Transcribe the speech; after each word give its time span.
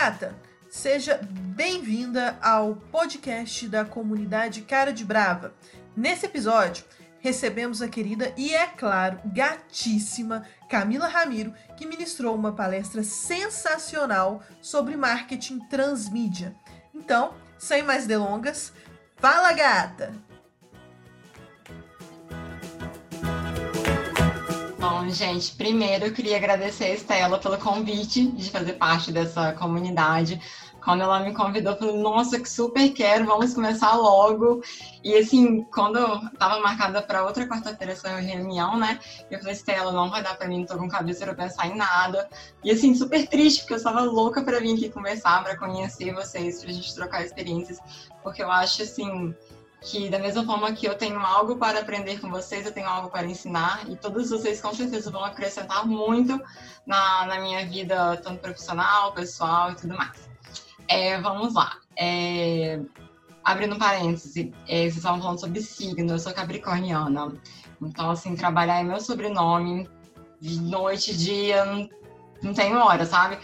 gata! 0.00 0.34
Seja 0.70 1.20
bem-vinda 1.30 2.38
ao 2.40 2.74
podcast 2.74 3.68
da 3.68 3.84
comunidade 3.84 4.62
Cara 4.62 4.94
de 4.94 5.04
Brava. 5.04 5.52
Nesse 5.94 6.24
episódio, 6.24 6.86
recebemos 7.18 7.82
a 7.82 7.88
querida 7.88 8.32
e, 8.34 8.54
é 8.54 8.66
claro, 8.66 9.20
gatíssima 9.26 10.42
Camila 10.70 11.06
Ramiro, 11.06 11.52
que 11.76 11.84
ministrou 11.84 12.34
uma 12.34 12.52
palestra 12.52 13.02
sensacional 13.02 14.42
sobre 14.62 14.96
marketing 14.96 15.58
transmídia. 15.68 16.56
Então, 16.94 17.34
sem 17.58 17.82
mais 17.82 18.06
delongas, 18.06 18.72
fala 19.16 19.52
gata! 19.52 20.29
Bom, 24.80 25.06
gente, 25.10 25.52
primeiro 25.56 26.06
eu 26.06 26.12
queria 26.14 26.38
agradecer 26.38 26.84
a 26.84 26.94
Estela 26.94 27.38
pelo 27.38 27.58
convite 27.58 28.26
de 28.28 28.50
fazer 28.50 28.72
parte 28.72 29.12
dessa 29.12 29.52
comunidade. 29.52 30.40
Quando 30.82 31.02
ela 31.02 31.20
me 31.20 31.34
convidou, 31.34 31.74
eu 31.74 31.78
falei, 31.78 31.96
nossa, 31.98 32.40
que 32.40 32.48
super 32.48 32.88
quero, 32.94 33.26
vamos 33.26 33.52
começar 33.52 33.94
logo. 33.94 34.62
E 35.04 35.14
assim, 35.14 35.64
quando 35.64 35.98
estava 36.32 36.60
marcada 36.60 37.02
para 37.02 37.26
outra 37.26 37.46
quarta-feira 37.46 37.92
essa 37.92 38.08
reunião, 38.16 38.78
né? 38.78 38.98
Eu 39.30 39.38
falei, 39.40 39.52
Estela, 39.52 39.92
não 39.92 40.08
vai 40.08 40.22
dar 40.22 40.38
para 40.38 40.48
mim, 40.48 40.60
não 40.60 40.66
tô 40.66 40.78
com 40.78 40.88
cabeça 40.88 41.26
para 41.26 41.34
pensar 41.34 41.66
em 41.66 41.76
nada. 41.76 42.26
E 42.64 42.70
assim, 42.70 42.94
super 42.94 43.28
triste, 43.28 43.60
porque 43.60 43.74
eu 43.74 43.78
estava 43.78 44.00
louca 44.00 44.42
para 44.42 44.60
vir 44.60 44.76
aqui 44.76 44.88
conversar, 44.88 45.44
para 45.44 45.58
conhecer 45.58 46.14
vocês, 46.14 46.62
para 46.62 46.70
a 46.70 46.72
gente 46.72 46.94
trocar 46.94 47.22
experiências, 47.22 47.78
porque 48.22 48.42
eu 48.42 48.50
acho 48.50 48.80
assim 48.80 49.34
que 49.82 50.10
da 50.10 50.18
mesma 50.18 50.44
forma 50.44 50.72
que 50.72 50.86
eu 50.86 50.94
tenho 50.94 51.18
algo 51.18 51.56
para 51.56 51.80
aprender 51.80 52.20
com 52.20 52.30
vocês, 52.30 52.66
eu 52.66 52.72
tenho 52.72 52.86
algo 52.88 53.08
para 53.08 53.26
ensinar 53.26 53.88
e 53.88 53.96
todos 53.96 54.30
vocês 54.30 54.60
com 54.60 54.74
certeza 54.74 55.10
vão 55.10 55.24
acrescentar 55.24 55.86
muito 55.86 56.40
na, 56.86 57.26
na 57.26 57.40
minha 57.40 57.64
vida, 57.66 58.16
tanto 58.18 58.40
profissional, 58.40 59.12
pessoal 59.12 59.72
e 59.72 59.76
tudo 59.76 59.96
mais. 59.96 60.28
É, 60.86 61.18
vamos 61.20 61.54
lá. 61.54 61.78
É, 61.96 62.80
abrindo 63.42 63.78
parênteses, 63.78 64.36
é, 64.68 64.82
vocês 64.82 64.96
estavam 64.96 65.20
falando 65.20 65.40
sobre 65.40 65.62
signo, 65.62 66.12
eu 66.12 66.18
sou 66.18 66.32
capricorniana. 66.32 67.32
Então, 67.80 68.10
assim, 68.10 68.36
trabalhar 68.36 68.80
é 68.80 68.82
meu 68.82 69.00
sobrenome, 69.00 69.88
de 70.40 70.60
noite, 70.60 71.16
dia, 71.16 71.64
não, 71.64 71.88
não 72.42 72.54
tenho 72.54 72.78
hora, 72.78 73.06
sabe? 73.06 73.38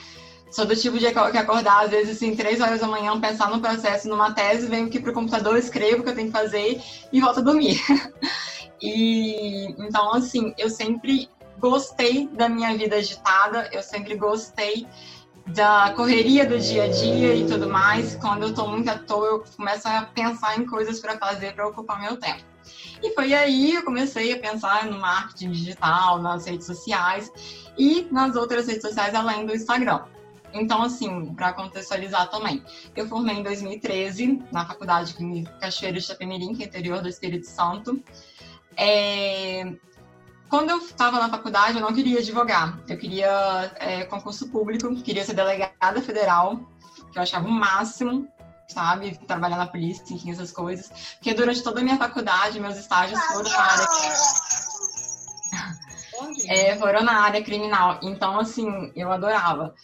Sou 0.57 0.65
do 0.65 0.75
tipo 0.75 0.99
de 0.99 1.13
que 1.13 1.19
acordar, 1.19 1.85
às 1.85 1.91
vezes, 1.91 2.17
assim, 2.17 2.35
três 2.35 2.63
horas 2.63 2.81
da 2.81 2.87
manhã, 2.87 3.21
pensar 3.21 3.51
no 3.51 3.61
processo, 3.61 4.09
numa 4.09 4.33
tese, 4.33 4.67
venho 4.67 4.87
aqui 4.87 4.99
pro 4.99 5.13
computador, 5.13 5.59
escrevo 5.59 6.01
o 6.01 6.03
que 6.03 6.09
eu 6.09 6.15
tenho 6.15 6.29
que 6.29 6.33
fazer 6.33 6.81
e 7.13 7.21
volto 7.21 7.41
a 7.41 7.43
dormir. 7.43 7.79
e 8.81 9.67
então, 9.79 10.15
assim, 10.15 10.55
eu 10.57 10.71
sempre 10.71 11.29
gostei 11.59 12.27
da 12.29 12.49
minha 12.49 12.75
vida 12.75 12.97
agitada, 12.97 13.69
eu 13.71 13.83
sempre 13.83 14.17
gostei 14.17 14.87
da 15.49 15.93
correria 15.95 16.47
do 16.47 16.59
dia 16.59 16.85
a 16.85 16.89
dia 16.89 17.35
e 17.35 17.47
tudo 17.47 17.69
mais. 17.69 18.17
Quando 18.17 18.45
eu 18.45 18.55
tô 18.55 18.67
muito 18.67 18.89
à 18.89 18.97
toa, 18.97 19.27
eu 19.27 19.45
começo 19.59 19.87
a 19.87 20.07
pensar 20.07 20.59
em 20.59 20.65
coisas 20.65 20.99
para 21.01 21.19
fazer 21.19 21.53
para 21.53 21.69
ocupar 21.69 22.01
meu 22.01 22.17
tempo. 22.17 22.43
E 23.03 23.13
foi 23.13 23.35
aí 23.35 23.75
eu 23.75 23.85
comecei 23.85 24.33
a 24.33 24.39
pensar 24.39 24.87
no 24.87 24.99
marketing 24.99 25.51
digital, 25.51 26.19
nas 26.23 26.47
redes 26.47 26.65
sociais 26.65 27.31
e 27.77 28.09
nas 28.11 28.37
outras 28.37 28.67
redes 28.67 28.81
sociais 28.81 29.15
além 29.15 29.45
do 29.45 29.55
Instagram. 29.55 30.16
Então, 30.53 30.83
assim, 30.83 31.35
para 31.35 31.53
contextualizar 31.53 32.29
também, 32.31 32.63
eu 32.95 33.07
formei 33.09 33.37
em 33.37 33.43
2013 33.43 34.43
na 34.51 34.67
Faculdade 34.67 35.15
Cachoeira 35.61 35.99
de 35.99 36.05
Chapemirim, 36.05 36.55
que 36.55 36.63
é 36.63 36.67
interior 36.67 37.03
do 37.03 37.09
Espírito 37.09 37.47
Santo. 37.47 38.03
É... 38.77 39.73
Quando 40.49 40.71
eu 40.71 40.79
estava 40.79 41.19
na 41.19 41.29
faculdade, 41.29 41.77
eu 41.77 41.81
não 41.81 41.93
queria 41.93 42.21
advogar. 42.21 42.79
Eu 42.89 42.97
queria 42.97 43.73
é, 43.77 44.05
concurso 44.05 44.49
público, 44.49 44.95
queria 45.03 45.25
ser 45.25 45.35
delegada 45.35 46.01
federal, 46.01 46.61
que 47.13 47.19
eu 47.19 47.23
achava 47.23 47.49
o 47.49 47.51
máximo, 47.51 48.29
sabe? 48.69 49.19
Trabalhar 49.27 49.57
na 49.57 49.67
polícia, 49.67 50.15
enfim, 50.15 50.31
essas 50.31 50.53
coisas. 50.53 50.89
Porque 51.17 51.35
durante 51.35 51.63
toda 51.63 51.81
a 51.81 51.83
minha 51.83 51.97
faculdade, 51.97 52.61
meus 52.61 52.77
estágios 52.77 53.21
foram 53.27 53.51
na 53.51 53.61
área... 53.61 53.87
É, 56.49 56.75
foram 56.77 57.03
na 57.03 57.21
área 57.21 57.43
criminal. 57.45 58.01
Então, 58.03 58.41
assim, 58.41 58.91
eu 58.97 59.13
adorava. 59.13 59.75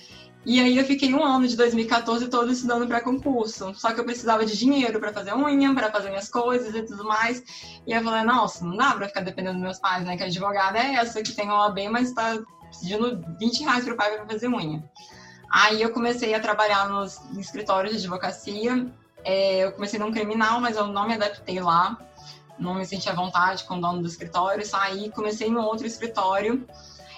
E 0.44 0.60
aí 0.60 0.76
eu 0.76 0.84
fiquei 0.84 1.14
um 1.14 1.24
ano 1.24 1.46
de 1.46 1.56
2014 1.56 2.28
todo 2.28 2.50
estudando 2.50 2.86
para 2.88 3.00
concurso. 3.00 3.72
Só 3.74 3.92
que 3.92 4.00
eu 4.00 4.04
precisava 4.04 4.44
de 4.44 4.58
dinheiro 4.58 4.98
para 4.98 5.12
fazer 5.12 5.34
unha, 5.34 5.72
para 5.72 5.90
fazer 5.90 6.08
minhas 6.08 6.28
coisas 6.28 6.74
e 6.74 6.82
tudo 6.82 7.04
mais. 7.04 7.42
E 7.86 7.92
eu 7.92 8.02
falei, 8.02 8.24
nossa, 8.24 8.64
não 8.64 8.76
dá 8.76 8.92
para 8.92 9.06
ficar 9.06 9.20
dependendo 9.20 9.54
dos 9.54 9.62
meus 9.62 9.78
pais, 9.78 10.04
né? 10.04 10.16
Que 10.16 10.24
a 10.24 10.26
advogada 10.26 10.78
é 10.78 10.94
essa 10.94 11.22
que 11.22 11.32
tem 11.32 11.48
OAB, 11.48 11.88
mas 11.90 12.08
está 12.08 12.38
pedindo 12.80 13.24
20 13.38 13.62
reais 13.62 13.84
pro 13.84 13.96
pai 13.96 14.16
para 14.16 14.26
fazer 14.26 14.48
unha. 14.48 14.82
Aí 15.48 15.80
eu 15.80 15.92
comecei 15.92 16.34
a 16.34 16.40
trabalhar 16.40 16.88
nos 16.88 17.20
escritórios 17.38 17.92
de 17.92 17.98
advocacia. 18.00 18.92
É, 19.24 19.58
eu 19.64 19.72
comecei 19.72 20.00
num 20.00 20.10
criminal, 20.10 20.60
mas 20.60 20.76
eu 20.76 20.88
não 20.88 21.06
me 21.06 21.14
adaptei 21.14 21.60
lá. 21.60 21.96
Não 22.58 22.74
me 22.74 22.84
senti 22.84 23.08
à 23.08 23.14
vontade 23.14 23.62
com 23.64 23.76
o 23.76 23.80
dono 23.80 24.00
do 24.00 24.08
escritório. 24.08 24.66
Saí, 24.66 25.08
comecei 25.10 25.48
num 25.48 25.62
outro 25.62 25.86
escritório 25.86 26.66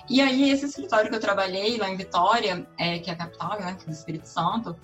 e 0.08 0.20
aí, 0.20 0.50
esse 0.50 0.66
escritório 0.66 1.08
que 1.08 1.16
eu 1.16 1.20
trabalhei 1.20 1.78
lá 1.78 1.88
em 1.88 1.96
Vitória, 1.96 2.66
é, 2.78 2.98
que 2.98 3.08
é 3.08 3.14
a 3.14 3.16
capital 3.16 3.58
né, 3.58 3.76
do 3.86 3.90
Espírito 3.90 4.28
Santo, 4.28 4.76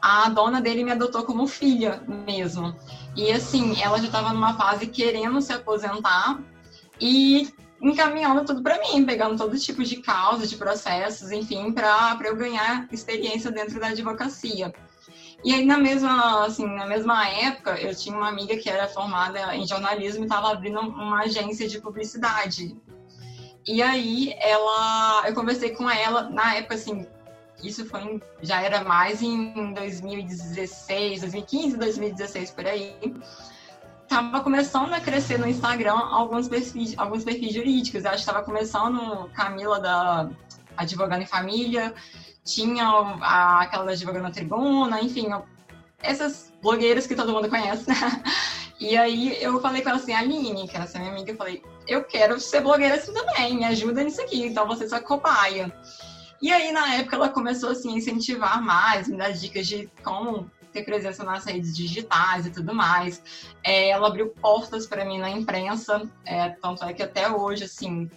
a 0.00 0.28
dona 0.30 0.60
dele 0.60 0.84
me 0.84 0.92
adotou 0.92 1.24
como 1.24 1.46
filha 1.46 2.02
mesmo. 2.26 2.74
E 3.14 3.30
assim, 3.30 3.80
ela 3.82 3.98
já 3.98 4.06
estava 4.06 4.32
numa 4.32 4.54
fase 4.54 4.86
querendo 4.86 5.40
se 5.42 5.52
aposentar 5.52 6.40
e 7.00 7.52
encaminhando 7.80 8.44
tudo 8.44 8.62
para 8.62 8.78
mim, 8.80 9.04
pegando 9.04 9.36
todo 9.36 9.58
tipo 9.58 9.84
de 9.84 9.96
causas, 9.96 10.48
de 10.48 10.56
processos, 10.56 11.30
enfim, 11.30 11.70
para 11.70 12.18
eu 12.24 12.34
ganhar 12.34 12.88
experiência 12.90 13.50
dentro 13.50 13.78
da 13.78 13.88
advocacia. 13.88 14.72
E 15.44 15.52
aí, 15.52 15.66
na 15.66 15.76
mesma, 15.76 16.46
assim, 16.46 16.66
na 16.66 16.86
mesma 16.86 17.28
época, 17.28 17.78
eu 17.78 17.94
tinha 17.94 18.16
uma 18.16 18.28
amiga 18.28 18.56
que 18.56 18.70
era 18.70 18.88
formada 18.88 19.54
em 19.54 19.66
jornalismo 19.66 20.22
e 20.22 20.26
estava 20.26 20.50
abrindo 20.50 20.80
uma 20.80 21.20
agência 21.20 21.68
de 21.68 21.78
publicidade 21.82 22.74
e 23.66 23.82
aí 23.82 24.34
ela, 24.38 25.24
eu 25.26 25.34
conversei 25.34 25.70
com 25.70 25.88
ela 25.90 26.28
na 26.30 26.56
época 26.56 26.74
assim, 26.74 27.06
isso 27.62 27.86
foi 27.86 28.20
já 28.42 28.60
era 28.60 28.84
mais 28.84 29.22
em 29.22 29.72
2016, 29.72 31.20
2015, 31.20 31.76
2016 31.76 32.50
por 32.50 32.66
aí. 32.66 32.94
Tava 34.06 34.40
começando 34.40 34.92
a 34.92 35.00
crescer 35.00 35.38
no 35.38 35.48
Instagram 35.48 35.96
alguns 35.96 36.46
perfis, 36.46 36.94
alguns 36.98 37.24
perfis 37.24 37.54
jurídicos. 37.54 38.04
Eu 38.04 38.10
acho 38.10 38.22
que 38.22 38.30
estava 38.30 38.44
começando 38.44 39.30
Camila 39.30 39.80
da 39.80 40.28
Advogando 40.76 41.22
em 41.22 41.26
Família, 41.26 41.94
tinha 42.44 42.84
a, 42.84 43.62
aquela 43.62 43.84
da 43.84 43.92
Advogando 43.92 44.24
na 44.24 44.30
Tribuna, 44.30 45.00
enfim, 45.00 45.28
essas 46.02 46.52
blogueiras 46.60 47.06
que 47.06 47.14
todo 47.14 47.32
mundo 47.32 47.48
conhece, 47.48 47.88
né? 47.88 47.96
E 48.84 48.98
aí 48.98 49.42
eu 49.42 49.58
falei 49.62 49.80
com 49.80 49.88
ela 49.88 49.98
assim, 49.98 50.12
Aline, 50.12 50.68
que 50.68 50.76
era 50.76 50.84
essa 50.84 50.98
minha 50.98 51.10
amiga, 51.10 51.32
eu 51.32 51.36
falei, 51.38 51.62
eu 51.88 52.04
quero 52.04 52.38
ser 52.38 52.60
blogueira 52.60 52.96
assim 52.96 53.14
também, 53.14 53.56
me 53.56 53.64
ajuda 53.64 54.04
nisso 54.04 54.20
aqui, 54.20 54.44
então 54.44 54.66
você 54.66 54.86
só 54.86 55.00
cobaia. 55.00 55.74
E 56.42 56.52
aí, 56.52 56.70
na 56.70 56.96
época, 56.96 57.16
ela 57.16 57.30
começou 57.30 57.70
assim, 57.70 57.94
a 57.94 57.96
incentivar 57.96 58.60
mais, 58.60 59.08
me 59.08 59.16
dar 59.16 59.32
dicas 59.32 59.66
de 59.66 59.88
como 60.02 60.50
ter 60.70 60.84
presença 60.84 61.24
nas 61.24 61.46
redes 61.46 61.74
digitais 61.74 62.44
e 62.44 62.50
tudo 62.50 62.74
mais. 62.74 63.22
É, 63.64 63.88
ela 63.88 64.06
abriu 64.06 64.28
portas 64.28 64.86
para 64.86 65.02
mim 65.02 65.18
na 65.18 65.30
imprensa, 65.30 66.02
é, 66.26 66.50
tanto 66.50 66.84
é 66.84 66.92
que 66.92 67.02
até 67.02 67.30
hoje, 67.30 67.64
assim, 67.64 68.10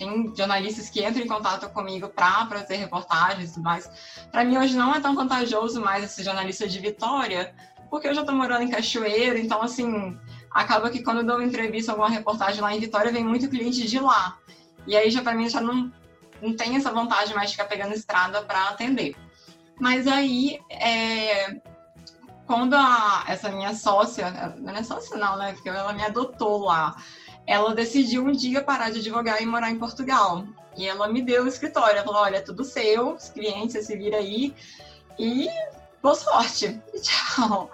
tem 0.00 0.34
jornalistas 0.34 0.88
que 0.90 1.02
entram 1.02 1.22
em 1.22 1.28
contato 1.28 1.68
comigo 1.70 2.08
para 2.08 2.46
fazer 2.46 2.76
reportagens 2.76 3.50
e 3.50 3.54
tudo 3.54 3.64
mais. 3.64 3.90
Para 4.32 4.44
mim, 4.44 4.58
hoje 4.58 4.74
não 4.74 4.94
é 4.94 5.00
tão 5.00 5.14
vantajoso 5.14 5.80
mais 5.80 6.04
esse 6.04 6.22
jornalista 6.22 6.66
de 6.66 6.78
Vitória, 6.78 7.54
porque 7.90 8.06
eu 8.06 8.14
já 8.14 8.24
tô 8.24 8.32
morando 8.32 8.62
em 8.62 8.70
Cachoeiro, 8.70 9.36
então, 9.36 9.60
assim, 9.60 10.16
acaba 10.50 10.90
que 10.90 11.02
quando 11.02 11.18
eu 11.18 11.26
dou 11.26 11.36
uma 11.36 11.44
entrevista, 11.44 11.92
alguma 11.92 12.08
reportagem 12.08 12.60
lá 12.60 12.74
em 12.74 12.80
Vitória, 12.80 13.12
vem 13.12 13.24
muito 13.24 13.50
cliente 13.50 13.86
de 13.86 13.98
lá. 13.98 14.38
E 14.86 14.96
aí, 14.96 15.10
já 15.10 15.22
para 15.22 15.34
mim, 15.34 15.48
já 15.48 15.60
não, 15.60 15.92
não 16.40 16.54
tem 16.54 16.76
essa 16.76 16.92
vantagem 16.92 17.34
mais 17.34 17.50
de 17.50 17.56
ficar 17.56 17.68
pegando 17.68 17.92
estrada 17.92 18.42
para 18.42 18.68
atender. 18.68 19.16
Mas 19.78 20.06
aí, 20.06 20.60
é, 20.70 21.60
quando 22.46 22.74
a, 22.74 23.24
essa 23.26 23.50
minha 23.50 23.74
sócia, 23.74 24.54
não 24.58 24.74
é 24.74 24.82
sócia 24.82 25.16
não, 25.16 25.36
né, 25.36 25.52
porque 25.52 25.68
ela 25.68 25.92
me 25.92 26.02
adotou 26.02 26.64
lá, 26.64 26.96
ela 27.46 27.74
decidiu 27.74 28.24
um 28.24 28.32
dia 28.32 28.62
parar 28.62 28.90
de 28.90 29.00
advogar 29.00 29.42
e 29.42 29.46
morar 29.46 29.70
em 29.70 29.78
Portugal. 29.78 30.44
E 30.76 30.86
ela 30.86 31.08
me 31.08 31.22
deu 31.22 31.44
o 31.44 31.48
escritório, 31.48 31.96
ela 31.96 32.04
falou, 32.04 32.22
olha, 32.22 32.36
é 32.36 32.40
tudo 32.40 32.62
seu, 32.62 33.14
os 33.14 33.30
clientes, 33.30 33.72
você 33.72 33.82
se 33.82 33.96
vira 33.96 34.18
aí. 34.18 34.54
E 35.18 35.48
boa 36.02 36.14
sorte, 36.14 36.80
tchau. 37.02 37.70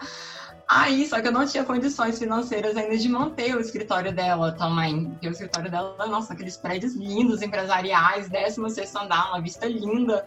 Aí, 0.68 1.06
só 1.06 1.20
que 1.20 1.28
eu 1.28 1.32
não 1.32 1.46
tinha 1.46 1.64
condições 1.64 2.18
financeiras 2.18 2.76
ainda 2.76 2.98
de 2.98 3.08
manter 3.08 3.54
o 3.54 3.60
escritório 3.60 4.12
dela 4.12 4.50
também. 4.52 5.10
Porque 5.10 5.28
o 5.28 5.30
escritório 5.30 5.70
dela, 5.70 6.06
nossa, 6.08 6.32
aqueles 6.32 6.56
prédios 6.56 6.94
lindos, 6.96 7.40
empresariais, 7.40 8.28
16 8.28 8.94
andar, 8.96 9.28
uma 9.28 9.40
vista 9.40 9.66
linda. 9.66 10.26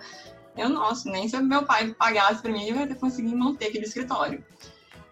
Eu, 0.56 0.70
nossa, 0.70 1.10
nem 1.10 1.28
se 1.28 1.38
meu 1.42 1.66
pai 1.66 1.94
pagasse 1.94 2.42
para 2.42 2.52
mim, 2.52 2.68
eu 2.68 2.76
ia 2.78 2.96
conseguir 2.96 3.36
manter 3.36 3.68
aquele 3.68 3.86
escritório. 3.86 4.44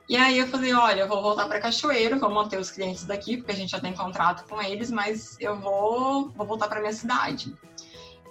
E 0.10 0.16
aí 0.16 0.38
eu 0.38 0.48
falei, 0.48 0.74
olha, 0.74 1.02
eu 1.02 1.08
vou 1.10 1.22
voltar 1.22 1.46
para 1.48 1.60
Cachoeiro, 1.60 2.18
vou 2.18 2.30
manter 2.30 2.58
os 2.58 2.72
clientes 2.72 3.04
daqui, 3.04 3.36
porque 3.36 3.52
a 3.52 3.56
gente 3.56 3.72
já 3.72 3.80
tem 3.80 3.94
contrato 3.94 4.48
com 4.48 4.62
eles, 4.62 4.90
mas 4.90 5.36
eu 5.42 5.60
vou, 5.60 6.30
vou 6.30 6.48
voltar 6.48 6.70
para 6.70 6.80
minha 6.80 6.94
cidade. 6.94 7.54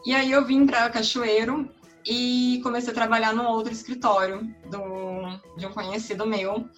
E 0.06 0.14
aí 0.14 0.32
eu 0.32 0.46
vim 0.46 0.64
para 0.64 0.88
Cachoeiro 0.88 1.70
e 2.06 2.60
comecei 2.62 2.92
a 2.92 2.94
trabalhar 2.94 3.34
num 3.34 3.46
outro 3.46 3.72
escritório 3.72 4.54
do, 4.70 5.56
de 5.56 5.66
um 5.66 5.72
conhecido 5.72 6.26
meu. 6.26 6.68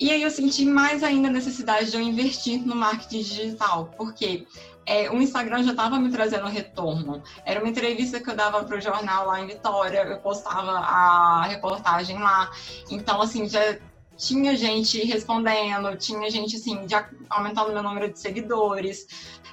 E 0.00 0.12
aí 0.12 0.22
eu 0.22 0.30
senti 0.30 0.64
mais 0.64 1.02
ainda 1.02 1.28
a 1.28 1.32
necessidade 1.32 1.90
de 1.90 1.96
eu 1.96 2.00
investir 2.00 2.64
no 2.64 2.74
marketing 2.74 3.18
digital, 3.18 3.90
porque 3.96 4.46
é, 4.86 5.10
o 5.10 5.20
Instagram 5.20 5.62
já 5.64 5.72
estava 5.72 5.98
me 5.98 6.10
trazendo 6.10 6.46
retorno. 6.46 7.22
Era 7.44 7.60
uma 7.60 7.68
entrevista 7.68 8.20
que 8.20 8.30
eu 8.30 8.34
dava 8.36 8.64
para 8.64 8.78
o 8.78 8.80
jornal 8.80 9.26
lá 9.26 9.40
em 9.40 9.46
Vitória, 9.46 9.98
eu 10.04 10.18
postava 10.20 10.70
a 10.70 11.44
reportagem 11.46 12.18
lá. 12.18 12.50
Então, 12.90 13.20
assim, 13.20 13.48
já 13.48 13.78
tinha 14.16 14.56
gente 14.56 15.04
respondendo, 15.04 15.94
tinha 15.96 16.30
gente, 16.30 16.56
assim, 16.56 16.88
já 16.88 17.06
aumentando 17.28 17.72
meu 17.72 17.82
número 17.82 18.10
de 18.10 18.18
seguidores. 18.18 19.06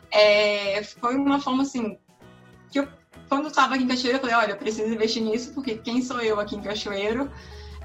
É, 0.09 0.81
foi 0.83 1.15
uma 1.15 1.41
forma, 1.41 1.63
assim, 1.63 1.97
que 2.71 2.79
eu, 2.79 2.87
quando 3.29 3.43
eu 3.43 3.49
estava 3.49 3.75
aqui 3.75 3.83
em 3.83 3.87
Cachoeiro, 3.87 4.17
eu 4.17 4.21
falei, 4.21 4.35
olha, 4.35 4.51
eu 4.51 4.57
preciso 4.57 4.93
investir 4.93 5.23
nisso, 5.23 5.53
porque 5.53 5.75
quem 5.75 6.01
sou 6.01 6.21
eu 6.21 6.39
aqui 6.39 6.55
em 6.55 6.61
Cachoeiro? 6.61 7.31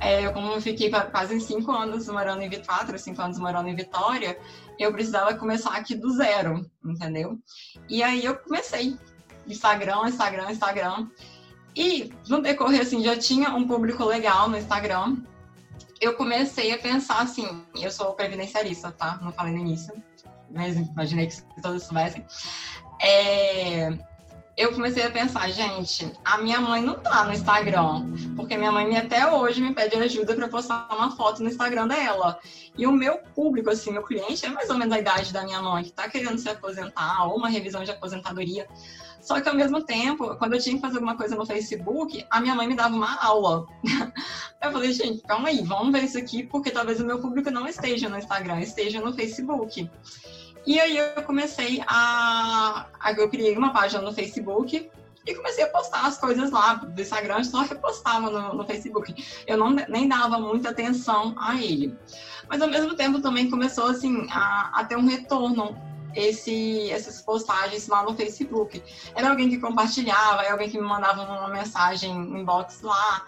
É, 0.01 0.25
eu, 0.25 0.33
como 0.33 0.51
eu 0.53 0.61
fiquei 0.63 0.91
quase 0.91 1.39
cinco 1.41 1.71
anos 1.73 2.09
morando 2.09 2.43
em 2.43 2.49
Vitória, 2.49 2.97
cinco 2.99 3.21
anos 3.21 3.39
morando 3.39 3.69
em 3.69 3.75
Vitória, 3.75 4.39
eu 4.79 4.91
precisava 4.93 5.35
começar 5.35 5.77
aqui 5.77 5.95
do 5.95 6.11
zero, 6.11 6.65
entendeu? 6.83 7.39
E 7.87 8.03
aí 8.03 8.25
eu 8.25 8.35
comecei 8.37 8.97
Instagram, 9.47 10.09
Instagram, 10.09 10.51
Instagram. 10.51 11.09
E 11.77 12.13
no 12.29 12.41
decorrer, 12.41 12.81
assim, 12.81 13.03
já 13.03 13.17
tinha 13.17 13.51
um 13.51 13.67
público 13.67 14.05
legal 14.05 14.49
no 14.49 14.57
Instagram. 14.57 15.19
Eu 16.01 16.15
comecei 16.15 16.73
a 16.73 16.79
pensar 16.79 17.21
assim, 17.21 17.63
eu 17.75 17.91
sou 17.91 18.15
previdenciarista, 18.15 18.91
tá? 18.91 19.19
Não 19.23 19.31
falei 19.33 19.53
no 19.53 19.61
início, 19.61 19.93
mas 20.51 20.77
imaginei 20.77 21.27
que 21.27 21.63
todos 21.63 21.83
soubessem. 21.83 22.25
É, 23.03 23.99
eu 24.61 24.75
comecei 24.75 25.03
a 25.03 25.11
pensar, 25.11 25.51
gente, 25.51 26.13
a 26.23 26.37
minha 26.37 26.61
mãe 26.61 26.83
não 26.83 26.93
tá 26.95 27.25
no 27.25 27.33
Instagram, 27.33 28.13
porque 28.37 28.59
minha 28.59 28.71
mãe 28.71 28.95
até 28.95 29.27
hoje 29.33 29.63
me 29.63 29.75
pede 29.75 29.97
ajuda 29.97 30.35
para 30.35 30.49
postar 30.49 30.87
uma 30.93 31.17
foto 31.17 31.43
no 31.43 31.49
Instagram 31.49 31.89
dela. 31.89 32.39
E 32.77 32.87
o 32.87 32.93
meu 32.93 33.17
público, 33.35 33.71
assim, 33.71 33.91
meu 33.91 34.03
cliente 34.03 34.45
é 34.45 34.51
mais 34.51 34.69
ou 34.69 34.77
menos 34.77 34.93
a 34.95 34.99
idade 34.99 35.33
da 35.33 35.45
minha 35.45 35.63
mãe, 35.63 35.85
que 35.85 35.93
tá 35.93 36.11
querendo 36.11 36.39
se 36.39 36.47
aposentar, 36.47 37.27
ou 37.27 37.39
uma 37.39 37.49
revisão 37.49 37.83
de 37.83 37.91
aposentadoria. 37.91 38.69
Só 39.23 39.41
que 39.41 39.49
ao 39.49 39.55
mesmo 39.55 39.83
tempo, 39.83 40.37
quando 40.37 40.53
eu 40.53 40.61
tinha 40.61 40.75
que 40.75 40.83
fazer 40.83 40.97
alguma 40.97 41.17
coisa 41.17 41.35
no 41.35 41.47
Facebook, 41.47 42.23
a 42.29 42.39
minha 42.39 42.55
mãe 42.55 42.69
me 42.69 42.75
dava 42.75 42.95
uma 42.95 43.17
aula. 43.17 43.67
eu 44.63 44.73
falei, 44.73 44.93
gente, 44.93 45.23
calma 45.23 45.49
aí, 45.49 45.63
vamos 45.63 45.91
ver 45.91 46.05
isso 46.05 46.19
aqui, 46.19 46.43
porque 46.43 46.71
talvez 46.71 47.01
o 47.01 47.07
meu 47.07 47.19
público 47.19 47.51
não 47.51 47.67
esteja 47.67 48.11
no 48.11 48.19
Instagram, 48.19 48.61
esteja 48.61 49.01
no 49.01 49.15
Facebook. 49.15 49.89
E 50.67 50.79
aí 50.79 50.97
eu 50.97 51.23
comecei 51.23 51.83
a. 51.87 52.87
Eu 53.17 53.29
criei 53.29 53.57
uma 53.57 53.73
página 53.73 54.03
no 54.03 54.13
Facebook 54.13 54.91
e 55.27 55.35
comecei 55.35 55.65
a 55.65 55.69
postar 55.69 56.07
as 56.07 56.19
coisas 56.19 56.51
lá 56.51 56.75
do 56.75 57.01
Instagram, 57.01 57.45
só 57.45 57.63
repostava 57.63 58.31
no, 58.31 58.55
no 58.55 58.65
Facebook. 58.65 59.15
Eu 59.47 59.57
não, 59.57 59.71
nem 59.71 60.09
dava 60.09 60.39
muita 60.39 60.71
atenção 60.71 61.35
a 61.39 61.57
ele. 61.57 61.97
Mas 62.49 62.61
ao 62.61 62.69
mesmo 62.69 62.95
tempo 62.95 63.21
também 63.21 63.51
começou 63.51 63.87
assim 63.87 64.27
a, 64.31 64.81
a 64.81 64.85
ter 64.85 64.97
um 64.97 65.07
retorno 65.07 65.77
esse, 66.15 66.91
essas 66.91 67.23
postagens 67.23 67.87
lá 67.87 68.03
no 68.03 68.15
Facebook. 68.15 68.83
Era 69.15 69.31
alguém 69.31 69.49
que 69.49 69.59
compartilhava, 69.59 70.43
era 70.43 70.53
alguém 70.53 70.71
que 70.71 70.79
me 70.79 70.87
mandava 70.87 71.23
uma 71.23 71.49
mensagem 71.49 72.11
inbox 72.11 72.83
lá. 72.83 73.25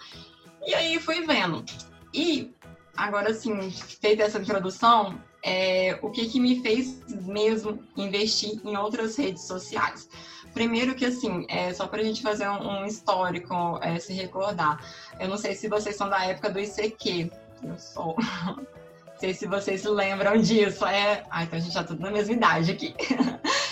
E 0.67 0.75
aí 0.75 0.99
fui 0.99 1.27
vendo. 1.27 1.65
E 2.13 2.55
agora 2.97 3.31
assim, 3.31 3.71
feita 3.71 4.23
essa 4.23 4.39
introdução, 4.39 5.21
é, 5.43 5.99
o 6.01 6.11
que, 6.11 6.27
que 6.27 6.39
me 6.39 6.61
fez 6.63 6.99
mesmo 7.09 7.83
investir 7.97 8.61
em 8.65 8.77
outras 8.77 9.17
redes 9.17 9.43
sociais. 9.43 10.09
Primeiro 10.55 10.95
que, 10.95 11.05
assim, 11.05 11.47
é, 11.49 11.73
só 11.73 11.87
para 11.87 12.01
a 12.01 12.05
gente 12.05 12.23
fazer 12.23 12.49
um, 12.49 12.83
um 12.83 12.87
histórico, 12.87 13.79
é, 13.83 13.99
se 13.99 14.13
recordar. 14.13 14.85
Eu 15.19 15.29
não 15.29 15.39
sei 15.39 15.55
se 15.55 15.69
vocês 15.69 15.97
são 15.97 16.09
da 16.09 16.25
época 16.25 16.51
do 16.51 16.61
ICQ. 16.61 17.31
Eu 17.63 17.79
sou. 17.79 18.17
não 18.47 19.19
sei 19.19 19.35
se 19.35 19.47
vocês 19.47 19.85
lembram 19.85 20.37
disso. 20.37 20.85
É... 20.85 21.25
Ah, 21.31 21.45
então 21.45 21.59
a 21.59 21.63
gente 21.63 21.73
já 21.73 21.83
tá 21.83 21.89
tudo 21.89 22.03
na 22.03 22.11
mesma 22.11 22.35
idade 22.35 22.71
aqui. 22.71 22.95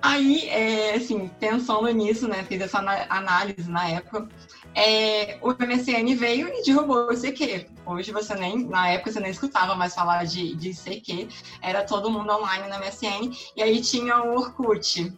Aí, 0.00 0.48
é, 0.48 0.94
assim, 0.94 1.28
pensando 1.40 1.88
nisso, 1.90 2.28
né, 2.28 2.44
fiz 2.44 2.60
essa 2.60 2.78
análise 2.78 3.68
na 3.68 3.88
época, 3.88 4.28
é, 4.78 5.38
o 5.42 5.48
MSN 5.48 6.14
veio 6.14 6.46
e 6.48 6.62
derrubou 6.62 7.08
o 7.08 7.12
ICQ. 7.12 7.66
Hoje 7.84 8.12
você 8.12 8.32
nem, 8.36 8.64
na 8.64 8.88
época 8.90 9.10
você 9.10 9.18
nem 9.18 9.32
escutava 9.32 9.74
mais 9.74 9.92
falar 9.92 10.24
de, 10.24 10.54
de 10.54 10.70
ICQ, 10.70 11.28
era 11.60 11.82
todo 11.82 12.08
mundo 12.08 12.32
online 12.32 12.68
na 12.68 12.78
MSN, 12.78 13.36
e 13.56 13.62
aí 13.62 13.80
tinha 13.80 14.22
o 14.22 14.36
Orkut. 14.36 15.12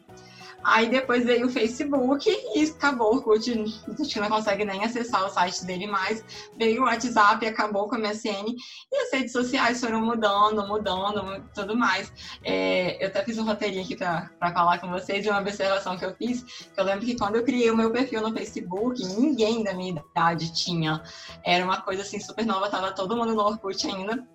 Aí 0.63 0.89
depois 0.89 1.25
veio 1.25 1.47
o 1.47 1.51
Facebook 1.51 2.29
e 2.55 2.65
acabou 2.65 3.15
o 3.15 3.17
Orkut, 3.17 3.51
a 3.51 4.03
gente 4.03 4.21
não 4.21 4.29
consegue 4.29 4.65
nem 4.65 4.85
acessar 4.85 5.25
o 5.25 5.31
site 5.31 5.65
dele 5.65 5.87
mais. 5.87 6.25
Veio 6.57 6.83
o 6.83 6.85
WhatsApp 6.85 7.47
acabou 7.47 7.89
com 7.89 7.95
a 7.95 7.99
MSN. 7.99 8.55
E 8.93 8.97
as 8.97 9.13
redes 9.13 9.33
sociais 9.33 9.81
foram 9.81 10.01
mudando, 10.03 10.67
mudando, 10.67 11.43
tudo 11.55 11.77
mais. 11.77 12.13
É, 12.45 13.03
eu 13.03 13.09
até 13.09 13.25
fiz 13.25 13.39
um 13.39 13.45
roteirinho 13.45 13.85
aqui 13.85 13.97
para 13.97 14.31
falar 14.39 14.79
com 14.79 14.91
vocês 14.91 15.23
de 15.23 15.31
uma 15.31 15.41
observação 15.41 15.97
que 15.97 16.05
eu 16.05 16.15
fiz. 16.15 16.43
Que 16.43 16.81
eu 16.81 16.85
lembro 16.85 17.07
que 17.07 17.17
quando 17.17 17.37
eu 17.37 17.45
criei 17.45 17.71
o 17.71 17.77
meu 17.77 17.91
perfil 17.91 18.21
no 18.21 18.33
Facebook, 18.33 19.03
ninguém 19.17 19.65
da 19.65 19.73
minha 19.73 19.99
idade 20.13 20.53
tinha. 20.53 21.03
Era 21.45 21.65
uma 21.65 21.81
coisa 21.81 22.03
assim 22.03 22.21
super 22.21 22.45
nova, 22.45 22.69
tava 22.69 22.93
todo 22.93 23.17
mundo 23.17 23.35
no 23.35 23.43
Orkut 23.43 23.87
ainda. 23.87 24.27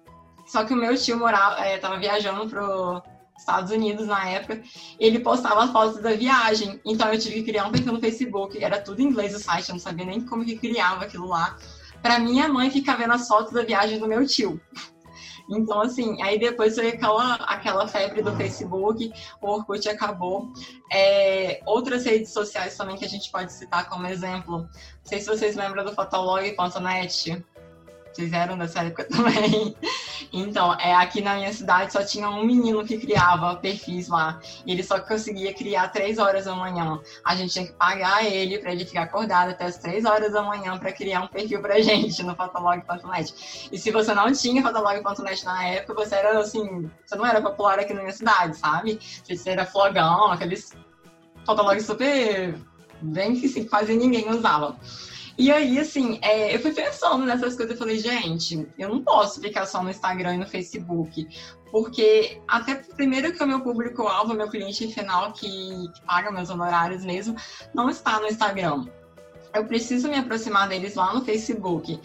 Só 0.48 0.64
que 0.64 0.74
o 0.74 0.78
meu 0.78 0.96
tio 0.96 1.18
morava, 1.18 1.60
é, 1.66 1.78
tava 1.78 1.98
viajando 1.98 2.48
pro, 2.48 3.02
Estados 3.38 3.72
Unidos 3.72 4.08
na 4.08 4.28
época, 4.30 4.62
ele 5.00 5.20
postava 5.20 5.72
fotos 5.72 6.02
da 6.02 6.14
viagem. 6.14 6.80
Então 6.86 7.12
eu 7.14 7.20
tive 7.20 7.36
que 7.36 7.44
criar 7.44 7.68
um 7.68 7.72
perfil 7.72 7.94
no 7.94 8.00
Facebook, 8.00 8.64
era 8.64 8.82
tudo 8.82 9.02
em 9.02 9.06
inglês 9.06 9.36
o 9.36 9.40
site, 9.40 9.70
eu 9.70 9.74
não 9.74 9.80
sabia 9.80 10.06
nem 10.06 10.22
como 10.22 10.46
que 10.46 10.58
criava 10.58 11.06
aquilo 11.06 11.28
lá. 11.28 11.58
Para 12.02 12.20
minha 12.20 12.48
mãe 12.48 12.70
ficar 12.70 12.96
vendo 12.96 13.14
as 13.14 13.28
fotos 13.28 13.54
da 13.54 13.64
viagem 13.64 14.00
do 14.00 14.08
meu 14.08 14.26
tio. 14.26 14.60
Então, 15.50 15.82
assim, 15.82 16.22
aí 16.22 16.40
depois 16.40 16.76
foi 16.76 16.90
aquela, 16.90 17.36
aquela 17.36 17.88
febre 17.88 18.22
do 18.22 18.36
Facebook, 18.36 19.12
o 19.42 19.48
Orkut 19.48 19.88
acabou. 19.88 20.52
É, 20.92 21.62
outras 21.66 22.06
redes 22.06 22.32
sociais 22.34 22.76
também 22.76 22.96
que 22.96 23.06
a 23.06 23.10
gente 23.10 23.30
pode 23.32 23.54
citar 23.54 23.88
como 23.88 24.08
exemplo. 24.08 24.60
Não 24.60 24.70
sei 25.04 25.20
se 25.20 25.28
vocês 25.28 25.56
lembram 25.56 25.86
do 25.86 25.94
fotolog.net. 25.94 27.46
Vocês 28.16 28.32
eram 28.32 28.58
dessa 28.58 28.80
época 28.80 29.04
também. 29.12 29.76
Então, 30.32 30.74
é, 30.80 30.96
aqui 30.96 31.22
na 31.22 31.36
minha 31.36 31.52
cidade 31.52 31.92
só 31.92 32.02
tinha 32.02 32.30
um 32.30 32.46
menino 32.46 32.86
que 32.86 32.98
criava 32.98 33.58
perfis 33.58 34.08
lá. 34.08 34.40
E 34.66 34.72
ele 34.72 34.84
só 34.84 35.00
conseguia 35.00 35.54
criar 35.54 35.90
três 35.90 36.18
horas 36.18 36.46
da 36.46 36.56
manhã. 36.56 37.02
A 37.26 37.36
gente 37.36 37.52
tinha 37.52 37.66
que 37.66 37.74
pagar 37.74 38.26
ele 38.26 38.58
para 38.60 38.72
ele 38.72 38.86
ficar 38.86 39.04
acordado 39.04 39.50
até 39.50 39.66
as 39.66 39.78
três 39.78 40.06
horas 40.06 40.32
da 40.32 40.42
manhã 40.42 40.78
para 40.80 40.94
criar 40.94 41.24
um 41.24 41.28
perfil 41.28 41.62
pra 41.62 41.80
gente 41.84 42.24
no 42.24 42.34
fotolog.net. 42.36 43.70
E 43.70 43.78
se 43.78 43.92
você 43.92 44.14
não 44.14 44.32
tinha 44.32 44.64
fotolog.net 44.64 45.44
na 45.44 45.68
época, 45.68 45.94
você 45.94 46.16
era 46.16 46.40
assim, 46.40 46.90
você 47.06 47.16
não 47.16 47.26
era 47.26 47.42
popular 47.42 47.80
aqui 47.80 47.94
na 47.94 48.00
minha 48.00 48.14
cidade, 48.14 48.56
sabe? 48.56 48.98
Você 49.28 49.50
era 49.50 49.66
flogão, 49.66 50.32
aqueles 50.32 50.72
fotologs 51.46 51.86
super 51.86 52.56
bem 53.02 53.36
que 53.36 53.48
assim, 53.48 53.66
quase 53.66 53.94
ninguém 53.94 54.30
usava. 54.30 54.78
E 55.38 55.52
aí, 55.52 55.78
assim, 55.78 56.18
é, 56.22 56.56
eu 56.56 56.60
fui 56.60 56.72
pensando 56.72 57.26
nessas 57.26 57.56
coisas 57.56 57.76
e 57.76 57.78
falei, 57.78 58.00
gente, 58.00 58.68
eu 58.80 58.88
não 58.88 59.04
posso 59.04 59.42
ficar 59.42 59.66
só 59.66 59.84
no 59.84 59.90
Instagram 59.90 60.36
e 60.36 60.38
no 60.38 60.48
Facebook. 60.48 61.28
Porque, 61.72 62.42
até 62.48 62.76
primeiro 62.76 63.34
que 63.34 63.44
o 63.44 63.48
meu 63.48 63.60
público-alvo, 63.60 64.34
meu 64.34 64.50
cliente 64.50 64.88
final 64.94 65.34
que, 65.34 65.50
que 65.94 66.02
paga 66.06 66.32
meus 66.32 66.50
honorários 66.50 67.04
mesmo, 67.04 67.36
não 67.74 67.90
está 67.90 68.20
no 68.20 68.28
Instagram. 68.28 68.86
Eu 69.54 69.66
preciso 69.66 70.08
me 70.08 70.16
aproximar 70.16 70.70
deles 70.70 70.96
lá 70.96 71.14
no 71.14 71.26
Facebook. 71.26 72.00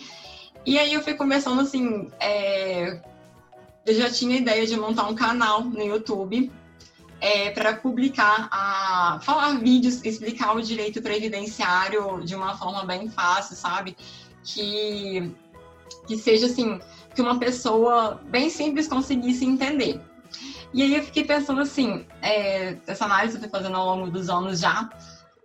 E 0.66 0.78
aí 0.78 0.92
eu 0.92 1.02
fui 1.02 1.14
conversando 1.14 1.60
assim, 1.60 2.10
é, 2.18 3.00
eu 3.86 3.94
já 3.94 4.10
tinha 4.10 4.36
ideia 4.36 4.66
de 4.66 4.76
montar 4.76 5.08
um 5.08 5.14
canal 5.14 5.62
no 5.62 5.82
YouTube 5.82 6.50
é, 7.20 7.50
para 7.50 7.76
publicar, 7.76 8.48
a, 8.50 9.20
falar 9.22 9.58
vídeos, 9.58 10.02
explicar 10.04 10.56
o 10.56 10.62
direito 10.62 11.02
previdenciário 11.02 12.22
de 12.24 12.34
uma 12.34 12.56
forma 12.56 12.84
bem 12.84 13.10
fácil, 13.10 13.56
sabe? 13.56 13.96
Que, 14.42 15.30
que 16.06 16.16
seja 16.16 16.46
assim, 16.46 16.80
que 17.14 17.20
uma 17.20 17.38
pessoa 17.38 18.20
bem 18.28 18.48
simples 18.48 18.88
conseguisse 18.88 19.44
entender. 19.44 20.00
E 20.72 20.82
aí 20.82 20.94
eu 20.94 21.02
fiquei 21.02 21.24
pensando 21.24 21.60
assim, 21.60 22.06
é, 22.22 22.76
essa 22.86 23.04
análise 23.04 23.36
eu 23.36 23.44
estou 23.44 23.60
fazendo 23.60 23.76
ao 23.76 23.96
longo 23.96 24.10
dos 24.10 24.30
anos 24.30 24.60
já, 24.60 24.88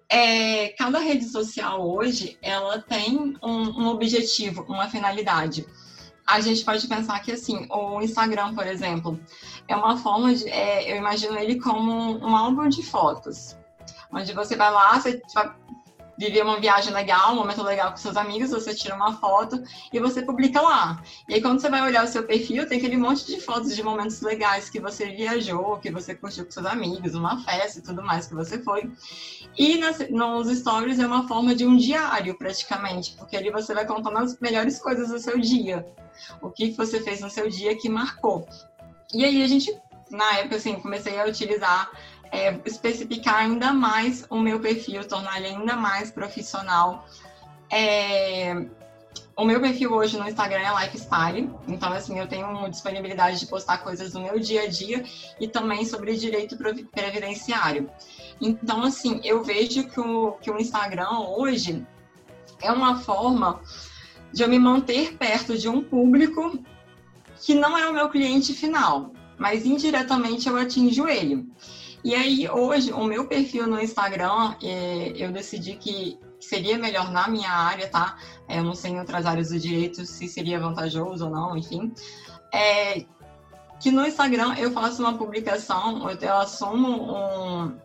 é, 0.08 0.70
cada 0.70 1.00
rede 1.00 1.26
social 1.26 1.86
hoje, 1.86 2.38
ela 2.42 2.80
tem 2.80 3.36
um, 3.44 3.82
um 3.82 3.88
objetivo, 3.88 4.64
uma 4.70 4.88
finalidade 4.88 5.66
a 6.26 6.40
gente 6.40 6.66
pode 6.66 6.88
pensar 6.88 7.20
que, 7.22 7.32
assim, 7.32 7.68
o 7.70 8.02
Instagram, 8.02 8.56
por 8.56 8.66
exemplo, 8.66 9.20
é 9.68 9.76
uma 9.76 9.98
forma 9.98 10.34
de. 10.34 10.50
É, 10.50 10.92
eu 10.92 10.98
imagino 10.98 11.38
ele 11.38 11.60
como 11.60 11.92
um, 11.92 12.30
um 12.30 12.36
álbum 12.36 12.68
de 12.68 12.82
fotos. 12.82 13.56
Onde 14.12 14.34
você 14.34 14.56
vai 14.56 14.72
lá, 14.72 15.00
você 15.00 15.22
vai 15.34 15.54
viver 16.18 16.44
uma 16.44 16.60
viagem 16.60 16.94
legal, 16.94 17.34
um 17.34 17.36
momento 17.36 17.62
legal 17.64 17.92
com 17.92 17.98
seus 17.98 18.16
amigos, 18.16 18.52
você 18.52 18.74
tira 18.74 18.96
uma 18.96 19.18
foto 19.18 19.62
e 19.92 20.00
você 20.00 20.22
publica 20.22 20.62
lá. 20.62 21.02
E 21.28 21.36
aí, 21.36 21.42
quando 21.42 21.60
você 21.60 21.70
vai 21.70 21.82
olhar 21.82 22.04
o 22.04 22.08
seu 22.08 22.24
perfil, 22.24 22.68
tem 22.68 22.78
aquele 22.78 22.98
monte 22.98 23.26
de 23.26 23.40
fotos 23.40 23.76
de 23.76 23.84
momentos 23.84 24.22
legais 24.22 24.70
que 24.70 24.80
você 24.80 25.08
viajou, 25.08 25.78
que 25.78 25.92
você 25.92 26.16
curtiu 26.16 26.46
com 26.46 26.52
seus 26.52 26.66
amigos, 26.66 27.16
uma 27.16 27.44
festa 27.44 27.80
e 27.80 27.82
tudo 27.82 28.02
mais 28.02 28.28
que 28.28 28.36
você 28.36 28.60
foi. 28.60 28.90
E 29.58 29.78
nas, 29.78 30.10
nos 30.10 30.48
stories 30.58 31.00
é 31.00 31.06
uma 31.08 31.28
forma 31.28 31.54
de 31.54 31.66
um 31.66 31.78
diário, 31.78 32.38
praticamente, 32.38 33.16
porque 33.18 33.36
ali 33.36 33.52
você 33.52 33.74
vai 33.74 33.86
contando 33.86 34.18
as 34.18 34.40
melhores 34.40 34.80
coisas 34.80 35.10
do 35.10 35.20
seu 35.20 35.40
dia. 35.40 35.86
O 36.42 36.50
que 36.50 36.72
você 36.72 37.02
fez 37.02 37.22
no 37.22 37.30
seu 37.30 37.50
dia 37.50 37.76
que 37.78 37.90
marcou. 37.90 38.48
E 39.14 39.24
aí 39.24 39.44
a 39.44 39.48
gente, 39.48 39.74
na 40.10 40.40
época, 40.40 40.56
assim, 40.56 40.76
comecei 40.76 41.20
a 41.20 41.26
utilizar 41.26 41.90
é, 42.32 42.60
especificar 42.66 43.36
ainda 43.36 43.74
mais 43.74 44.26
o 44.30 44.40
meu 44.40 44.60
perfil, 44.60 45.08
tornar 45.08 45.38
ele 45.38 45.48
ainda 45.48 45.76
mais 45.76 46.12
profissional. 46.12 47.06
É, 47.72 48.66
o 49.38 49.44
meu 49.44 49.60
perfil 49.60 49.92
hoje 49.94 50.18
no 50.18 50.28
Instagram 50.28 50.62
é 50.62 50.86
lifestyle, 50.86 51.50
então 51.68 51.92
assim, 51.92 52.18
eu 52.18 52.28
tenho 52.28 52.70
disponibilidade 52.70 53.40
de 53.40 53.48
postar 53.48 53.80
coisas 53.80 54.14
do 54.14 54.22
meu 54.22 54.40
dia 54.40 54.64
a 54.64 54.68
dia 54.68 55.04
e 55.40 55.48
também 55.48 55.86
sobre 55.86 56.16
direito 56.16 56.58
previdenciário. 56.58 57.90
Então, 58.40 58.84
assim, 58.84 59.20
eu 59.24 59.44
vejo 59.44 59.88
que 59.90 60.00
o, 60.00 60.34
que 60.42 60.50
o 60.50 60.58
Instagram 60.58 61.20
hoje 61.20 61.86
é 62.62 62.72
uma 62.72 63.00
forma 63.00 63.62
de 64.32 64.44
eu 64.44 64.50
me 64.50 64.60
manter 64.60 65.18
perto 65.18 65.58
de 65.58 65.68
um 65.68 65.82
público 65.82 66.58
que 67.42 67.54
não 67.54 67.78
é 67.78 67.88
o 67.90 67.94
meu 67.94 68.10
cliente 68.10 68.54
final, 68.54 69.12
mas 69.38 69.66
indiretamente 69.66 70.48
eu 70.48 70.56
atinjo 70.56 71.08
ele. 71.08 71.46
E 72.06 72.14
aí, 72.14 72.48
hoje, 72.48 72.94
o 72.94 73.04
meu 73.04 73.26
perfil 73.26 73.66
no 73.66 73.82
Instagram, 73.82 74.54
é, 74.62 75.14
eu 75.18 75.32
decidi 75.32 75.74
que 75.74 76.20
seria 76.40 76.78
melhor 76.78 77.12
na 77.12 77.28
minha 77.28 77.50
área, 77.50 77.88
tá? 77.88 78.20
É, 78.48 78.60
eu 78.60 78.64
não 78.64 78.76
sei 78.76 78.92
em 78.92 79.00
outras 79.00 79.26
áreas 79.26 79.50
do 79.50 79.60
direito 79.60 80.06
se 80.06 80.28
seria 80.28 80.60
vantajoso 80.60 81.26
ou 81.26 81.32
não, 81.32 81.58
enfim. 81.58 81.92
É, 82.54 83.04
que 83.80 83.90
no 83.90 84.06
Instagram 84.06 84.54
eu 84.56 84.70
faço 84.70 85.02
uma 85.02 85.18
publicação, 85.18 86.08
eu 86.22 86.34
assumo 86.36 87.12
um, 87.12 87.76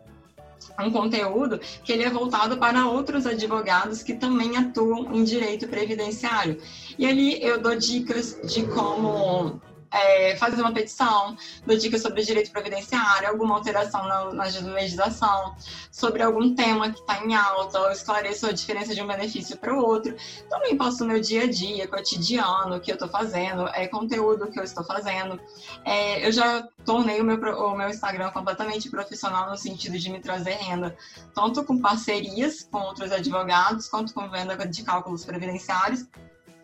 um 0.85 0.91
conteúdo 0.91 1.57
que 1.83 1.91
ele 1.91 2.03
é 2.03 2.09
voltado 2.11 2.57
para 2.57 2.85
outros 2.85 3.25
advogados 3.25 4.03
que 4.03 4.13
também 4.13 4.55
atuam 4.55 5.15
em 5.15 5.23
direito 5.23 5.67
previdenciário. 5.67 6.61
E 6.95 7.07
ali 7.07 7.43
eu 7.43 7.59
dou 7.59 7.75
dicas 7.75 8.39
de 8.43 8.67
como 8.67 9.59
é, 9.91 10.35
fazer 10.37 10.61
uma 10.61 10.73
petição, 10.73 11.35
dou 11.65 11.77
dicas 11.77 12.01
sobre 12.01 12.23
direito 12.23 12.51
previdenciário, 12.51 13.27
alguma 13.27 13.55
alteração 13.55 14.07
na, 14.07 14.33
na 14.33 14.43
legislação, 14.73 15.55
sobre 15.91 16.23
algum 16.23 16.55
tema 16.55 16.91
que 16.91 16.99
está 16.99 17.23
em 17.23 17.35
alta, 17.35 17.79
ou 17.79 17.91
esclareço 17.91 18.47
a 18.47 18.51
diferença 18.51 18.95
de 18.95 19.01
um 19.01 19.07
benefício 19.07 19.57
para 19.57 19.73
o 19.73 19.83
outro. 19.83 20.15
Também 20.49 20.77
posto 20.77 21.05
meu 21.05 21.19
dia 21.19 21.43
a 21.43 21.49
dia, 21.49 21.87
cotidiano, 21.87 22.75
o 22.77 22.79
que 22.79 22.91
eu 22.91 22.95
estou 22.95 23.09
fazendo, 23.09 23.67
é, 23.69 23.87
conteúdo 23.87 24.49
que 24.49 24.59
eu 24.59 24.63
estou 24.63 24.83
fazendo. 24.83 25.39
É, 25.83 26.25
eu 26.25 26.31
já 26.31 26.67
tornei 26.85 27.19
o 27.19 27.23
meu, 27.23 27.37
o 27.37 27.75
meu 27.75 27.89
Instagram 27.89 28.31
completamente 28.31 28.89
profissional 28.89 29.49
no 29.49 29.57
sentido 29.57 29.97
de 29.97 30.09
me 30.09 30.19
trazer 30.19 30.53
renda, 30.53 30.95
tanto 31.35 31.63
com 31.63 31.79
parcerias 31.79 32.63
com 32.63 32.79
outros 32.79 33.11
advogados, 33.11 33.89
quanto 33.89 34.13
com 34.13 34.29
venda 34.29 34.55
de 34.65 34.83
cálculos 34.83 35.25
previdenciários, 35.25 36.05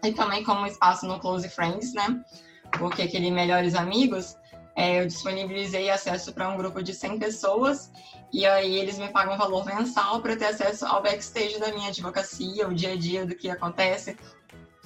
e 0.03 0.13
também 0.13 0.43
como 0.43 0.65
espaço 0.65 1.05
no 1.05 1.19
Close 1.19 1.49
Friends, 1.49 1.93
né? 1.93 2.23
Porque 2.71 3.01
aquele 3.01 3.31
Melhores 3.31 3.75
Amigos, 3.75 4.37
é, 4.75 5.01
eu 5.01 5.07
disponibilizei 5.07 5.89
acesso 5.89 6.31
para 6.33 6.47
um 6.49 6.57
grupo 6.57 6.83
de 6.83 6.93
100 6.93 7.17
pessoas 7.17 7.91
e 8.31 8.45
aí 8.45 8.75
eles 8.75 8.97
me 8.97 9.07
pagam 9.07 9.33
um 9.33 9.37
valor 9.37 9.65
mensal 9.65 10.21
para 10.21 10.35
ter 10.35 10.45
acesso 10.45 10.85
ao 10.85 11.01
backstage 11.01 11.59
da 11.59 11.71
minha 11.71 11.89
advocacia, 11.89 12.67
o 12.67 12.73
dia 12.73 12.93
a 12.93 12.95
dia 12.95 13.25
do 13.25 13.35
que 13.35 13.49
acontece, 13.49 14.17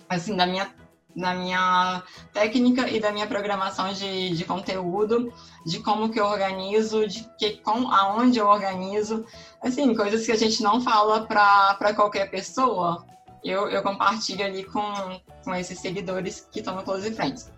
assim, 0.08 0.36
da 0.36 0.46
minha, 0.46 0.74
da 1.16 1.34
minha 1.34 2.04
técnica 2.32 2.88
e 2.90 3.00
da 3.00 3.12
minha 3.12 3.28
programação 3.28 3.92
de, 3.92 4.30
de 4.30 4.46
conteúdo, 4.46 5.34
de 5.66 5.80
como 5.80 6.10
que 6.10 6.20
eu 6.20 6.26
organizo, 6.26 7.08
de 7.08 7.28
que, 7.38 7.58
com, 7.58 7.92
aonde 7.92 8.40
eu 8.40 8.48
organizo, 8.48 9.26
assim, 9.62 9.94
coisas 9.96 10.26
que 10.26 10.32
a 10.32 10.38
gente 10.38 10.62
não 10.62 10.80
fala 10.82 11.26
para 11.26 11.94
qualquer 11.94 12.30
pessoa, 12.30 13.06
eu, 13.44 13.68
eu 13.70 13.82
compartilho 13.82 14.46
ali 14.46 14.64
com, 14.64 15.20
com 15.44 15.56
esses 15.56 15.80
seguidores 15.80 16.48
que 16.52 16.60
estão 16.60 16.76
no 16.76 16.84
Close 16.84 17.12
Friends. 17.12 17.52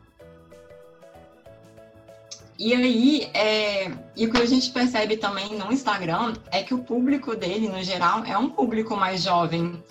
E 2.63 2.73
aí, 2.73 3.29
é, 3.33 3.91
e 4.15 4.25
o 4.25 4.31
que 4.31 4.37
a 4.41 4.45
gente 4.45 4.71
percebe 4.71 5.17
também 5.17 5.53
no 5.53 5.69
Instagram 5.69 6.31
é 6.49 6.63
que 6.63 6.73
o 6.73 6.81
público 6.81 7.35
dele, 7.35 7.67
no 7.67 7.83
geral, 7.83 8.23
é 8.23 8.37
um 8.37 8.49
público 8.49 8.95
mais 8.95 9.23
jovem. 9.23 9.83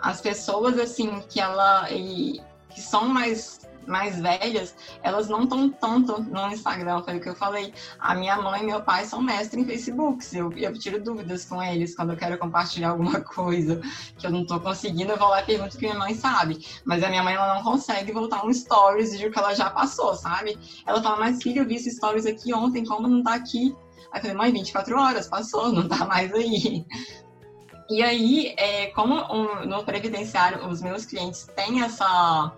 As 0.00 0.20
pessoas, 0.20 0.78
assim, 0.78 1.20
que 1.28 1.40
ela. 1.40 1.90
E, 1.90 2.40
que 2.72 2.80
são 2.80 3.08
mais 3.08 3.68
mais 3.86 4.20
velhas, 4.20 4.74
elas 5.02 5.28
não 5.28 5.44
estão 5.44 5.70
tanto 5.70 6.22
no 6.22 6.48
Instagram, 6.50 7.02
foi 7.02 7.16
o 7.16 7.20
que 7.20 7.28
eu 7.28 7.34
falei. 7.34 7.72
A 7.98 8.14
minha 8.14 8.36
mãe 8.36 8.62
e 8.62 8.66
meu 8.66 8.82
pai 8.82 9.04
são 9.04 9.22
mestres 9.22 9.62
em 9.62 9.66
Facebook. 9.66 10.24
Eu, 10.36 10.52
eu 10.52 10.72
tiro 10.78 11.02
dúvidas 11.02 11.44
com 11.44 11.62
eles 11.62 11.94
quando 11.94 12.12
eu 12.12 12.16
quero 12.16 12.38
compartilhar 12.38 12.90
alguma 12.90 13.20
coisa 13.22 13.80
que 14.18 14.26
eu 14.26 14.30
não 14.30 14.42
estou 14.42 14.60
conseguindo, 14.60 15.12
eu 15.12 15.18
vou 15.18 15.28
lá 15.28 15.42
e 15.42 15.46
pergunto 15.46 15.76
que 15.76 15.86
minha 15.86 15.98
mãe 15.98 16.14
sabe. 16.14 16.64
Mas 16.84 17.02
a 17.02 17.08
minha 17.08 17.22
mãe 17.22 17.34
ela 17.34 17.54
não 17.54 17.62
consegue 17.62 18.12
voltar 18.12 18.44
um 18.44 18.52
stories 18.52 19.18
de 19.18 19.30
que 19.30 19.38
ela 19.38 19.54
já 19.54 19.70
passou, 19.70 20.14
sabe? 20.14 20.58
Ela 20.86 21.02
fala, 21.02 21.16
mas 21.16 21.42
filha, 21.42 21.60
eu 21.60 21.66
vi 21.66 21.76
esses 21.76 21.96
stories 21.96 22.26
aqui 22.26 22.54
ontem, 22.54 22.84
como 22.84 23.08
não 23.08 23.22
tá 23.22 23.34
aqui? 23.34 23.74
Aí 24.12 24.18
eu 24.18 24.22
falei, 24.22 24.36
mãe, 24.36 24.52
24 24.52 24.98
horas, 24.98 25.28
passou, 25.28 25.72
não 25.72 25.88
tá 25.88 26.04
mais 26.04 26.32
aí. 26.32 26.84
E 27.88 28.02
aí, 28.04 28.54
é, 28.56 28.86
como 28.88 29.16
um, 29.16 29.66
no 29.66 29.84
previdenciário 29.84 30.64
os 30.68 30.80
meus 30.80 31.04
clientes 31.04 31.48
têm 31.56 31.82
essa 31.82 32.52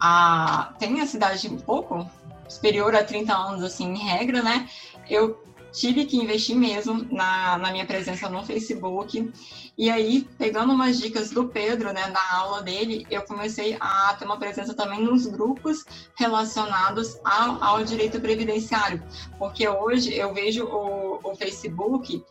a, 0.00 0.74
tem 0.78 1.00
a 1.00 1.06
cidade 1.06 1.48
um 1.48 1.58
pouco 1.58 2.08
superior 2.48 2.94
a 2.94 3.04
30 3.04 3.32
anos, 3.34 3.62
assim, 3.62 3.84
em 3.92 3.98
regra, 3.98 4.42
né? 4.42 4.68
Eu 5.08 5.38
tive 5.72 6.04
que 6.04 6.16
investir 6.16 6.56
mesmo 6.56 7.06
na, 7.10 7.58
na 7.58 7.70
minha 7.70 7.86
presença 7.86 8.28
no 8.28 8.44
Facebook. 8.44 9.32
E 9.78 9.90
aí, 9.90 10.28
pegando 10.36 10.72
umas 10.72 10.98
dicas 10.98 11.30
do 11.30 11.48
Pedro, 11.48 11.92
né, 11.92 12.10
da 12.10 12.36
aula 12.36 12.62
dele, 12.62 13.06
eu 13.10 13.22
comecei 13.22 13.76
a 13.80 14.14
ter 14.14 14.24
uma 14.24 14.38
presença 14.38 14.74
também 14.74 15.02
nos 15.02 15.26
grupos 15.26 15.84
relacionados 16.16 17.18
ao, 17.24 17.62
ao 17.62 17.84
direito 17.84 18.20
previdenciário. 18.20 19.02
Porque 19.38 19.66
hoje 19.68 20.14
eu 20.14 20.34
vejo 20.34 20.64
o, 20.64 21.20
o 21.22 21.34
Facebook, 21.36 22.22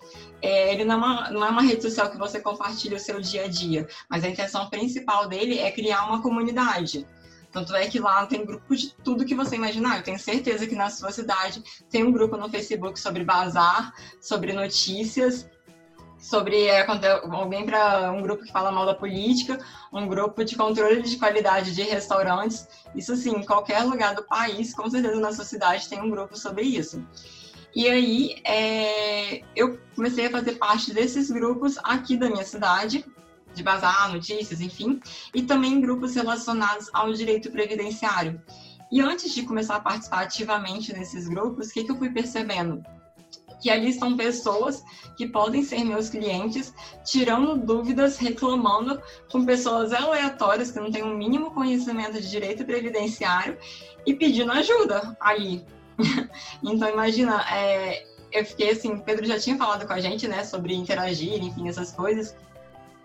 é, 0.42 0.74
ele 0.74 0.86
não 0.86 0.96
é, 0.96 0.98
uma, 0.98 1.32
não 1.32 1.46
é 1.46 1.50
uma 1.50 1.62
rede 1.62 1.82
social 1.82 2.10
que 2.10 2.18
você 2.18 2.40
compartilha 2.40 2.98
o 2.98 3.00
seu 3.00 3.20
dia 3.20 3.46
a 3.46 3.48
dia, 3.48 3.88
mas 4.10 4.24
a 4.24 4.30
intenção 4.30 4.70
principal 4.70 5.28
dele 5.28 5.58
é 5.60 5.72
criar 5.72 6.06
uma 6.06 6.22
comunidade. 6.22 7.08
Tanto 7.52 7.76
é 7.76 7.88
que 7.88 8.00
lá 8.00 8.26
tem 8.26 8.46
grupo 8.46 8.76
de 8.76 8.94
tudo 9.04 9.26
que 9.26 9.36
você 9.36 9.56
imaginar. 9.56 9.98
Eu 9.98 10.04
tenho 10.04 10.20
certeza 10.20 10.68
que 10.68 10.76
na 10.76 10.90
sua 10.90 11.12
cidade 11.12 11.64
tem 11.90 12.04
um 12.04 12.12
grupo 12.12 12.38
no 12.38 12.50
Facebook 12.50 13.00
sobre 13.00 13.24
bazar, 13.24 13.94
sobre 14.22 14.54
notícias, 14.54 15.50
sobre 16.20 16.66
é, 16.66 16.86
alguém 16.86 17.66
para 17.66 18.12
um 18.12 18.22
grupo 18.22 18.44
que 18.44 18.52
fala 18.52 18.72
mal 18.72 18.86
da 18.86 18.94
política, 18.94 19.58
um 19.92 20.08
grupo 20.08 20.44
de 20.44 20.56
controle 20.56 21.02
de 21.02 21.18
qualidade 21.18 21.74
de 21.74 21.82
restaurantes. 21.82 22.68
Isso 22.94 23.16
sim, 23.16 23.32
em 23.32 23.46
qualquer 23.46 23.84
lugar 23.84 24.14
do 24.14 24.24
país, 24.24 24.74
com 24.74 24.90
certeza 24.90 25.20
na 25.20 25.32
sua 25.32 25.46
cidade 25.46 25.88
tem 25.88 26.02
um 26.02 26.10
grupo 26.10 26.38
sobre 26.38 26.64
isso. 26.64 27.04
E 27.74 27.88
aí 27.88 28.42
é, 28.44 29.42
eu 29.56 29.80
comecei 29.96 30.26
a 30.26 30.32
fazer 30.32 30.54
parte 30.54 30.94
desses 30.94 31.32
grupos 31.32 31.78
aqui 31.84 32.18
da 32.18 32.30
minha 32.30 32.44
cidade, 32.44 33.06
de 33.60 33.64
bazar, 33.64 34.12
notícias, 34.12 34.62
enfim, 34.62 35.00
e 35.36 35.44
também 35.44 35.82
grupos 35.82 36.16
relacionados 36.16 36.90
ao 36.94 37.14
direito 37.14 37.52
previdenciário. 37.52 38.42
E 38.92 39.02
antes 39.02 39.34
de 39.34 39.44
começar 39.44 39.76
a 39.76 39.82
participar 39.82 40.22
ativamente 40.22 40.94
nesses 40.94 41.28
grupos, 41.28 41.68
o 41.68 41.74
que, 41.74 41.84
que 41.84 41.92
eu 41.92 41.98
fui 41.98 42.10
percebendo? 42.10 42.82
que 43.62 43.70
ali 43.70 43.92
são 43.92 44.16
pessoas 44.16 44.82
que 45.18 45.28
podem 45.28 45.62
ser 45.64 45.84
meus 45.84 46.10
clientes, 46.10 46.74
tirando 47.04 47.58
dúvidas, 47.58 48.18
reclamando 48.18 49.02
com 49.30 49.46
pessoas 49.46 49.92
aleatórias 49.92 50.72
que 50.72 50.80
não 50.80 50.90
têm 50.90 51.04
o 51.04 51.08
um 51.08 51.18
mínimo 51.18 51.52
conhecimento 51.52 52.22
de 52.22 52.30
direito 52.30 52.64
previdenciário 52.64 53.58
e 54.06 54.14
pedindo 54.14 54.50
ajuda 54.54 55.18
ali. 55.20 55.66
então, 56.64 56.88
imagina, 56.88 57.44
é, 57.54 58.06
eu 58.32 58.46
fiquei 58.46 58.72
assim, 58.72 58.98
Pedro 59.00 59.26
já 59.26 59.40
tinha 59.40 59.58
falado 59.58 59.86
com 59.86 59.94
a 59.94 60.00
gente, 60.00 60.28
né, 60.28 60.44
sobre 60.44 60.74
interagir, 60.74 61.44
enfim, 61.44 61.68
essas 61.68 61.92
coisas. 61.92 62.36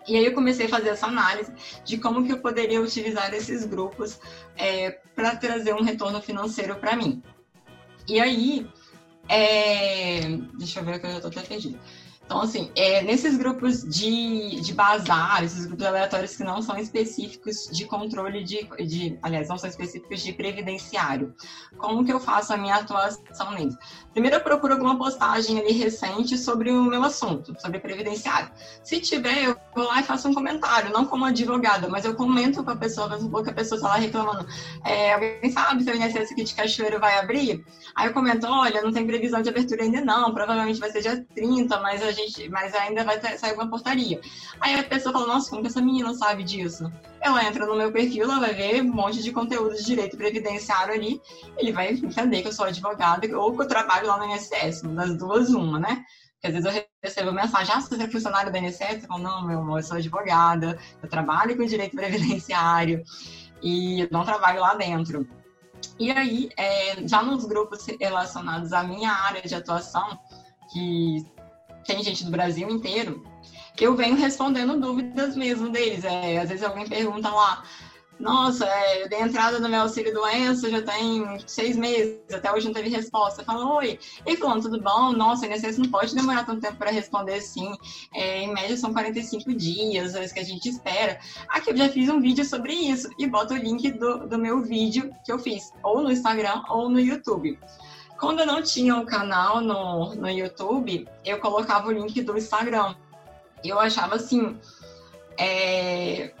E 0.07 0.15
aí 0.15 0.25
eu 0.25 0.33
comecei 0.33 0.67
a 0.67 0.69
fazer 0.69 0.89
essa 0.89 1.07
análise 1.07 1.51
de 1.83 1.97
como 1.97 2.23
que 2.25 2.31
eu 2.31 2.39
poderia 2.39 2.81
utilizar 2.81 3.33
esses 3.33 3.65
grupos 3.65 4.19
é, 4.55 4.91
para 5.15 5.35
trazer 5.35 5.73
um 5.73 5.83
retorno 5.83 6.21
financeiro 6.21 6.75
para 6.75 6.95
mim. 6.95 7.23
E 8.07 8.19
aí, 8.19 8.67
é... 9.27 10.21
deixa 10.57 10.79
eu 10.79 10.85
ver 10.85 10.99
que 10.99 11.07
eu 11.07 11.11
já 11.11 11.15
estou 11.17 11.31
até 11.31 11.41
perdido. 11.41 11.79
Então, 12.25 12.41
assim, 12.41 12.71
é, 12.75 13.03
nesses 13.03 13.37
grupos 13.37 13.83
de, 13.83 14.59
de 14.59 14.73
bazar, 14.73 15.43
esses 15.43 15.67
grupos 15.67 15.85
aleatórios 15.85 16.35
que 16.35 16.43
não 16.43 16.59
são 16.59 16.75
específicos 16.75 17.69
de 17.71 17.85
controle 17.85 18.43
de, 18.43 18.67
de, 18.83 19.19
aliás, 19.21 19.47
não 19.47 19.59
são 19.59 19.69
específicos 19.69 20.23
de 20.23 20.33
previdenciário, 20.33 21.35
como 21.77 22.03
que 22.03 22.11
eu 22.11 22.19
faço 22.19 22.51
a 22.51 22.57
minha 22.57 22.77
atuação 22.77 23.51
neles? 23.51 23.75
Primeiro, 24.11 24.37
eu 24.37 24.41
procuro 24.41 24.73
alguma 24.73 24.97
postagem 24.97 25.59
ali 25.59 25.71
recente 25.73 26.35
sobre 26.35 26.71
o 26.71 26.83
meu 26.85 27.03
assunto, 27.03 27.55
sobre 27.59 27.79
previdenciário. 27.79 28.49
Se 28.83 28.99
tiver, 28.99 29.43
eu 29.43 29.57
vou 29.75 29.85
lá 29.85 29.99
e 29.99 30.03
faço 30.03 30.27
um 30.27 30.33
comentário, 30.33 30.91
não 30.91 31.05
como 31.05 31.25
advogada, 31.25 31.87
mas 31.87 32.05
eu 32.05 32.15
comento 32.15 32.63
com 32.63 32.71
a 32.71 32.75
pessoa, 32.75 33.07
vamos 33.07 33.25
supor 33.25 33.43
que 33.43 33.51
a 33.51 33.53
pessoa 33.53 33.77
está 33.77 33.89
lá 33.89 33.95
reclamando, 33.97 34.47
é, 34.83 35.13
alguém 35.13 35.51
sabe 35.51 35.83
se 35.83 35.91
o 35.91 35.95
INSS 35.95 36.31
aqui 36.31 36.43
de 36.43 36.55
Cachoeiro 36.55 36.99
vai 36.99 37.19
abrir? 37.19 37.63
Aí 37.95 38.07
eu 38.07 38.13
comento, 38.13 38.47
olha, 38.47 38.81
não 38.81 38.91
tem 38.91 39.05
previsão 39.05 39.43
de 39.43 39.49
abertura 39.49 39.83
ainda 39.83 40.01
não, 40.01 40.33
provavelmente 40.33 40.79
vai 40.79 40.89
ser 40.89 41.01
dia 41.01 41.23
30, 41.35 41.79
mas 41.81 42.01
a 42.01 42.14
gente, 42.15 42.49
mas 42.49 42.73
ainda 42.73 43.03
vai 43.03 43.19
ter, 43.19 43.37
sair 43.37 43.53
uma 43.53 43.69
portaria. 43.69 44.19
Aí 44.59 44.79
a 44.79 44.83
pessoa 44.83 45.13
fala, 45.13 45.27
nossa, 45.27 45.49
como 45.49 45.61
que 45.61 45.67
essa 45.67 45.81
menina 45.81 46.13
sabe 46.13 46.43
disso? 46.43 46.91
Ela 47.21 47.45
entra 47.45 47.65
no 47.65 47.75
meu 47.75 47.91
perfil, 47.91 48.23
ela 48.23 48.39
vai 48.39 48.53
ver 48.53 48.81
um 48.81 48.93
monte 48.93 49.21
de 49.21 49.31
conteúdo 49.31 49.75
de 49.75 49.83
direito 49.83 50.17
previdenciário 50.17 50.93
ali, 50.93 51.21
ele 51.57 51.71
vai 51.71 51.89
entender 51.91 52.41
que 52.41 52.47
eu 52.47 52.53
sou 52.53 52.65
advogada 52.65 53.27
ou 53.37 53.55
que 53.55 53.61
eu 53.61 53.67
trabalho 53.67 54.07
lá 54.07 54.17
no 54.17 54.25
INSS, 54.33 54.81
das 54.81 55.17
duas, 55.17 55.49
uma, 55.49 55.79
né? 55.79 56.03
Porque 56.33 56.47
às 56.47 56.53
vezes 56.53 56.65
eu 56.65 56.85
recebo 57.03 57.31
mensagem, 57.31 57.73
ah, 57.73 57.81
você 57.81 58.01
é 58.01 58.07
funcionário 58.07 58.51
do 58.51 58.57
INSS? 58.57 59.03
Eu 59.03 59.07
falo, 59.07 59.23
não, 59.23 59.45
meu 59.45 59.59
amor, 59.59 59.79
eu 59.79 59.83
sou 59.83 59.97
advogada, 59.97 60.77
eu 61.01 61.09
trabalho 61.09 61.55
com 61.57 61.65
direito 61.65 61.95
previdenciário 61.95 63.03
e 63.61 64.01
eu 64.01 64.07
não 64.11 64.23
trabalho 64.23 64.61
lá 64.61 64.75
dentro. 64.75 65.27
E 65.97 66.11
aí, 66.11 66.49
é, 66.57 67.07
já 67.07 67.23
nos 67.23 67.45
grupos 67.45 67.85
relacionados 67.99 68.73
à 68.73 68.83
minha 68.83 69.11
área 69.11 69.41
de 69.41 69.55
atuação, 69.55 70.19
que 70.71 71.25
tem 71.85 72.03
gente 72.03 72.25
do 72.25 72.31
Brasil 72.31 72.69
inteiro, 72.69 73.23
eu 73.79 73.95
venho 73.95 74.15
respondendo 74.15 74.79
dúvidas 74.79 75.35
mesmo 75.35 75.69
deles. 75.69 76.03
É, 76.03 76.39
às 76.39 76.49
vezes 76.49 76.63
alguém 76.63 76.87
pergunta 76.87 77.29
lá, 77.29 77.63
nossa, 78.19 78.65
é, 78.65 79.03
eu 79.03 79.09
dei 79.09 79.19
entrada 79.19 79.59
no 79.59 79.67
meu 79.67 79.81
auxílio 79.81 80.13
doença, 80.13 80.69
já 80.69 80.81
tem 80.81 81.37
seis 81.45 81.75
meses, 81.75 82.17
até 82.33 82.51
hoje 82.51 82.65
não 82.65 82.73
teve 82.73 82.89
resposta. 82.89 83.43
Fala, 83.43 83.75
oi. 83.75 83.99
E 84.25 84.37
falando, 84.37 84.63
tudo 84.63 84.81
bom? 84.81 85.11
Nossa, 85.11 85.45
o 85.45 85.51
INSS 85.51 85.77
não 85.77 85.89
pode 85.89 86.15
demorar 86.15 86.45
tanto 86.45 86.61
tempo 86.61 86.77
para 86.77 86.91
responder 86.91 87.35
assim. 87.35 87.75
É, 88.13 88.43
em 88.43 88.53
média 88.53 88.77
são 88.77 88.93
45 88.93 89.53
dias, 89.53 90.15
é 90.15 90.23
isso 90.23 90.33
que 90.33 90.39
a 90.39 90.45
gente 90.45 90.69
espera. 90.69 91.19
Aqui 91.49 91.71
eu 91.71 91.77
já 91.77 91.89
fiz 91.89 92.09
um 92.09 92.21
vídeo 92.21 92.45
sobre 92.45 92.73
isso 92.73 93.09
e 93.19 93.27
boto 93.27 93.53
o 93.53 93.57
link 93.57 93.91
do, 93.91 94.27
do 94.27 94.37
meu 94.37 94.61
vídeo 94.61 95.13
que 95.25 95.31
eu 95.31 95.37
fiz, 95.37 95.73
ou 95.83 96.01
no 96.01 96.11
Instagram 96.11 96.63
ou 96.69 96.89
no 96.89 96.99
YouTube. 96.99 97.59
Quando 98.19 98.39
eu 98.39 98.45
não 98.45 98.61
tinha 98.61 98.95
um 98.95 99.05
canal 99.05 99.61
no, 99.61 100.15
no 100.15 100.29
YouTube, 100.29 101.07
eu 101.23 101.39
colocava 101.39 101.87
o 101.87 101.91
link 101.91 102.21
do 102.21 102.37
Instagram. 102.37 102.95
Eu 103.63 103.79
achava 103.79 104.15
assim. 104.15 104.57
É, 105.37 106.31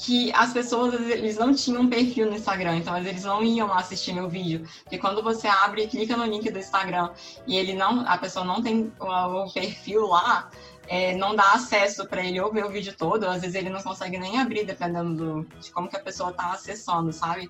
que 0.00 0.32
as 0.32 0.52
pessoas 0.52 0.94
eles 0.94 1.36
não 1.36 1.52
tinham 1.54 1.86
perfil 1.86 2.26
no 2.26 2.34
Instagram, 2.34 2.76
então 2.76 2.96
eles 2.96 3.22
não 3.22 3.44
iam 3.44 3.72
assistir 3.72 4.14
meu 4.14 4.30
vídeo. 4.30 4.66
Porque 4.82 4.96
quando 4.96 5.22
você 5.22 5.46
abre 5.46 5.82
e 5.82 5.88
clica 5.88 6.16
no 6.16 6.24
link 6.24 6.50
do 6.50 6.58
Instagram 6.58 7.10
e 7.46 7.56
ele 7.56 7.74
não, 7.74 8.08
a 8.08 8.16
pessoa 8.16 8.44
não 8.44 8.62
tem 8.62 8.90
o 8.98 9.52
perfil 9.52 10.06
lá, 10.06 10.50
é, 10.90 11.14
não 11.14 11.36
dá 11.36 11.52
acesso 11.52 12.04
para 12.04 12.20
ele 12.20 12.40
ou 12.40 12.52
ver 12.52 12.64
o 12.64 12.68
vídeo 12.68 12.92
todo, 12.98 13.22
às 13.22 13.42
vezes 13.42 13.54
ele 13.54 13.70
não 13.70 13.80
consegue 13.80 14.18
nem 14.18 14.40
abrir, 14.40 14.66
dependendo 14.66 15.14
do, 15.14 15.60
de 15.60 15.70
como 15.70 15.88
que 15.88 15.96
a 15.96 16.00
pessoa 16.00 16.30
está 16.30 16.50
acessando, 16.50 17.12
sabe? 17.12 17.48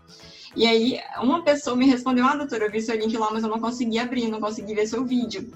E 0.55 0.67
aí, 0.67 1.01
uma 1.23 1.43
pessoa 1.43 1.75
me 1.75 1.87
respondeu, 1.87 2.27
ah, 2.27 2.37
doutora, 2.37 2.67
eu 2.67 2.71
vi 2.71 2.83
seu 2.83 2.95
link 2.95 3.17
lá, 3.17 3.31
mas 3.33 3.43
eu 3.43 3.49
não 3.49 3.59
consegui 3.59 3.99
abrir, 3.99 4.29
não 4.29 4.41
consegui 4.41 4.75
ver 4.75 4.87
seu 4.87 5.07
vídeo. 5.07 5.51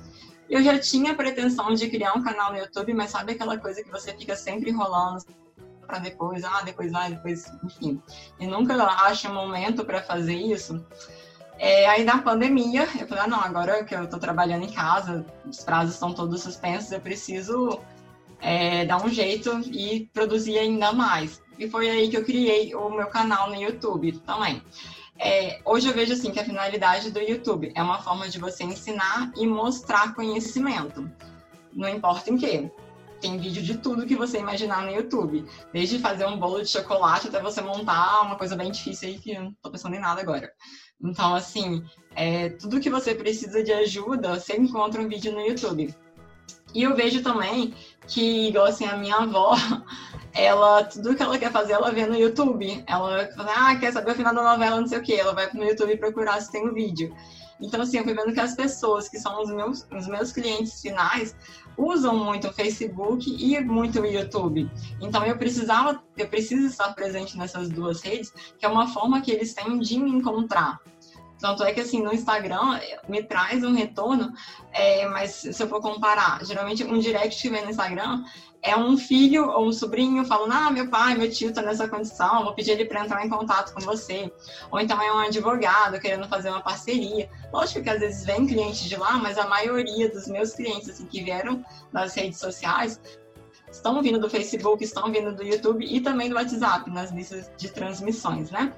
Eu 0.49 0.63
já 0.63 0.79
tinha 0.79 1.15
pretensão 1.15 1.75
de 1.75 1.91
criar 1.91 2.15
um 2.15 2.23
canal 2.23 2.53
no 2.53 2.59
YouTube, 2.59 2.95
mas 2.95 3.11
sabe 3.11 3.33
aquela 3.33 3.59
coisa 3.59 3.85
que 3.85 3.91
você 3.91 4.15
fica 4.15 4.35
sempre 4.35 4.71
enrolando, 4.71 5.23
para 5.87 5.99
depois, 5.99 6.43
ah, 6.43 6.63
depois 6.63 6.91
vai, 6.91 7.11
depois, 7.11 7.53
enfim. 7.63 8.03
E 8.41 8.47
nunca 8.47 8.83
acha 8.83 9.29
um 9.29 9.35
momento 9.35 9.85
para 9.85 10.03
fazer 10.03 10.37
isso. 10.37 10.83
É, 11.59 11.87
aí 11.87 12.05
na 12.05 12.19
pandemia, 12.19 12.89
eu 12.99 13.07
falei, 13.07 13.25
ah, 13.25 13.29
não, 13.29 13.41
agora 13.41 13.85
que 13.85 13.95
eu 13.95 14.05
estou 14.05 14.19
trabalhando 14.19 14.65
em 14.65 14.73
casa, 14.73 15.25
os 15.49 15.61
prazos 15.61 15.95
estão 15.95 16.13
todos 16.13 16.43
suspensos, 16.43 16.91
eu 16.91 17.01
preciso 17.01 17.81
é, 18.41 18.85
dar 18.85 19.05
um 19.05 19.09
jeito 19.09 19.61
e 19.71 20.09
produzir 20.13 20.59
ainda 20.59 20.93
mais. 20.93 21.41
E 21.59 21.69
foi 21.69 21.89
aí 21.89 22.09
que 22.09 22.17
eu 22.17 22.25
criei 22.25 22.75
o 22.75 22.91
meu 22.91 23.07
canal 23.07 23.49
no 23.49 23.57
YouTube 23.57 24.13
também. 24.21 24.63
É, 25.17 25.61
hoje 25.65 25.87
eu 25.87 25.95
vejo 25.95 26.13
assim 26.13 26.33
que 26.33 26.41
a 26.41 26.45
finalidade 26.45 27.13
do 27.13 27.21
YouTube 27.21 27.73
é 27.75 27.83
uma 27.83 28.03
forma 28.03 28.29
de 28.29 28.39
você 28.39 28.65
ensinar 28.65 29.31
e 29.37 29.47
mostrar 29.47 30.13
conhecimento. 30.15 31.09
Não 31.73 31.89
importa 31.89 32.31
em 32.31 32.37
quê 32.37 32.71
tem 33.25 33.39
vídeo 33.39 33.63
de 33.63 33.79
tudo 33.79 34.07
que 34.07 34.15
você 34.15 34.39
imaginar 34.39 34.83
no 34.83 34.91
YouTube. 34.91 35.47
Desde 35.73 35.99
fazer 35.99 36.27
um 36.27 36.39
bolo 36.39 36.61
de 36.61 36.69
chocolate 36.69 37.29
até 37.29 37.41
você 37.41 37.63
montar 37.63 38.21
uma 38.21 38.37
coisa 38.37 38.55
bem 38.55 38.71
difícil 38.71 39.09
aí 39.09 39.19
que 39.19 39.33
eu 39.33 39.45
não 39.45 39.53
tô 39.63 39.71
pensando 39.71 39.97
em 39.97 39.99
nada 39.99 40.21
agora. 40.21 40.53
Então, 41.03 41.35
assim, 41.35 41.85
é, 42.15 42.51
tudo 42.51 42.81
que 42.81 42.91
você 42.91 43.15
precisa 43.15 43.63
de 43.63 43.73
ajuda, 43.73 44.39
você 44.39 44.57
encontra 44.57 45.01
um 45.01 45.09
vídeo 45.09 45.33
no 45.33 45.41
YouTube. 45.41 45.95
E 46.75 46.83
eu 46.83 46.97
vejo 46.97 47.23
também 47.23 47.73
que, 48.09 48.49
igual 48.49 48.67
assim, 48.67 48.85
a 48.85 48.97
minha 48.97 49.17
avó, 49.17 49.55
ela, 50.35 50.85
tudo 50.85 51.15
que 51.15 51.23
ela 51.23 51.39
quer 51.39 51.53
fazer, 51.53 51.75
ela 51.75 51.93
vê 51.93 52.05
no 52.07 52.17
YouTube. 52.17 52.83
Ela 52.87 53.29
fala, 53.37 53.71
ah, 53.71 53.77
quer 53.77 53.93
saber 53.93 54.13
o 54.13 54.15
final 54.15 54.35
da 54.35 54.43
novela, 54.43 54.81
não 54.81 54.89
sei 54.89 54.99
o 54.99 55.03
quê. 55.03 55.15
Ela 55.15 55.33
vai 55.33 55.49
no 55.53 55.65
YouTube 55.65 55.97
procurar 55.97 56.41
se 56.41 56.51
tem 56.51 56.69
um 56.69 56.75
vídeo. 56.75 57.15
Então, 57.61 57.81
assim, 57.81 57.99
eu 57.99 58.05
fui 58.05 58.15
vendo 58.15 58.33
que 58.33 58.41
as 58.41 58.55
pessoas 58.57 59.09
que 59.09 59.19
são 59.19 59.41
os 59.41 59.51
meus, 59.51 59.87
os 59.91 60.09
meus 60.09 60.33
clientes 60.33 60.81
finais 60.81 61.37
usam 61.77 62.17
muito 62.17 62.49
o 62.49 62.53
Facebook 62.53 63.31
e 63.39 63.61
muito 63.61 64.01
o 64.01 64.07
YouTube. 64.07 64.71
Então, 65.01 65.25
eu 65.25 65.37
precisava, 65.37 66.03
eu 66.17 66.29
preciso 66.29 66.67
estar 66.67 66.93
presente 66.95 67.37
nessas 67.37 67.69
duas 67.69 68.03
redes, 68.03 68.33
que 68.59 68.65
é 68.65 68.69
uma 68.69 68.89
forma 68.89 69.21
que 69.21 69.31
eles 69.31 69.55
têm 69.55 69.79
de 69.79 69.99
me 69.99 70.11
encontrar. 70.11 70.81
Tanto 71.39 71.63
é 71.63 71.73
que, 71.73 71.81
assim, 71.81 72.03
no 72.03 72.13
Instagram 72.13 72.81
me 73.09 73.23
traz 73.23 73.63
um 73.63 73.75
retorno, 73.75 74.33
é, 74.73 75.07
mas 75.09 75.33
se 75.33 75.63
eu 75.63 75.69
for 75.69 75.81
comparar, 75.81 76.45
geralmente 76.45 76.85
um 76.85 76.99
direct 76.99 77.43
que 77.43 77.51
vem 77.51 77.65
no 77.65 77.71
Instagram 77.71 78.25
é 78.65 78.75
um 78.75 78.97
filho 78.97 79.51
ou 79.51 79.67
um 79.69 79.73
sobrinho 79.73 80.25
falando: 80.25 80.53
Ah, 80.53 80.71
meu 80.71 80.89
pai, 80.89 81.15
meu 81.15 81.31
tio 81.31 81.53
tá 81.53 81.61
nessa 81.61 81.87
condição, 81.87 82.43
vou 82.43 82.55
pedir 82.55 82.73
ele 82.73 82.87
para 82.87 83.05
entrar 83.05 83.25
em 83.25 83.29
contato 83.29 83.75
com 83.75 83.81
você. 83.81 84.33
Ou 84.71 84.81
então 84.81 85.01
é 85.01 85.13
um 85.13 85.19
advogado 85.19 86.01
querendo 86.01 86.27
fazer 86.27 86.49
uma 86.49 86.63
parceria. 86.63 87.29
Lógico 87.53 87.83
que 87.83 87.91
às 87.91 88.01
vezes 88.01 88.25
vem 88.25 88.47
cliente 88.47 88.89
de 88.89 88.97
lá, 88.97 89.19
mas 89.19 89.37
a 89.37 89.47
maioria 89.47 90.11
dos 90.11 90.27
meus 90.27 90.55
clientes 90.55 90.89
assim, 90.89 91.05
que 91.05 91.23
vieram 91.23 91.63
das 91.93 92.15
redes 92.15 92.39
sociais 92.39 92.99
estão 93.71 94.01
vindo 94.01 94.19
do 94.19 94.31
Facebook, 94.31 94.83
estão 94.83 95.13
vindo 95.13 95.35
do 95.35 95.43
YouTube 95.43 95.85
e 95.85 96.01
também 96.01 96.31
do 96.31 96.37
WhatsApp, 96.37 96.89
nas 96.91 97.11
listas 97.11 97.51
de 97.59 97.69
transmissões, 97.69 98.51
né? 98.51 98.73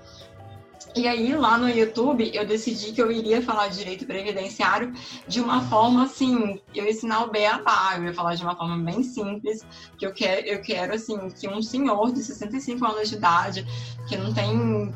E 0.97 1.07
aí, 1.07 1.35
lá 1.35 1.59
no 1.59 1.69
YouTube, 1.69 2.31
eu 2.33 2.47
decidi 2.47 2.91
que 2.91 3.03
eu 3.03 3.13
iria 3.13 3.43
falar 3.43 3.69
de 3.69 3.77
direito 3.77 4.07
previdenciário 4.07 4.95
de 5.29 5.43
uma 5.43 5.61
forma 5.69 6.05
assim, 6.05 6.59
eu 6.75 6.89
ensinar 6.89 7.25
o 7.25 7.31
beabá, 7.31 7.97
eu 7.99 8.05
ia 8.05 8.15
falar 8.15 8.35
de 8.35 8.43
uma 8.43 8.57
forma 8.57 8.79
bem 8.79 9.03
simples, 9.03 9.63
que 9.99 10.07
eu 10.07 10.15
quero, 10.15 10.47
eu 10.47 10.63
quero 10.63 10.95
assim, 10.95 11.29
que 11.29 11.47
um 11.49 11.61
senhor 11.61 12.13
de 12.13 12.23
65 12.23 12.83
anos 12.87 13.11
de 13.11 13.17
idade, 13.17 13.67
que 14.09 14.17
não 14.17 14.33
tem 14.33 14.95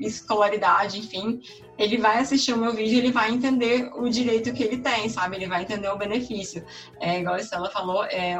escolaridade, 0.00 0.98
enfim, 0.98 1.40
ele 1.78 1.96
vai 1.96 2.18
assistir 2.18 2.52
o 2.52 2.58
meu 2.58 2.72
vídeo, 2.72 2.98
ele 2.98 3.12
vai 3.12 3.30
entender 3.30 3.92
o 3.94 4.08
direito 4.08 4.52
que 4.52 4.64
ele 4.64 4.78
tem, 4.78 5.08
sabe? 5.08 5.36
Ele 5.36 5.46
vai 5.46 5.62
entender 5.62 5.88
o 5.88 5.96
benefício. 5.96 6.66
É, 6.98 7.20
igual 7.20 7.36
a 7.36 7.38
Estela 7.38 7.70
falou, 7.70 8.04
é, 8.04 8.36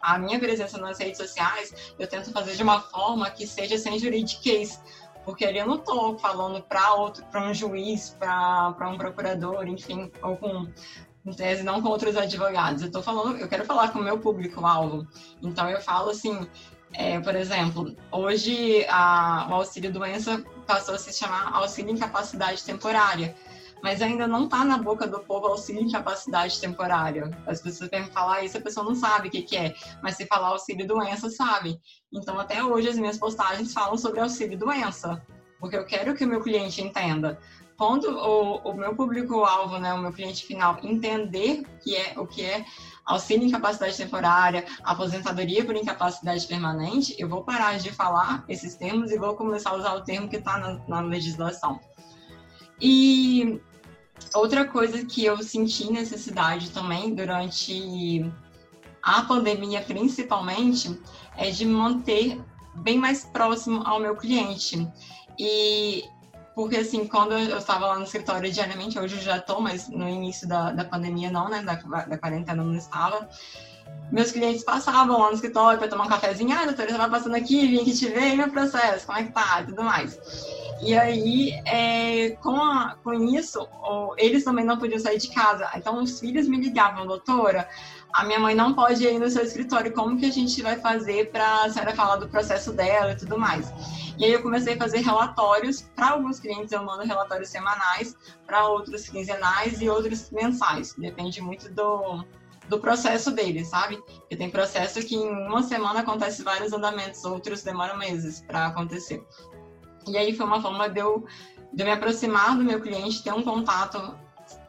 a 0.00 0.18
minha 0.18 0.38
presença 0.38 0.78
nas 0.78 0.98
redes 0.98 1.18
sociais, 1.18 1.94
eu 1.98 2.06
tento 2.06 2.32
fazer 2.32 2.56
de 2.56 2.62
uma 2.62 2.80
forma 2.80 3.30
que 3.30 3.46
seja 3.46 3.76
sem 3.76 3.98
juridiquês, 3.98 4.80
porque 5.24 5.44
eu 5.44 5.66
não 5.66 5.76
estou 5.76 6.18
falando 6.18 6.62
para 6.62 6.94
outro, 6.94 7.24
para 7.26 7.42
um 7.48 7.54
juiz, 7.54 8.16
para 8.18 8.88
um 8.88 8.96
procurador, 8.96 9.66
enfim, 9.66 10.10
ou 10.22 10.36
com 10.36 10.66
em 11.24 11.32
tese 11.34 11.62
não 11.62 11.82
com 11.82 11.88
outros 11.88 12.16
advogados. 12.16 12.82
Eu 12.82 12.88
estou 12.88 13.02
falando, 13.02 13.36
eu 13.36 13.48
quero 13.48 13.64
falar 13.64 13.92
com 13.92 13.98
o 13.98 14.02
meu 14.02 14.18
público-alvo. 14.18 15.06
Então 15.42 15.68
eu 15.68 15.80
falo 15.80 16.10
assim, 16.10 16.48
é, 16.94 17.20
por 17.20 17.36
exemplo, 17.36 17.94
hoje 18.10 18.86
a, 18.88 19.46
o 19.50 19.54
auxílio 19.54 19.92
doença 19.92 20.42
passou 20.66 20.94
a 20.94 20.98
se 20.98 21.12
chamar 21.12 21.54
auxílio 21.54 21.92
incapacidade 21.92 22.64
temporária 22.64 23.34
mas 23.82 24.02
ainda 24.02 24.26
não 24.26 24.44
está 24.44 24.64
na 24.64 24.78
boca 24.78 25.06
do 25.06 25.20
povo 25.20 25.46
auxílio 25.46 25.82
incapacidade 25.82 26.60
temporária. 26.60 27.30
As 27.46 27.60
pessoas 27.60 27.90
vêm 27.90 28.04
falar 28.06 28.44
isso, 28.44 28.58
a 28.58 28.60
pessoa 28.60 28.84
não 28.84 28.94
sabe 28.94 29.28
o 29.28 29.30
que, 29.30 29.42
que 29.42 29.56
é, 29.56 29.74
mas 30.02 30.16
se 30.16 30.26
falar 30.26 30.48
auxílio 30.48 30.86
doença, 30.86 31.30
sabe. 31.30 31.80
Então, 32.12 32.38
até 32.38 32.62
hoje, 32.62 32.88
as 32.88 32.96
minhas 32.96 33.18
postagens 33.18 33.72
falam 33.72 33.96
sobre 33.96 34.20
auxílio 34.20 34.58
doença, 34.58 35.24
porque 35.58 35.76
eu 35.76 35.84
quero 35.84 36.14
que 36.14 36.24
o 36.24 36.28
meu 36.28 36.40
cliente 36.40 36.82
entenda. 36.82 37.38
Quando 37.80 38.10
o, 38.10 38.56
o 38.56 38.74
meu 38.74 38.94
público-alvo, 38.94 39.78
né, 39.78 39.94
o 39.94 39.98
meu 39.98 40.12
cliente 40.12 40.44
final, 40.44 40.78
entender 40.82 41.62
que 41.82 41.96
é, 41.96 42.12
o 42.18 42.26
que 42.26 42.44
é 42.44 42.62
auxílio 43.06 43.46
incapacidade 43.46 43.96
temporária, 43.96 44.66
aposentadoria 44.84 45.64
por 45.64 45.74
incapacidade 45.74 46.46
permanente, 46.46 47.16
eu 47.18 47.26
vou 47.26 47.42
parar 47.42 47.78
de 47.78 47.90
falar 47.90 48.44
esses 48.50 48.74
termos 48.74 49.10
e 49.10 49.18
vou 49.18 49.34
começar 49.34 49.70
a 49.70 49.76
usar 49.76 49.94
o 49.94 50.04
termo 50.04 50.28
que 50.28 50.36
está 50.36 50.58
na, 50.58 50.78
na 50.86 51.00
legislação. 51.00 51.80
E 52.78 53.60
outra 54.34 54.64
coisa 54.64 55.04
que 55.04 55.24
eu 55.24 55.42
senti 55.42 55.90
necessidade 55.92 56.70
também 56.70 57.14
durante 57.14 58.30
a 59.02 59.22
pandemia, 59.22 59.80
principalmente, 59.80 61.00
é 61.36 61.50
de 61.50 61.64
manter 61.64 62.40
bem 62.76 62.98
mais 62.98 63.24
próximo 63.24 63.82
ao 63.86 63.98
meu 63.98 64.16
cliente. 64.16 64.86
E 65.38 66.04
porque 66.54 66.76
assim, 66.76 67.06
quando 67.06 67.32
eu 67.32 67.58
estava 67.58 67.86
lá 67.86 67.96
no 67.96 68.04
escritório 68.04 68.50
diariamente, 68.50 68.98
hoje 68.98 69.16
eu 69.16 69.22
já 69.22 69.38
estou, 69.38 69.60
mas 69.60 69.88
no 69.88 70.08
início 70.08 70.46
da, 70.46 70.72
da 70.72 70.84
pandemia 70.84 71.30
não, 71.30 71.48
né? 71.48 71.62
Da, 71.62 71.74
da 71.74 72.18
quarentena 72.18 72.62
não 72.62 72.74
estava. 72.74 73.28
Meus 74.10 74.32
clientes 74.32 74.64
passavam 74.64 75.18
lá 75.18 75.28
no 75.28 75.34
escritório 75.34 75.78
para 75.78 75.86
tomar 75.86 76.06
um 76.06 76.08
cafezinho. 76.08 76.52
Ah, 76.52 76.64
doutora, 76.64 76.90
você 76.90 76.98
vai 76.98 77.10
passando 77.10 77.36
aqui, 77.36 77.66
vim 77.68 77.80
aqui 77.80 77.96
te 77.96 78.08
ver, 78.08 78.32
e 78.32 78.36
meu 78.36 78.50
processo, 78.50 79.06
como 79.06 79.18
é 79.18 79.24
que 79.24 79.32
tá? 79.32 79.60
E 79.60 79.66
tudo 79.66 79.84
mais. 79.84 80.18
E 80.82 80.96
aí, 80.96 81.52
é, 81.64 82.30
com, 82.42 82.56
a, 82.56 82.96
com 83.04 83.12
isso, 83.12 83.68
eles 84.16 84.42
também 84.42 84.64
não 84.64 84.78
podiam 84.78 84.98
sair 84.98 85.18
de 85.18 85.28
casa. 85.28 85.70
Então, 85.76 86.02
os 86.02 86.18
filhos 86.18 86.48
me 86.48 86.56
ligavam, 86.56 87.06
doutora, 87.06 87.68
a 88.12 88.24
minha 88.24 88.40
mãe 88.40 88.54
não 88.54 88.74
pode 88.74 89.04
ir 89.04 89.18
no 89.18 89.30
seu 89.30 89.44
escritório, 89.44 89.92
como 89.92 90.18
que 90.18 90.26
a 90.26 90.32
gente 90.32 90.60
vai 90.60 90.76
fazer 90.80 91.30
para 91.30 91.64
a 91.64 91.70
senhora 91.70 91.94
falar 91.94 92.16
do 92.16 92.28
processo 92.28 92.72
dela 92.72 93.12
e 93.12 93.16
tudo 93.16 93.38
mais? 93.38 93.72
E 94.18 94.24
aí 94.24 94.32
eu 94.32 94.42
comecei 94.42 94.74
a 94.74 94.76
fazer 94.76 94.98
relatórios, 94.98 95.82
para 95.94 96.10
alguns 96.10 96.40
clientes 96.40 96.72
eu 96.72 96.82
mando 96.82 97.04
relatórios 97.04 97.50
semanais, 97.50 98.16
para 98.46 98.66
outros 98.66 99.08
quinzenais 99.08 99.80
e 99.80 99.88
outros 99.88 100.30
mensais, 100.30 100.94
depende 100.98 101.40
muito 101.40 101.72
do, 101.72 102.24
do 102.70 102.78
processo 102.78 103.32
deles, 103.32 103.66
sabe? 103.66 103.96
Porque 103.96 104.36
tem 104.36 104.48
processo 104.48 105.04
que 105.04 105.16
em 105.16 105.28
uma 105.28 105.62
semana 105.64 106.00
acontece 106.00 106.44
vários 106.44 106.72
andamentos, 106.72 107.24
outros 107.24 107.64
demoram 107.64 107.98
meses 107.98 108.42
para 108.46 108.68
acontecer. 108.68 109.26
E 110.06 110.16
aí 110.16 110.36
foi 110.36 110.46
uma 110.46 110.62
forma 110.62 110.88
de 110.88 111.00
eu, 111.00 111.26
de 111.72 111.82
eu 111.82 111.86
me 111.86 111.92
aproximar 111.92 112.56
do 112.56 112.62
meu 112.62 112.80
cliente, 112.80 113.24
ter 113.24 113.32
um 113.32 113.42
contato 113.42 114.16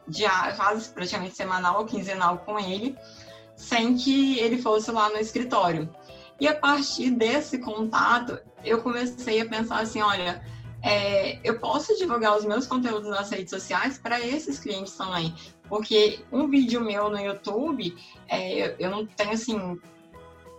diário, 0.08 0.56
quase 0.56 0.90
praticamente 0.90 1.36
semanal 1.36 1.78
ou 1.78 1.86
quinzenal 1.86 2.38
com 2.38 2.58
ele, 2.58 2.98
sem 3.54 3.96
que 3.96 4.36
ele 4.40 4.60
fosse 4.60 4.90
lá 4.90 5.08
no 5.08 5.18
escritório. 5.18 5.88
E 6.40 6.48
a 6.48 6.56
partir 6.56 7.12
desse 7.12 7.58
contato, 7.58 8.36
eu 8.64 8.82
comecei 8.82 9.40
a 9.40 9.48
pensar 9.48 9.78
assim: 9.78 10.02
olha, 10.02 10.42
é, 10.82 11.38
eu 11.44 11.60
posso 11.60 11.96
divulgar 11.96 12.36
os 12.36 12.44
meus 12.44 12.66
conteúdos 12.66 13.08
nas 13.08 13.30
redes 13.30 13.50
sociais 13.50 13.96
para 13.96 14.20
esses 14.20 14.58
clientes 14.58 14.96
também. 14.96 15.32
Porque 15.72 16.20
um 16.30 16.48
vídeo 16.48 16.82
meu 16.82 17.08
no 17.08 17.18
YouTube, 17.18 17.96
é, 18.28 18.52
eu, 18.52 18.76
eu, 18.78 18.90
não 18.90 19.06
tenho 19.06 19.30
assim. 19.30 19.56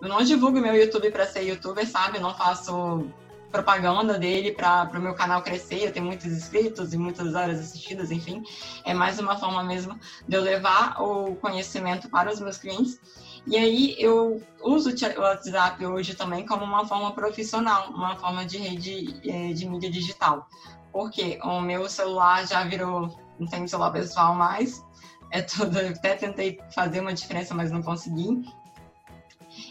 Eu 0.01 0.09
não 0.09 0.23
divulgo 0.23 0.59
meu 0.59 0.73
YouTube 0.73 1.11
para 1.11 1.27
ser 1.27 1.43
youtuber, 1.43 1.87
sabe? 1.87 2.17
Eu 2.17 2.23
não 2.23 2.33
faço 2.33 3.07
propaganda 3.51 4.17
dele 4.17 4.53
para 4.53 4.89
o 4.91 4.99
meu 4.99 5.13
canal 5.13 5.43
crescer, 5.43 5.83
eu 5.83 5.93
tenho 5.93 6.07
muitos 6.07 6.25
inscritos 6.25 6.95
e 6.95 6.97
muitas 6.97 7.35
horas 7.35 7.59
assistidas, 7.59 8.09
enfim. 8.09 8.41
É 8.83 8.91
mais 8.91 9.19
uma 9.19 9.37
forma 9.37 9.61
mesmo 9.61 9.99
de 10.27 10.35
eu 10.35 10.41
levar 10.41 10.99
o 10.99 11.35
conhecimento 11.35 12.09
para 12.09 12.33
os 12.33 12.39
meus 12.39 12.57
clientes. 12.57 12.99
E 13.45 13.55
aí 13.55 13.95
eu 13.99 14.41
uso 14.63 14.89
o 14.89 15.21
WhatsApp 15.21 15.85
hoje 15.85 16.15
também 16.15 16.43
como 16.43 16.65
uma 16.65 16.87
forma 16.87 17.11
profissional, 17.11 17.91
uma 17.91 18.15
forma 18.15 18.47
de 18.47 18.57
rede 18.57 19.21
eh, 19.23 19.53
de 19.53 19.69
mídia 19.69 19.91
digital. 19.91 20.49
Porque 20.91 21.37
o 21.43 21.61
meu 21.61 21.87
celular 21.87 22.47
já 22.47 22.63
virou, 22.63 23.15
não 23.37 23.47
tem 23.47 23.67
celular 23.67 23.91
pessoal 23.91 24.33
mais, 24.33 24.83
é 25.33 25.41
tudo, 25.41 25.79
eu 25.79 25.89
até 25.89 26.15
tentei 26.15 26.59
fazer 26.69 26.99
uma 26.99 27.11
diferença, 27.11 27.55
mas 27.55 27.71
não 27.71 27.81
consegui. 27.81 28.45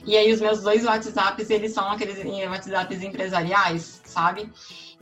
E 0.05 0.17
aí 0.17 0.33
os 0.33 0.41
meus 0.41 0.61
dois 0.61 0.85
WhatsApps, 0.85 1.51
eles 1.51 1.73
são 1.73 1.89
aqueles 1.89 2.19
WhatsApps 2.49 3.01
empresariais, 3.01 4.03
sabe? 4.05 4.53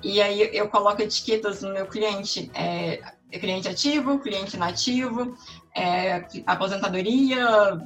E 0.03 0.21
aí 0.21 0.55
eu 0.55 0.69
coloco 0.69 1.01
etiquetas 1.01 1.63
no 1.63 1.73
meu 1.73 1.87
cliente, 1.87 2.51
é, 2.55 3.01
cliente 3.33 3.69
ativo, 3.69 4.19
cliente 4.19 4.59
nativo, 4.59 5.35
é, 5.75 6.27
aposentadoria, 6.47 7.81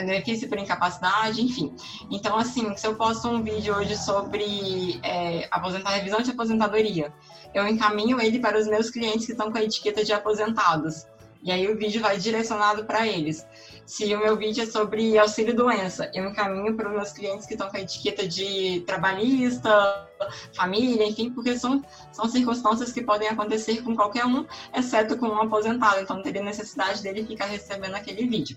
benefício 0.00 0.50
por 0.50 0.58
incapacidade, 0.58 1.40
enfim. 1.40 1.74
Então, 2.10 2.36
assim, 2.36 2.76
se 2.76 2.86
eu 2.86 2.94
posto 2.94 3.26
um 3.28 3.42
vídeo 3.42 3.74
hoje 3.74 3.96
sobre 3.96 5.00
é, 5.02 5.48
aposentar, 5.50 5.90
revisão 5.90 6.20
de 6.20 6.30
aposentadoria, 6.30 7.12
eu 7.54 7.66
encaminho 7.66 8.20
ele 8.20 8.38
para 8.38 8.58
os 8.58 8.66
meus 8.66 8.90
clientes 8.90 9.24
que 9.24 9.32
estão 9.32 9.50
com 9.50 9.56
a 9.56 9.62
etiqueta 9.62 10.04
de 10.04 10.12
aposentados. 10.12 11.06
E 11.42 11.50
aí 11.50 11.68
o 11.68 11.76
vídeo 11.76 12.00
vai 12.00 12.18
direcionado 12.18 12.84
para 12.84 13.06
eles. 13.06 13.44
Se 13.84 14.14
o 14.14 14.20
meu 14.20 14.36
vídeo 14.36 14.62
é 14.62 14.66
sobre 14.66 15.18
auxílio 15.18 15.54
doença, 15.54 16.08
eu 16.14 16.28
encaminho 16.28 16.76
para 16.76 16.88
os 16.88 16.94
meus 16.94 17.12
clientes 17.12 17.46
que 17.46 17.54
estão 17.54 17.68
com 17.68 17.76
a 17.76 17.80
etiqueta 17.80 18.26
de 18.26 18.82
trabalhista, 18.86 20.08
família, 20.54 21.04
enfim, 21.04 21.30
porque 21.30 21.58
são, 21.58 21.84
são 22.12 22.28
circunstâncias 22.28 22.92
que 22.92 23.02
podem 23.02 23.28
acontecer 23.28 23.82
com 23.82 23.96
qualquer 23.96 24.24
um, 24.24 24.46
exceto 24.72 25.18
com 25.18 25.26
um 25.26 25.42
aposentado. 25.42 26.00
Então 26.00 26.16
não 26.16 26.22
teria 26.22 26.42
necessidade 26.42 27.02
dele 27.02 27.26
ficar 27.26 27.46
recebendo 27.46 27.96
aquele 27.96 28.24
vídeo. 28.26 28.56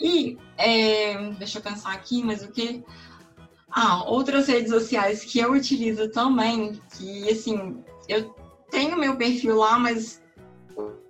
E 0.00 0.38
é, 0.56 1.32
deixa 1.32 1.58
eu 1.58 1.62
pensar 1.62 1.92
aqui, 1.92 2.22
mas 2.22 2.42
o 2.44 2.52
que? 2.52 2.82
Ah, 3.70 4.04
outras 4.04 4.46
redes 4.46 4.70
sociais 4.70 5.24
que 5.24 5.38
eu 5.40 5.52
utilizo 5.52 6.08
também, 6.10 6.80
que 6.96 7.28
assim, 7.28 7.84
eu 8.08 8.34
tenho 8.70 8.96
meu 8.96 9.16
perfil 9.16 9.56
lá, 9.56 9.78
mas 9.78 10.19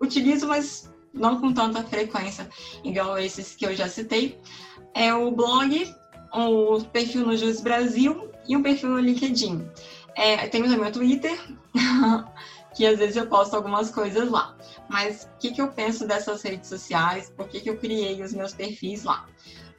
utilizo, 0.01 0.47
mas 0.47 0.91
não 1.13 1.41
com 1.41 1.53
tanta 1.53 1.83
frequência, 1.83 2.49
igual 2.85 3.19
esses 3.19 3.55
que 3.55 3.67
eu 3.67 3.75
já 3.75 3.89
citei, 3.89 4.39
é 4.95 5.13
o 5.13 5.31
blog, 5.31 5.93
o 6.33 6.81
perfil 6.85 7.27
no 7.27 7.37
Jus 7.37 7.61
Brasil 7.61 8.31
e 8.49 8.57
o 8.57 8.63
perfil 8.63 8.91
no 8.91 9.01
LinkedIn. 9.01 9.69
É, 10.17 10.49
tenho 10.49 10.69
também 10.69 10.89
o 10.89 10.93
Twitter, 10.93 11.39
que 12.75 12.87
às 12.87 12.99
vezes 12.99 13.17
eu 13.17 13.27
posto 13.27 13.55
algumas 13.55 13.91
coisas 13.91 14.31
lá. 14.31 14.57
Mas 14.89 15.25
o 15.25 15.39
que, 15.39 15.53
que 15.53 15.61
eu 15.61 15.69
penso 15.69 16.07
dessas 16.07 16.43
redes 16.43 16.69
sociais? 16.69 17.33
Por 17.37 17.49
que, 17.49 17.61
que 17.61 17.71
eu 17.71 17.77
criei 17.77 18.23
os 18.23 18.33
meus 18.33 18.53
perfis 18.53 19.05
lá? 19.05 19.27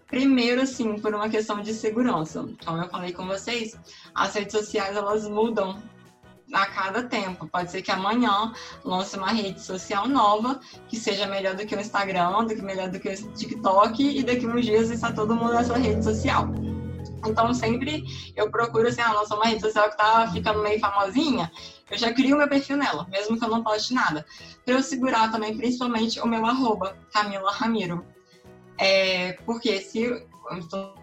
Primeiro, 0.08 0.62
assim, 0.62 1.00
por 1.00 1.14
uma 1.14 1.30
questão 1.30 1.62
de 1.62 1.74
segurança. 1.74 2.48
Como 2.66 2.82
eu 2.82 2.90
falei 2.90 3.14
com 3.14 3.26
vocês, 3.26 3.78
as 4.14 4.34
redes 4.34 4.52
sociais 4.52 4.96
elas 4.96 5.28
mudam 5.28 5.82
a 6.54 6.66
cada 6.66 7.04
tempo. 7.04 7.48
Pode 7.48 7.72
ser 7.72 7.82
que 7.82 7.92
amanhã 7.92 8.54
lance 8.84 9.16
uma 9.18 9.32
rede 9.32 9.62
social 9.62 10.08
nova 10.08 10.60
que 10.88 10.98
seja 10.98 11.28
melhor 11.28 11.56
do 11.56 11.66
que 11.66 11.76
o 11.76 11.80
Instagram, 11.80 12.46
do 12.46 12.56
que 12.56 12.62
melhor 12.62 12.90
do 12.90 13.00
que 13.00 13.10
o 13.10 13.34
TikTok 13.34 14.20
e 14.20 14.24
daqui 14.24 14.46
uns 14.48 14.66
dias 14.66 14.90
está 14.90 15.12
todo 15.12 15.36
mundo 15.36 15.54
nessa 15.54 15.78
rede 15.78 16.04
social. 16.04 16.50
Então 17.26 17.54
sempre 17.54 18.04
eu 18.36 18.50
procuro 18.50 18.88
assim, 18.88 19.02
ah, 19.02 19.14
nossa, 19.14 19.36
uma 19.36 19.46
rede 19.46 19.62
social 19.62 19.90
que 19.90 19.98
tá 19.98 20.30
ficando 20.32 20.62
meio 20.62 20.80
famosinha, 20.80 21.52
eu 21.90 21.98
já 21.98 22.14
crio 22.14 22.38
meu 22.38 22.48
perfil 22.48 22.78
nela, 22.78 23.06
mesmo 23.10 23.38
que 23.38 23.46
eu 23.46 23.50
não 23.50 23.64
poste 23.64 23.94
nada. 23.94 24.26
Para 24.66 24.76
eu 24.76 24.84
segurar 24.84 25.32
também, 25.32 25.56
principalmente, 25.56 26.20
o 26.20 26.26
meu 26.26 26.46
arroba, 26.46 26.98
Camila 27.14 27.52
Ramiro. 27.52 28.06
É, 28.78 29.34
porque 29.46 29.80
se 29.82 30.26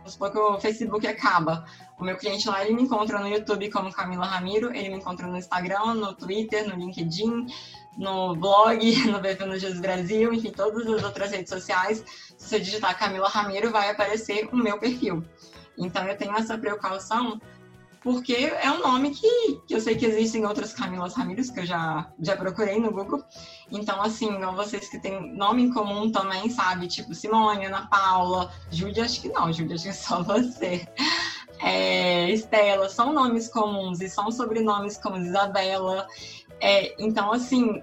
supor 0.06 0.32
que 0.32 0.38
o 0.38 0.58
Facebook 0.58 1.06
acaba, 1.06 1.64
o 1.98 2.04
meu 2.04 2.16
cliente 2.16 2.48
lá, 2.48 2.64
ele 2.64 2.74
me 2.74 2.82
encontra 2.82 3.18
no 3.18 3.28
YouTube 3.28 3.70
como 3.70 3.92
Camila 3.92 4.24
Ramiro, 4.24 4.74
ele 4.74 4.88
me 4.88 4.96
encontra 4.96 5.26
no 5.26 5.36
Instagram, 5.36 5.94
no 5.94 6.14
Twitter, 6.14 6.68
no 6.68 6.76
LinkedIn, 6.76 7.46
no 7.96 8.36
blog, 8.36 8.78
no 9.10 9.20
VP 9.20 9.44
no 9.44 9.58
Jesus 9.58 9.80
Brasil, 9.80 10.32
enfim, 10.32 10.50
todas 10.50 10.86
as 10.86 11.02
outras 11.02 11.32
redes 11.32 11.50
sociais. 11.50 12.04
Se 12.36 12.48
você 12.48 12.60
digitar 12.60 12.98
Camila 12.98 13.28
Ramiro, 13.28 13.70
vai 13.70 13.90
aparecer 13.90 14.48
o 14.52 14.56
meu 14.56 14.78
perfil. 14.78 15.24
Então 15.76 16.04
eu 16.06 16.16
tenho 16.16 16.36
essa 16.36 16.56
precaução 16.56 17.40
porque 18.00 18.52
é 18.62 18.70
um 18.70 18.80
nome 18.80 19.10
que, 19.10 19.60
que 19.66 19.74
eu 19.74 19.80
sei 19.80 19.96
que 19.96 20.06
existem 20.06 20.46
outras 20.46 20.72
Camilas 20.72 21.14
Ramírez, 21.14 21.50
que 21.50 21.60
eu 21.60 21.66
já, 21.66 22.10
já 22.20 22.36
procurei 22.36 22.78
no 22.78 22.92
Google. 22.92 23.22
Então, 23.70 24.00
assim, 24.00 24.30
vocês 24.54 24.88
que 24.88 24.98
têm 24.98 25.34
nome 25.36 25.64
em 25.64 25.72
comum 25.72 26.10
também, 26.10 26.48
sabe? 26.48 26.86
Tipo 26.86 27.14
Simone, 27.14 27.66
Ana 27.66 27.86
Paula, 27.88 28.52
Júlia, 28.70 29.04
acho 29.04 29.20
que 29.20 29.28
não, 29.28 29.52
Júlia, 29.52 29.74
acho 29.74 29.84
que 29.84 29.90
é 29.90 29.92
só 29.92 30.22
você. 30.22 30.88
É, 31.60 32.30
Estela, 32.30 32.88
são 32.88 33.12
nomes 33.12 33.48
comuns 33.48 34.00
e 34.00 34.08
são 34.08 34.30
sobrenomes 34.30 34.96
como 34.96 35.16
Isabela. 35.16 36.06
É, 36.60 36.94
então, 37.02 37.32
assim, 37.32 37.82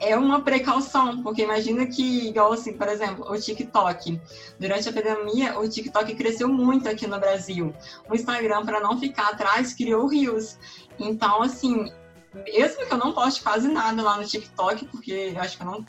é 0.00 0.16
uma 0.16 0.42
precaução, 0.42 1.22
porque 1.22 1.42
imagina 1.42 1.86
que, 1.86 2.28
igual 2.28 2.52
assim, 2.52 2.72
por 2.76 2.88
exemplo, 2.88 3.30
o 3.30 3.38
TikTok. 3.38 4.20
Durante 4.58 4.88
a 4.88 4.92
pandemia, 4.92 5.58
o 5.58 5.68
TikTok 5.68 6.14
cresceu 6.14 6.48
muito 6.48 6.88
aqui 6.88 7.06
no 7.06 7.18
Brasil. 7.18 7.74
O 8.08 8.14
Instagram, 8.14 8.64
para 8.64 8.80
não 8.80 8.98
ficar 8.98 9.28
atrás, 9.28 9.72
criou 9.72 10.06
Reels. 10.06 10.58
Então, 10.98 11.42
assim, 11.42 11.90
mesmo 12.34 12.86
que 12.86 12.92
eu 12.92 12.98
não 12.98 13.12
poste 13.12 13.42
quase 13.42 13.68
nada 13.68 14.02
lá 14.02 14.16
no 14.16 14.26
TikTok, 14.26 14.86
porque 14.86 15.32
eu 15.34 15.40
acho 15.40 15.56
que 15.56 15.62
eu 15.62 15.66
não. 15.66 15.86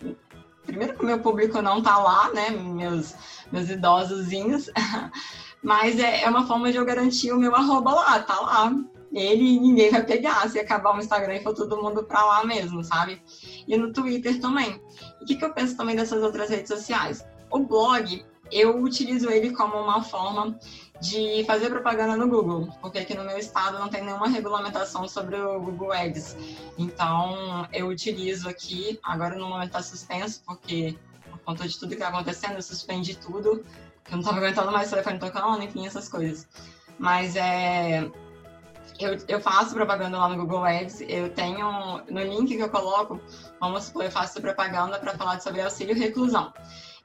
Primeiro 0.66 0.96
que 0.96 1.04
o 1.04 1.06
meu 1.06 1.20
público 1.20 1.62
não 1.62 1.82
tá 1.82 1.98
lá, 1.98 2.32
né? 2.34 2.50
Meus, 2.50 3.14
meus 3.52 3.70
idosozinhos. 3.70 4.70
Mas 5.66 6.00
é, 6.00 6.22
é 6.22 6.30
uma 6.30 6.46
forma 6.46 6.72
de 6.72 6.78
eu 6.78 6.86
garantir 6.86 7.32
o 7.32 7.40
meu 7.40 7.56
arroba 7.56 7.92
lá, 7.92 8.20
tá 8.20 8.40
lá 8.40 8.72
ele 9.12 9.60
ninguém 9.60 9.90
vai 9.90 10.04
pegar 10.04 10.48
se 10.50 10.60
acabar 10.60 10.96
o 10.96 11.00
Instagram 11.00 11.36
e 11.36 11.44
for 11.44 11.56
todo 11.56 11.82
mundo 11.82 12.04
pra 12.04 12.24
lá 12.24 12.46
mesmo, 12.46 12.84
sabe? 12.84 13.22
E 13.68 13.78
no 13.78 13.94
Twitter 13.94 14.40
também. 14.40 14.82
E 15.22 15.24
o 15.24 15.26
que, 15.26 15.36
que 15.36 15.46
eu 15.46 15.54
penso 15.54 15.78
também 15.78 15.96
dessas 15.96 16.22
outras 16.22 16.50
redes 16.50 16.68
sociais? 16.68 17.26
O 17.50 17.60
blog, 17.60 18.26
eu 18.52 18.78
utilizo 18.82 19.30
ele 19.30 19.52
como 19.52 19.78
uma 19.78 20.04
forma 20.04 20.60
de 21.02 21.44
fazer 21.46 21.70
propaganda 21.70 22.16
no 22.18 22.28
Google, 22.28 22.70
porque 22.82 23.00
aqui 23.00 23.14
no 23.16 23.24
meu 23.24 23.38
estado 23.38 23.80
não 23.80 23.90
tem 23.90 24.04
nenhuma 24.04 24.28
regulamentação 24.28 25.08
sobre 25.08 25.36
o 25.40 25.60
Google 25.60 25.94
Ads. 25.94 26.36
Então, 26.78 27.68
eu 27.72 27.88
utilizo 27.88 28.50
aqui, 28.50 29.00
agora 29.04 29.36
no 29.36 29.48
momento 29.48 29.68
está 29.68 29.82
suspenso, 29.82 30.42
porque 30.46 30.96
por 31.30 31.40
conta 31.40 31.68
de 31.68 31.78
tudo 31.78 31.90
que 31.90 31.96
está 31.96 32.08
acontecendo, 32.08 32.56
eu 32.56 32.62
suspendi 32.62 33.16
tudo, 33.16 33.64
eu 34.08 34.12
não 34.14 34.20
estava 34.20 34.38
aguentando 34.38 34.72
mais 34.72 34.88
o 34.88 34.92
telefone 34.92 35.20
tocando, 35.20 35.64
enfim, 35.64 35.86
essas 35.86 36.08
coisas. 36.08 36.48
Mas 36.98 37.36
é, 37.36 38.10
eu, 39.00 39.18
eu 39.28 39.42
faço 39.42 39.74
propaganda 39.74 40.18
lá 40.18 40.30
no 40.30 40.38
Google 40.38 40.64
Ads, 40.64 41.02
eu 41.02 41.30
tenho, 41.30 42.02
no 42.10 42.22
link 42.22 42.56
que 42.56 42.62
eu 42.62 42.70
coloco, 42.70 43.20
vamos 43.60 43.86
supor, 43.86 44.06
eu 44.06 44.12
faço 44.12 44.42
propaganda 44.42 45.00
para 45.00 45.18
falar 45.18 45.42
sobre 45.42 45.62
auxílio 45.62 45.96
reclusão. 45.96 46.54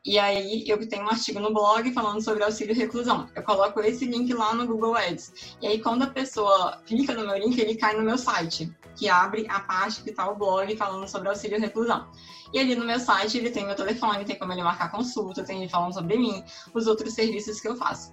E 0.04 0.18
aí 0.18 0.64
eu 0.66 0.88
tenho 0.88 1.04
um 1.04 1.10
artigo 1.10 1.40
no 1.40 1.52
blog 1.52 1.92
falando 1.92 2.22
sobre 2.22 2.42
auxílio 2.42 2.74
reclusão. 2.74 3.28
Eu 3.34 3.42
coloco 3.42 3.80
esse 3.80 4.06
link 4.06 4.32
lá 4.32 4.54
no 4.54 4.66
Google 4.66 4.96
Ads. 4.96 5.56
E 5.60 5.66
aí 5.66 5.80
quando 5.80 6.02
a 6.04 6.06
pessoa 6.06 6.80
clica 6.86 7.12
no 7.12 7.26
meu 7.26 7.36
link, 7.36 7.58
ele 7.58 7.74
cai 7.74 7.94
no 7.94 8.02
meu 8.02 8.16
site, 8.16 8.72
que 9.00 9.08
abre 9.08 9.46
a 9.48 9.60
parte 9.60 10.02
que 10.02 10.10
está 10.10 10.30
o 10.30 10.36
blog 10.36 10.76
falando 10.76 11.08
sobre 11.08 11.30
auxílio 11.30 11.58
reclusão. 11.58 12.06
E 12.52 12.58
ali 12.58 12.74
no 12.76 12.84
meu 12.84 13.00
site 13.00 13.38
ele 13.38 13.50
tem 13.50 13.64
meu 13.64 13.74
telefone, 13.74 14.26
tem 14.26 14.38
como 14.38 14.52
ele 14.52 14.62
marcar 14.62 14.90
consulta, 14.90 15.42
tem 15.42 15.62
ele 15.62 15.70
falando 15.70 15.94
sobre 15.94 16.18
mim, 16.18 16.44
os 16.74 16.86
outros 16.86 17.14
serviços 17.14 17.60
que 17.60 17.68
eu 17.68 17.76
faço. 17.76 18.12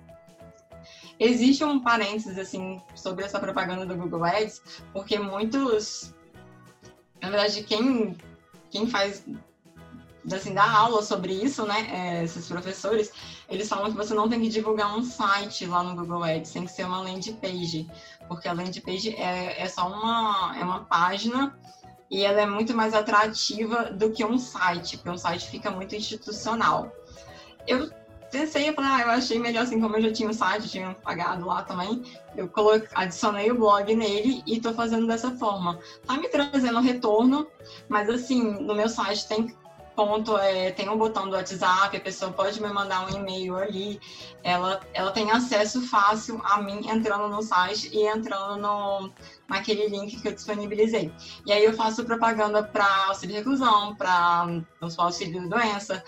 Existe 1.20 1.62
um 1.66 1.82
parênteses 1.82 2.38
assim 2.38 2.82
sobre 2.96 3.26
essa 3.26 3.38
propaganda 3.38 3.86
do 3.86 3.96
Google 3.96 4.24
Ads, 4.24 4.62
porque 4.94 5.20
muitos 5.20 6.14
na 7.22 7.30
verdade, 7.30 7.64
quem, 7.64 8.16
quem 8.70 8.88
faz 8.88 9.26
assim, 10.32 10.54
dar 10.54 10.70
aula 10.70 11.02
sobre 11.02 11.34
isso, 11.34 11.66
né? 11.66 11.88
É, 11.90 12.24
esses 12.24 12.48
professores, 12.48 13.12
eles 13.50 13.68
falam 13.68 13.90
que 13.90 13.98
você 13.98 14.14
não 14.14 14.28
tem 14.28 14.42
que 14.42 14.50
divulgar 14.50 14.98
um 14.98 15.04
site 15.04 15.66
lá 15.66 15.84
no 15.84 15.96
Google 15.96 16.24
Ads, 16.24 16.52
tem 16.52 16.66
que 16.66 16.72
ser 16.72 16.86
uma 16.86 17.02
landing 17.02 17.34
page, 17.34 17.90
porque 18.28 18.48
a 18.48 18.54
landing 18.54 18.82
page 18.82 19.16
é, 19.16 19.62
é 19.62 19.68
só 19.68 19.88
uma, 19.88 20.56
é 20.58 20.64
uma 20.64 20.86
página 20.86 21.58
e 22.10 22.24
ela 22.24 22.42
é 22.42 22.46
muito 22.46 22.76
mais 22.76 22.94
atrativa 22.94 23.86
do 23.86 24.12
que 24.12 24.24
um 24.24 24.38
site, 24.38 24.98
porque 24.98 25.10
um 25.10 25.18
site 25.18 25.48
fica 25.48 25.70
muito 25.70 25.96
institucional. 25.96 26.92
Eu 27.68 27.92
pensei, 28.32 28.70
eu 28.70 28.74
falei, 28.74 28.90
ah, 28.92 29.02
eu 29.02 29.10
achei 29.12 29.40
melhor 29.40 29.64
assim, 29.64 29.80
como 29.80 29.98
eu 29.98 30.02
já 30.02 30.12
tinha 30.12 30.30
o 30.30 30.34
site, 30.34 30.70
tinha 30.70 30.94
pagado 31.04 31.46
lá 31.46 31.64
também, 31.64 32.04
eu 32.36 32.48
coloquei, 32.48 32.88
adicionei 32.94 33.52
o 33.52 33.58
blog 33.58 33.94
nele 33.96 34.44
e 34.46 34.60
tô 34.60 34.74
fazendo 34.74 35.08
dessa 35.08 35.32
forma. 35.32 35.80
Tá 36.06 36.18
me 36.18 36.30
trazendo 36.30 36.80
retorno, 36.80 37.48
mas 37.90 38.10
assim, 38.10 38.42
no 38.62 38.74
meu 38.74 38.90
site 38.90 39.28
tem 39.28 39.56
ponto 39.98 40.38
é, 40.38 40.72
tem 40.72 40.88
um 40.88 40.96
botão 40.96 41.28
do 41.28 41.36
WhatsApp, 41.36 41.98
a 41.98 42.00
pessoa 42.00 42.32
pode 42.32 42.62
me 42.62 42.70
mandar 42.70 43.08
um 43.08 43.18
e-mail 43.18 43.58
ali, 43.58 44.00
ela, 44.44 44.80
ela 44.94 45.12
tem 45.12 45.32
acesso 45.32 45.82
fácil 45.82 46.40
a 46.44 46.62
mim 46.62 46.88
entrando 46.88 47.28
no 47.28 47.42
site 47.42 47.90
e 47.92 48.06
entrando 48.06 48.62
no, 48.62 49.12
naquele 49.50 49.88
link 49.88 50.22
que 50.22 50.28
eu 50.28 50.36
disponibilizei. 50.36 51.12
E 51.48 51.52
aí 51.52 51.66
eu 51.66 51.74
faço 51.74 52.06
propaganda 52.06 52.62
para 52.62 53.08
auxílio 53.08 53.38
reclusão, 53.38 53.96
para 53.96 54.62
auxílio 55.00 55.42
de 55.42 55.50
doença, 55.50 56.04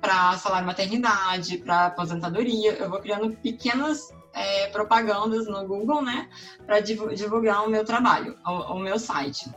para 0.00 0.38
salário 0.38 0.66
maternidade, 0.66 1.58
para 1.58 1.86
aposentadoria. 1.86 2.72
Eu 2.72 2.88
vou 2.88 2.98
criando 2.98 3.30
pequenas 3.36 4.08
é, 4.32 4.68
propagandas 4.68 5.46
no 5.46 5.66
Google, 5.66 6.00
né, 6.00 6.30
para 6.64 6.80
divulgar 6.80 7.66
o 7.66 7.68
meu 7.68 7.84
trabalho, 7.84 8.38
o, 8.46 8.74
o 8.74 8.78
meu 8.78 8.98
site. 8.98 9.50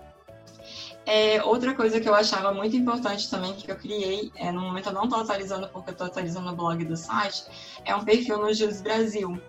É, 1.07 1.41
outra 1.41 1.73
coisa 1.73 2.01
que 2.01 2.09
eu 2.09 2.13
achava 2.13 2.53
muito 2.53 2.75
importante 2.75 3.29
também, 3.29 3.53
que 3.53 3.71
eu 3.71 3.77
criei, 3.77 4.29
é, 4.35 4.51
no 4.51 4.59
momento 4.59 4.89
eu 4.89 4.93
não 4.93 5.05
estou 5.05 5.21
atualizando 5.21 5.69
porque 5.69 5.91
eu 5.91 5.93
estou 5.93 6.07
atualizando 6.07 6.49
o 6.49 6.55
blog 6.55 6.83
do 6.83 6.97
site, 6.97 7.45
é 7.85 7.95
um 7.95 8.03
perfil 8.03 8.37
no 8.39 8.53
Jus 8.53 8.81
Brasil. 8.81 9.41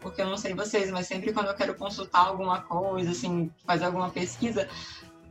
Porque 0.00 0.22
eu 0.22 0.26
não 0.26 0.38
sei 0.38 0.54
vocês, 0.54 0.90
mas 0.90 1.06
sempre 1.06 1.34
quando 1.34 1.48
eu 1.48 1.54
quero 1.54 1.74
consultar 1.74 2.26
alguma 2.26 2.62
coisa, 2.62 3.10
assim, 3.10 3.50
fazer 3.66 3.84
alguma 3.84 4.08
pesquisa, 4.08 4.66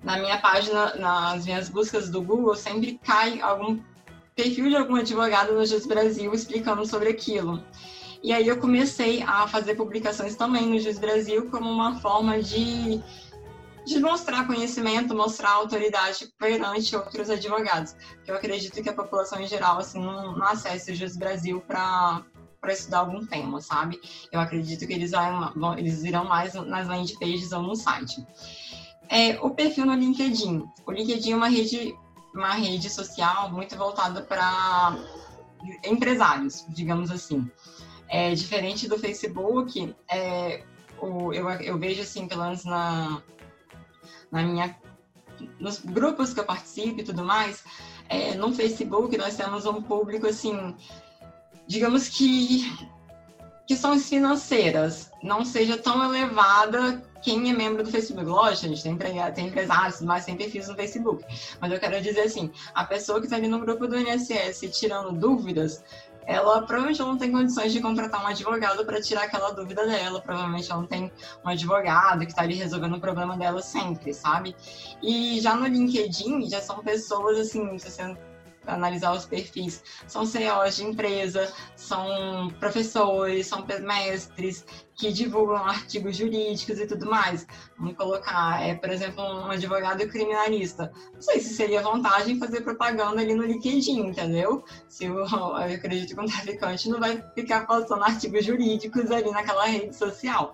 na 0.04 0.20
minha 0.20 0.38
página, 0.38 0.94
nas 0.96 1.46
minhas 1.46 1.68
buscas 1.68 2.12
do 2.12 2.22
Google, 2.22 2.56
sempre 2.56 3.00
cai 3.04 3.42
algum 3.42 3.80
perfil 4.36 4.70
de 4.70 4.76
algum 4.76 4.98
advogado 4.98 5.54
no 5.54 5.66
Jus 5.66 5.88
Brasil 5.88 6.32
explicando 6.32 6.86
sobre 6.86 7.10
aquilo. 7.10 7.60
E 8.22 8.32
aí 8.32 8.48
eu 8.48 8.58
comecei 8.58 9.24
a 9.24 9.48
fazer 9.48 9.74
publicações 9.74 10.36
também 10.36 10.68
no 10.68 10.80
Jus 10.80 11.00
Brasil 11.00 11.50
como 11.50 11.68
uma 11.68 11.96
forma 11.96 12.40
de 12.40 13.02
de 13.86 14.00
mostrar 14.00 14.46
conhecimento, 14.46 15.16
mostrar 15.16 15.52
autoridade 15.52 16.32
perante 16.38 16.96
outros 16.96 17.30
advogados. 17.30 17.96
Eu 18.28 18.36
acredito 18.36 18.82
que 18.82 18.90
a 18.90 18.94
população 18.94 19.42
em 19.42 19.48
geral 19.48 19.80
assim 19.80 20.00
não, 20.00 20.38
não 20.38 20.46
acessa 20.46 20.92
o 20.92 20.96
Jus 20.96 21.18
Brasil 21.18 21.62
para 21.62 22.24
para 22.60 22.74
estudar 22.74 23.00
algum 23.00 23.26
tema, 23.26 23.60
sabe? 23.60 24.00
Eu 24.32 24.40
acredito 24.40 24.86
que 24.86 24.94
eles, 24.94 25.10
vão, 25.56 25.76
eles 25.76 26.04
irão 26.04 26.26
mais 26.26 26.54
nas 26.54 26.88
landing 26.88 27.16
pages 27.16 27.52
ou 27.52 27.64
no 27.64 27.76
site. 27.76 28.24
É, 29.10 29.40
o 29.42 29.50
perfil 29.50 29.88
no 29.88 29.96
LinkedIn. 29.96 30.64
O 30.86 30.92
LinkedIn 30.92 31.32
é 31.32 31.36
uma 31.36 31.50
rede, 31.50 31.98
uma 32.36 32.54
rede 32.54 32.88
social 32.88 33.52
muito 33.52 33.76
voltada 33.76 34.22
para 34.22 34.96
empresários, 35.84 36.64
digamos 36.70 37.10
assim. 37.10 37.50
É 38.08 38.36
diferente 38.36 38.88
do 38.88 39.00
Facebook, 39.00 39.96
é, 40.08 40.64
o, 41.02 41.34
eu, 41.34 41.50
eu 41.50 41.80
vejo 41.80 42.04
assim, 42.04 42.28
pelo 42.28 42.44
menos 42.44 42.64
na, 42.64 43.24
na 44.32 44.44
minha, 44.44 44.76
nos 45.60 45.80
grupos 45.80 46.34
que 46.34 46.40
eu 46.40 46.46
participo 46.46 47.02
e 47.02 47.04
tudo 47.04 47.24
mais, 47.24 47.64
é, 48.10 48.36
no 48.36 48.54
Facebook 48.54 49.18
nós 49.18 49.36
temos 49.36 49.66
um 49.66 49.82
público 49.82 50.28
assim, 50.28 50.76
digamos 51.68 52.10
que 52.10 52.72
questões 53.68 54.08
financeiras 54.10 55.12
não 55.24 55.46
seja 55.46 55.78
tão 55.78 56.04
elevada 56.04 57.02
quem 57.22 57.50
é 57.50 57.54
membro 57.54 57.84
do 57.84 57.92
Facebook. 57.92 58.28
Lógico, 58.28 58.66
a 58.66 58.70
gente 58.70 58.84
tem, 58.84 58.98
tem 59.34 59.48
empresários, 59.48 60.02
mas 60.02 60.26
tem 60.26 60.36
perfis 60.36 60.68
no 60.68 60.76
Facebook. 60.76 61.24
Mas 61.60 61.72
eu 61.72 61.80
quero 61.80 62.02
dizer 62.02 62.22
assim, 62.22 62.52
a 62.74 62.84
pessoa 62.84 63.20
que 63.20 63.28
está 63.28 63.38
ali 63.38 63.48
no 63.48 63.60
grupo 63.60 63.88
do 63.88 63.98
INSS 63.98 64.60
tirando 64.72 65.12
dúvidas, 65.12 65.84
ela 66.26 66.62
provavelmente 66.62 67.00
não 67.00 67.18
tem 67.18 67.32
condições 67.32 67.74
de 67.74 67.82
contratar 67.82 68.24
um 68.24 68.28
advogado 68.28 68.86
para 68.86 69.02
tirar 69.02 69.24
aquela 69.24 69.52
dúvida 69.52 69.86
dela. 69.86 70.22
Provavelmente 70.22 70.72
ela 70.72 70.82
não 70.82 70.88
tem 70.88 71.12
um 71.44 71.50
advogado 71.50 72.20
que 72.20 72.32
está 72.32 72.44
ali 72.44 72.56
resolvendo 72.56 72.96
o 72.96 73.02
problema 73.02 73.38
dela 73.38 73.62
sempre, 73.62 74.14
sabe? 74.14 74.56
E 75.02 75.40
já 75.40 75.56
no 75.56 75.66
LinkedIn, 75.66 76.50
já 76.50 76.62
são 76.62 76.84
pessoas 76.84 77.38
assim, 77.40 77.78
você 77.78 77.90
analisar 78.66 79.14
os 79.14 79.26
perfis, 79.26 79.84
são 80.08 80.26
CEOs 80.26 80.76
de 80.76 80.84
empresa, 80.84 81.52
são 81.76 82.52
professores, 82.60 83.48
são 83.48 83.66
mestres 83.82 84.66
que 84.96 85.12
divulgam 85.12 85.58
artigos 85.58 86.16
jurídicos 86.16 86.80
e 86.80 86.86
tudo 86.86 87.10
mais. 87.10 87.48
Vamos 87.78 87.96
colocar, 87.96 88.62
é, 88.62 88.76
por 88.76 88.90
exemplo, 88.90 89.24
um 89.24 89.50
advogado 89.50 90.08
criminalista. 90.08 90.92
Não 91.14 91.22
sei 91.22 91.40
se 91.40 91.56
seria 91.56 91.82
vantagem 91.82 92.38
fazer 92.38 92.62
propaganda 92.62 93.20
ali 93.20 93.34
no 93.34 93.44
LinkedIn, 93.44 94.00
entendeu? 94.00 94.64
Se 94.88 95.06
eu, 95.06 95.26
eu 95.26 95.56
acredito 95.56 96.14
que 96.14 96.22
um 96.22 96.26
traficante 96.26 96.90
não 96.90 97.00
vai 97.00 97.24
ficar 97.34 97.66
postando 97.66 98.04
artigos 98.04 98.46
jurídicos 98.46 99.10
ali 99.10 99.32
naquela 99.32 99.66
rede 99.66 99.96
social. 99.96 100.54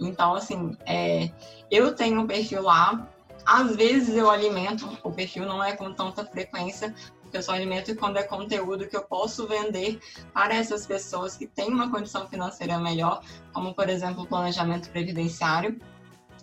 Então, 0.00 0.34
assim, 0.34 0.76
é, 0.86 1.30
eu 1.70 1.94
tenho 1.94 2.20
um 2.20 2.26
perfil 2.26 2.62
lá, 2.62 3.08
às 3.44 3.76
vezes 3.76 4.16
eu 4.16 4.30
alimento 4.30 4.88
o 5.02 5.10
perfil, 5.10 5.44
não 5.44 5.62
é 5.62 5.76
com 5.76 5.92
tanta 5.92 6.24
frequência, 6.24 6.94
porque 7.32 7.38
eu 7.38 7.42
só 7.42 7.52
alimento 7.52 7.96
quando 7.96 8.18
é 8.18 8.22
conteúdo 8.22 8.86
que 8.86 8.94
eu 8.94 9.02
posso 9.02 9.46
vender 9.46 9.98
para 10.34 10.54
essas 10.54 10.84
pessoas 10.86 11.34
que 11.34 11.46
têm 11.46 11.72
uma 11.72 11.90
condição 11.90 12.28
financeira 12.28 12.78
melhor, 12.78 13.22
como, 13.54 13.74
por 13.74 13.88
exemplo, 13.88 14.24
o 14.24 14.26
planejamento 14.26 14.90
previdenciário. 14.90 15.80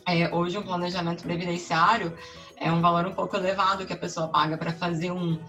É, 0.08 0.34
hoje, 0.34 0.58
um 0.58 0.64
planejamento 0.64 1.22
previdenciário 1.22 2.18
é 2.58 2.72
um 2.72 2.82
valor 2.82 3.06
um 3.06 3.14
pouco 3.14 3.38
elevado 3.38 3.86
que 3.86 3.94
a 3.94 3.98
pessoa 3.98 4.30
paga 4.30 4.58
para 4.58 4.74
fazer 4.74 5.12
um. 5.12 5.40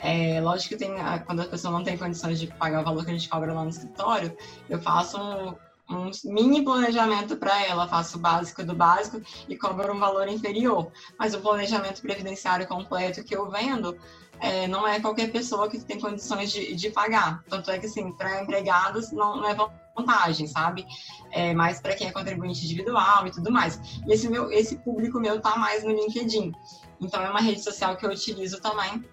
É, 0.00 0.40
lógico 0.40 0.70
que 0.70 0.76
tem, 0.76 0.92
quando 1.24 1.42
a 1.42 1.44
pessoa 1.44 1.72
não 1.72 1.84
tem 1.84 1.96
condições 1.96 2.40
de 2.40 2.48
pagar 2.48 2.80
o 2.80 2.84
valor 2.84 3.04
que 3.04 3.10
a 3.12 3.14
gente 3.14 3.28
cobra 3.28 3.52
lá 3.52 3.62
no 3.62 3.70
escritório, 3.70 4.36
eu 4.68 4.80
faço 4.80 5.16
um, 5.16 5.54
um 5.90 6.10
mini 6.24 6.62
planejamento 6.62 7.36
para 7.36 7.64
ela, 7.64 7.88
faço 7.88 8.18
o 8.18 8.20
básico 8.20 8.62
do 8.64 8.74
básico 8.74 9.22
e 9.48 9.56
cobro 9.56 9.94
um 9.94 9.98
valor 9.98 10.28
inferior. 10.28 10.90
Mas 11.18 11.34
o 11.34 11.40
planejamento 11.40 12.02
previdenciário 12.02 12.66
completo 12.66 13.24
que 13.24 13.34
eu 13.34 13.48
vendo, 13.48 13.96
é, 14.40 14.66
não 14.66 14.86
é 14.86 15.00
qualquer 15.00 15.30
pessoa 15.30 15.68
que 15.68 15.78
tem 15.80 16.00
condições 16.00 16.50
de, 16.50 16.74
de 16.74 16.90
pagar. 16.90 17.42
Tanto 17.48 17.70
é 17.70 17.78
que, 17.78 17.86
assim, 17.86 18.12
para 18.12 18.42
empregados 18.42 19.10
não, 19.12 19.36
não 19.36 19.48
é 19.48 19.56
vantagem, 19.96 20.46
sabe? 20.46 20.86
É 21.30 21.54
mais 21.54 21.80
para 21.80 21.94
quem 21.94 22.08
é 22.08 22.12
contribuinte 22.12 22.64
individual 22.64 23.26
e 23.26 23.30
tudo 23.30 23.50
mais. 23.50 23.80
E 24.06 24.12
esse, 24.12 24.28
meu, 24.28 24.50
esse 24.52 24.76
público 24.76 25.20
meu 25.20 25.40
tá 25.40 25.56
mais 25.56 25.82
no 25.82 25.90
LinkedIn. 25.90 26.52
Então, 27.00 27.22
é 27.22 27.30
uma 27.30 27.40
rede 27.40 27.62
social 27.62 27.96
que 27.96 28.06
eu 28.06 28.10
utilizo 28.10 28.60
também 28.60 29.04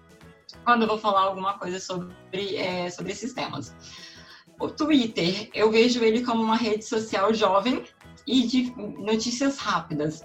quando 0.64 0.82
eu 0.82 0.88
vou 0.88 0.98
falar 0.98 1.22
alguma 1.22 1.58
coisa 1.58 1.78
sobre, 1.80 2.56
é, 2.56 2.90
sobre 2.90 3.12
esses 3.12 3.32
temas. 3.32 3.74
O 4.58 4.68
Twitter, 4.68 5.50
eu 5.52 5.70
vejo 5.70 6.02
ele 6.02 6.24
como 6.24 6.42
uma 6.42 6.56
rede 6.56 6.84
social 6.84 7.32
jovem 7.34 7.84
e 8.26 8.46
de 8.46 8.74
notícias 8.98 9.58
rápidas. 9.58 10.24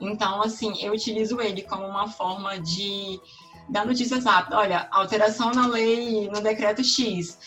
Então, 0.00 0.40
assim, 0.40 0.72
eu 0.82 0.92
utilizo 0.92 1.40
ele 1.40 1.62
como 1.62 1.84
uma 1.84 2.08
forma 2.08 2.58
de 2.58 3.20
dar 3.70 3.86
notícias 3.86 4.24
rápidas. 4.24 4.58
Olha, 4.58 4.88
alteração 4.90 5.52
na 5.52 5.66
lei, 5.66 6.28
no 6.28 6.40
decreto 6.40 6.82
X. 6.82 7.38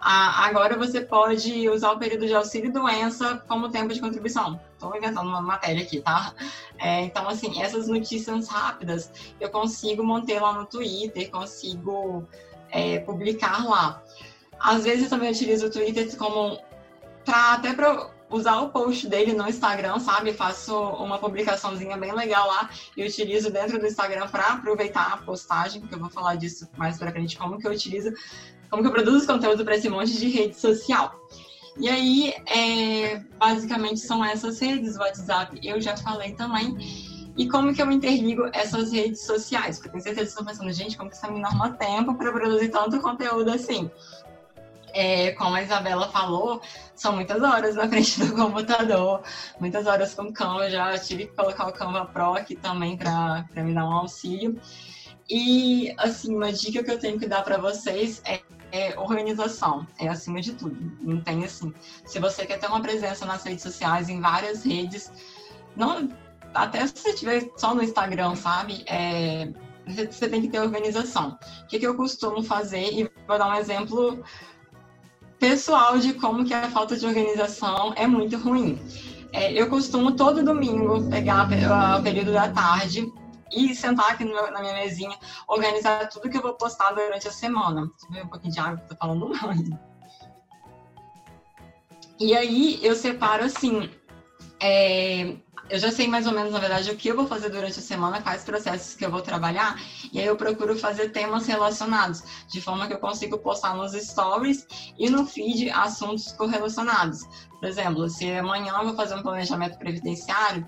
agora 0.00 0.76
você 0.76 1.00
pode 1.00 1.68
usar 1.68 1.92
o 1.92 1.98
período 1.98 2.26
de 2.26 2.34
auxílio 2.34 2.72
doença 2.72 3.42
como 3.48 3.70
tempo 3.70 3.94
de 3.94 4.00
contribuição. 4.00 4.60
Estou 4.74 4.94
inventando 4.96 5.28
uma 5.28 5.40
matéria 5.40 5.82
aqui, 5.82 6.00
tá? 6.00 6.34
É, 6.78 7.02
então, 7.02 7.28
assim, 7.28 7.62
essas 7.62 7.86
notícias 7.86 8.48
rápidas 8.48 9.10
eu 9.40 9.48
consigo 9.48 10.04
manter 10.04 10.40
lá 10.40 10.52
no 10.52 10.66
Twitter, 10.66 11.30
consigo 11.30 12.26
é, 12.70 12.98
publicar 12.98 13.64
lá. 13.64 14.02
Às 14.58 14.84
vezes 14.84 15.04
eu 15.04 15.10
também 15.10 15.30
utilizo 15.30 15.66
o 15.66 15.70
Twitter 15.70 16.16
como 16.16 16.58
para 17.24 17.54
até 17.54 17.72
para 17.72 18.10
usar 18.32 18.60
o 18.60 18.70
post 18.70 19.06
dele 19.06 19.32
no 19.32 19.48
Instagram, 19.48 19.98
sabe? 20.00 20.32
Faço 20.32 20.74
uma 20.74 21.18
publicaçãozinha 21.18 21.96
bem 21.96 22.12
legal 22.12 22.48
lá 22.48 22.70
e 22.96 23.04
utilizo 23.04 23.50
dentro 23.50 23.78
do 23.78 23.86
Instagram 23.86 24.26
para 24.28 24.54
aproveitar 24.54 25.12
a 25.12 25.16
postagem, 25.18 25.82
que 25.82 25.94
eu 25.94 25.98
vou 25.98 26.10
falar 26.10 26.36
disso 26.36 26.68
mais 26.76 26.98
para 26.98 27.12
frente, 27.12 27.36
como 27.36 27.58
que 27.58 27.66
eu 27.66 27.72
utilizo, 27.72 28.12
como 28.70 28.82
que 28.82 28.88
eu 28.88 28.92
produzo 28.92 29.26
conteúdo 29.26 29.64
para 29.64 29.76
esse 29.76 29.88
monte 29.88 30.18
de 30.18 30.28
rede 30.28 30.58
social. 30.58 31.14
E 31.78 31.88
aí, 31.88 32.34
é, 32.46 33.18
basicamente 33.38 34.00
são 34.00 34.24
essas 34.24 34.58
redes, 34.60 34.96
WhatsApp, 34.96 35.58
eu 35.62 35.80
já 35.80 35.96
falei 35.96 36.32
também. 36.32 36.76
E 37.36 37.48
como 37.48 37.72
que 37.72 37.80
eu 37.80 37.90
interligo 37.90 38.48
essas 38.52 38.92
redes 38.92 39.24
sociais? 39.24 39.78
Porque 39.78 39.90
tenho 39.90 40.02
certeza 40.02 40.26
que 40.26 40.30
estão 40.30 40.44
pensando, 40.44 40.70
gente, 40.72 40.98
como 40.98 41.08
que 41.08 41.16
essa 41.16 41.28
menina 41.28 41.48
arruma 41.48 41.72
tempo 41.72 42.14
para 42.14 42.30
produzir 42.30 42.68
tanto 42.68 43.00
conteúdo 43.00 43.50
assim? 43.50 43.90
É, 44.92 45.32
como 45.32 45.54
a 45.54 45.62
Isabela 45.62 46.08
falou, 46.08 46.60
são 46.94 47.14
muitas 47.14 47.42
horas 47.42 47.74
na 47.76 47.88
frente 47.88 48.20
do 48.20 48.34
computador, 48.34 49.22
muitas 49.58 49.86
horas 49.86 50.14
com 50.14 50.32
Canva. 50.32 50.70
Já 50.70 50.96
tive 50.98 51.26
que 51.26 51.34
colocar 51.34 51.68
o 51.68 51.72
Canva 51.72 52.06
Pro 52.06 52.34
aqui 52.34 52.56
também 52.56 52.96
para 52.96 53.44
me 53.56 53.74
dar 53.74 53.84
um 53.84 53.92
auxílio. 53.92 54.60
E, 55.28 55.94
assim, 55.98 56.34
uma 56.34 56.52
dica 56.52 56.82
que 56.82 56.90
eu 56.90 56.98
tenho 56.98 57.18
que 57.18 57.26
dar 57.26 57.42
para 57.42 57.56
vocês 57.56 58.20
é, 58.24 58.40
é, 58.70 58.98
organização, 58.98 59.86
é 59.98 60.08
acima 60.08 60.40
de 60.40 60.52
tudo. 60.52 60.76
Não 61.00 61.20
tem 61.20 61.44
assim. 61.44 61.72
Se 62.04 62.18
você 62.18 62.44
quer 62.44 62.58
ter 62.58 62.66
uma 62.66 62.80
presença 62.80 63.24
nas 63.24 63.42
redes 63.44 63.62
sociais, 63.62 64.08
em 64.08 64.20
várias 64.20 64.64
redes, 64.64 65.10
não, 65.76 66.08
até 66.54 66.86
se 66.86 66.94
você 66.96 67.10
estiver 67.10 67.50
só 67.56 67.74
no 67.74 67.82
Instagram, 67.82 68.34
sabe? 68.34 68.84
É, 68.86 69.48
você 69.86 70.28
tem 70.28 70.42
que 70.42 70.48
ter 70.48 70.60
organização. 70.60 71.38
O 71.62 71.66
que, 71.66 71.78
que 71.78 71.86
eu 71.86 71.96
costumo 71.96 72.42
fazer? 72.42 72.92
E 72.92 73.10
vou 73.26 73.38
dar 73.38 73.48
um 73.48 73.54
exemplo 73.54 74.22
pessoal 75.42 75.98
de 75.98 76.14
como 76.14 76.44
que 76.44 76.54
a 76.54 76.70
falta 76.70 76.96
de 76.96 77.04
organização 77.04 77.92
é 77.96 78.06
muito 78.06 78.38
ruim. 78.38 78.80
É, 79.32 79.52
eu 79.52 79.68
costumo 79.68 80.12
todo 80.12 80.44
domingo 80.44 81.10
pegar 81.10 81.48
o 81.98 82.02
período 82.02 82.32
da 82.32 82.48
tarde 82.48 83.12
e 83.50 83.74
sentar 83.74 84.12
aqui 84.12 84.24
meu, 84.24 84.52
na 84.52 84.60
minha 84.60 84.74
mesinha, 84.74 85.18
organizar 85.48 86.08
tudo 86.10 86.30
que 86.30 86.36
eu 86.36 86.42
vou 86.42 86.54
postar 86.54 86.92
durante 86.92 87.26
a 87.26 87.32
semana. 87.32 87.90
Deixa 87.90 88.06
eu 88.08 88.12
ver 88.12 88.24
um 88.24 88.28
pouquinho 88.28 88.54
de 88.54 88.60
água 88.60 88.76
que 88.76 88.84
eu 88.84 88.88
tô 88.90 88.94
falando 88.94 89.32
muito. 89.42 89.78
E 92.20 92.36
aí 92.36 92.78
eu 92.80 92.94
separo 92.94 93.44
assim, 93.44 93.90
é, 94.60 95.38
eu 95.70 95.78
já 95.78 95.90
sei 95.90 96.06
mais 96.08 96.26
ou 96.26 96.32
menos, 96.32 96.52
na 96.52 96.58
verdade, 96.58 96.90
o 96.90 96.96
que 96.96 97.08
eu 97.08 97.16
vou 97.16 97.26
fazer 97.26 97.48
durante 97.48 97.78
a 97.78 97.82
semana, 97.82 98.20
quais 98.20 98.44
processos 98.44 98.94
que 98.94 99.04
eu 99.04 99.10
vou 99.10 99.22
trabalhar, 99.22 99.80
e 100.12 100.18
aí 100.18 100.26
eu 100.26 100.36
procuro 100.36 100.76
fazer 100.76 101.10
temas 101.10 101.46
relacionados, 101.46 102.22
de 102.48 102.60
forma 102.60 102.86
que 102.86 102.94
eu 102.94 102.98
consigo 102.98 103.38
postar 103.38 103.74
nos 103.76 103.92
stories 103.92 104.66
e 104.98 105.08
no 105.08 105.26
feed 105.26 105.70
assuntos 105.70 106.32
correlacionados. 106.32 107.20
Por 107.60 107.68
exemplo, 107.68 108.08
se 108.08 108.30
amanhã 108.32 108.74
eu 108.78 108.86
vou 108.86 108.96
fazer 108.96 109.14
um 109.14 109.22
planejamento 109.22 109.78
previdenciário, 109.78 110.66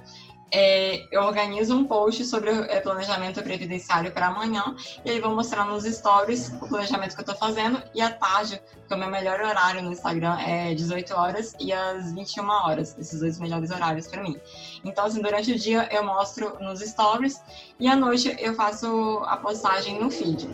é, 0.56 1.08
eu 1.10 1.22
organizo 1.22 1.76
um 1.76 1.84
post 1.84 2.24
sobre 2.24 2.48
é, 2.48 2.80
planejamento 2.80 3.42
previdenciário 3.42 4.12
para 4.12 4.28
amanhã 4.28 4.76
e 5.04 5.10
aí 5.10 5.20
vou 5.20 5.34
mostrar 5.34 5.64
nos 5.64 5.82
stories 5.82 6.48
o 6.62 6.68
planejamento 6.68 7.16
que 7.16 7.20
eu 7.20 7.24
estou 7.24 7.36
fazendo 7.36 7.82
e 7.92 8.00
à 8.00 8.08
tarde, 8.10 8.62
que 8.86 8.92
é 8.92 8.96
o 8.96 8.98
meu 8.98 9.10
melhor 9.10 9.40
horário 9.40 9.82
no 9.82 9.90
Instagram 9.90 10.38
é 10.38 10.72
18 10.72 11.12
horas 11.12 11.56
e 11.58 11.72
às 11.72 12.12
21 12.12 12.48
horas, 12.48 12.96
esses 12.96 13.18
dois 13.18 13.40
melhores 13.40 13.72
horários 13.72 14.06
para 14.06 14.22
mim. 14.22 14.40
Então, 14.84 15.06
assim, 15.06 15.20
durante 15.20 15.50
o 15.50 15.58
dia 15.58 15.88
eu 15.90 16.04
mostro 16.04 16.56
nos 16.60 16.78
stories 16.78 17.42
e 17.80 17.88
à 17.88 17.96
noite 17.96 18.36
eu 18.38 18.54
faço 18.54 19.24
a 19.26 19.36
postagem 19.36 20.00
no 20.00 20.08
feed. 20.08 20.48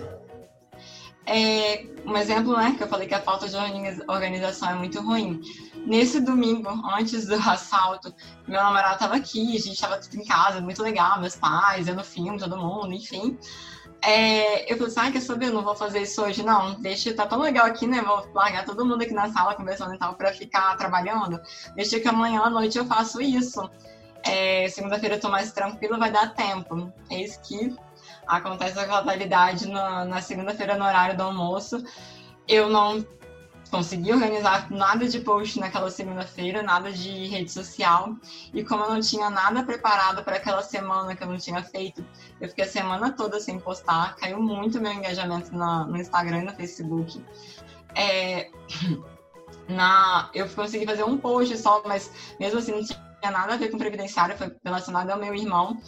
É, 1.27 1.87
um 2.05 2.17
exemplo, 2.17 2.57
né, 2.57 2.75
que 2.77 2.83
eu 2.83 2.89
falei 2.89 3.07
que 3.07 3.15
a 3.15 3.21
falta 3.21 3.49
de 3.49 3.57
organização 4.09 4.71
é 4.71 4.75
muito 4.75 5.01
ruim. 5.01 5.41
Nesse 5.87 6.21
domingo, 6.21 6.69
antes 6.93 7.27
do 7.27 7.35
assalto, 7.49 8.13
meu 8.49 8.63
namorado 8.63 8.95
estava 8.95 9.17
aqui, 9.17 9.57
a 9.57 9.61
gente 9.61 9.75
estava 9.75 9.99
tudo 9.99 10.17
em 10.17 10.25
casa, 10.25 10.61
muito 10.61 10.83
legal, 10.83 11.21
meus 11.21 11.37
pais, 11.37 11.87
eu 11.87 11.95
no 11.95 12.05
filme, 12.05 12.39
todo 12.39 12.57
mundo, 12.57 12.93
enfim. 12.93 13.39
É, 14.03 14.73
eu 14.73 14.79
falei 14.79 14.93
assim, 14.93 15.01
ah, 15.01 15.13
quer 15.13 15.21
saber, 15.21 15.47
eu 15.47 15.53
não 15.53 15.63
vou 15.63 15.77
fazer 15.77 16.01
isso 16.03 16.23
hoje, 16.23 16.43
não. 16.43 16.81
Deixa, 16.81 17.15
tá 17.15 17.27
tão 17.27 17.41
legal 17.41 17.67
aqui, 17.67 17.87
né? 17.87 18.01
Vou 18.01 18.27
largar 18.33 18.65
todo 18.65 18.85
mundo 18.85 19.03
aqui 19.03 19.13
na 19.13 19.31
sala 19.31 19.55
conversando 19.55 19.95
e 19.95 19.99
tal 19.99 20.15
para 20.15 20.33
ficar 20.33 20.77
trabalhando. 20.77 21.39
Deixa 21.75 22.01
que 22.01 22.09
amanhã 22.09 22.41
à 22.43 22.51
noite 22.51 22.79
eu 22.79 22.87
faço 22.87 23.21
isso. 23.21 23.69
É, 24.25 24.69
Segunda-feira 24.69 25.17
eu 25.17 25.21
tô 25.21 25.29
mais 25.29 25.53
tranquila, 25.53 25.99
vai 25.99 26.11
dar 26.11 26.35
tempo. 26.35 26.91
É 27.11 27.23
isso 27.23 27.41
que 27.43 27.77
acontece 28.37 28.79
a 28.79 28.87
fatalidade 28.87 29.69
na, 29.69 30.05
na 30.05 30.23
segunda-feira 30.23 30.77
no 30.77 30.85
horário 30.85 31.17
do 31.17 31.23
almoço. 31.23 31.83
Eu 32.47 32.69
não 32.69 33.05
consegui 33.71 34.13
organizar 34.13 34.71
nada 34.71 35.07
de 35.09 35.21
post 35.21 35.59
naquela 35.59 35.91
segunda-feira, 35.91 36.63
nada 36.63 36.91
de 36.91 37.27
rede 37.27 37.51
social. 37.51 38.17
E 38.53 38.65
como 38.65 38.85
eu 38.85 38.91
não 38.91 39.01
tinha 39.01 39.31
nada 39.31 39.63
preparado 39.63 40.25
para 40.25 40.37
aquela 40.37 40.63
semana 40.63 41.15
que 41.15 41.23
eu 41.23 41.29
não 41.29 41.39
tinha 41.39 41.63
feito, 41.63 42.05
eu 42.41 42.49
fiquei 42.49 42.65
a 42.65 42.69
semana 42.69 43.13
toda 43.13 43.41
sem 43.41 43.59
postar. 43.59 44.17
Caiu 44.17 44.43
muito 44.43 44.81
meu 44.81 44.93
engajamento 44.93 45.55
na, 45.57 45.85
no 45.85 45.97
Instagram 45.97 46.39
e 46.39 46.45
no 46.47 46.53
Facebook. 46.53 47.25
É, 47.95 48.51
na, 49.69 50.31
eu 50.35 50.49
consegui 50.49 50.85
fazer 50.85 51.05
um 51.05 51.17
post 51.17 51.57
só, 51.57 51.83
mas 51.87 52.11
mesmo 52.39 52.59
assim 52.59 52.73
não 52.73 52.85
tinha 52.85 53.31
nada 53.31 53.55
a 53.55 53.57
ver 53.57 53.71
com 53.71 53.79
previdenciário, 53.79 54.37
foi 54.37 54.55
relacionado 54.65 55.11
ao 55.11 55.19
meu 55.19 55.35
irmão 55.35 55.79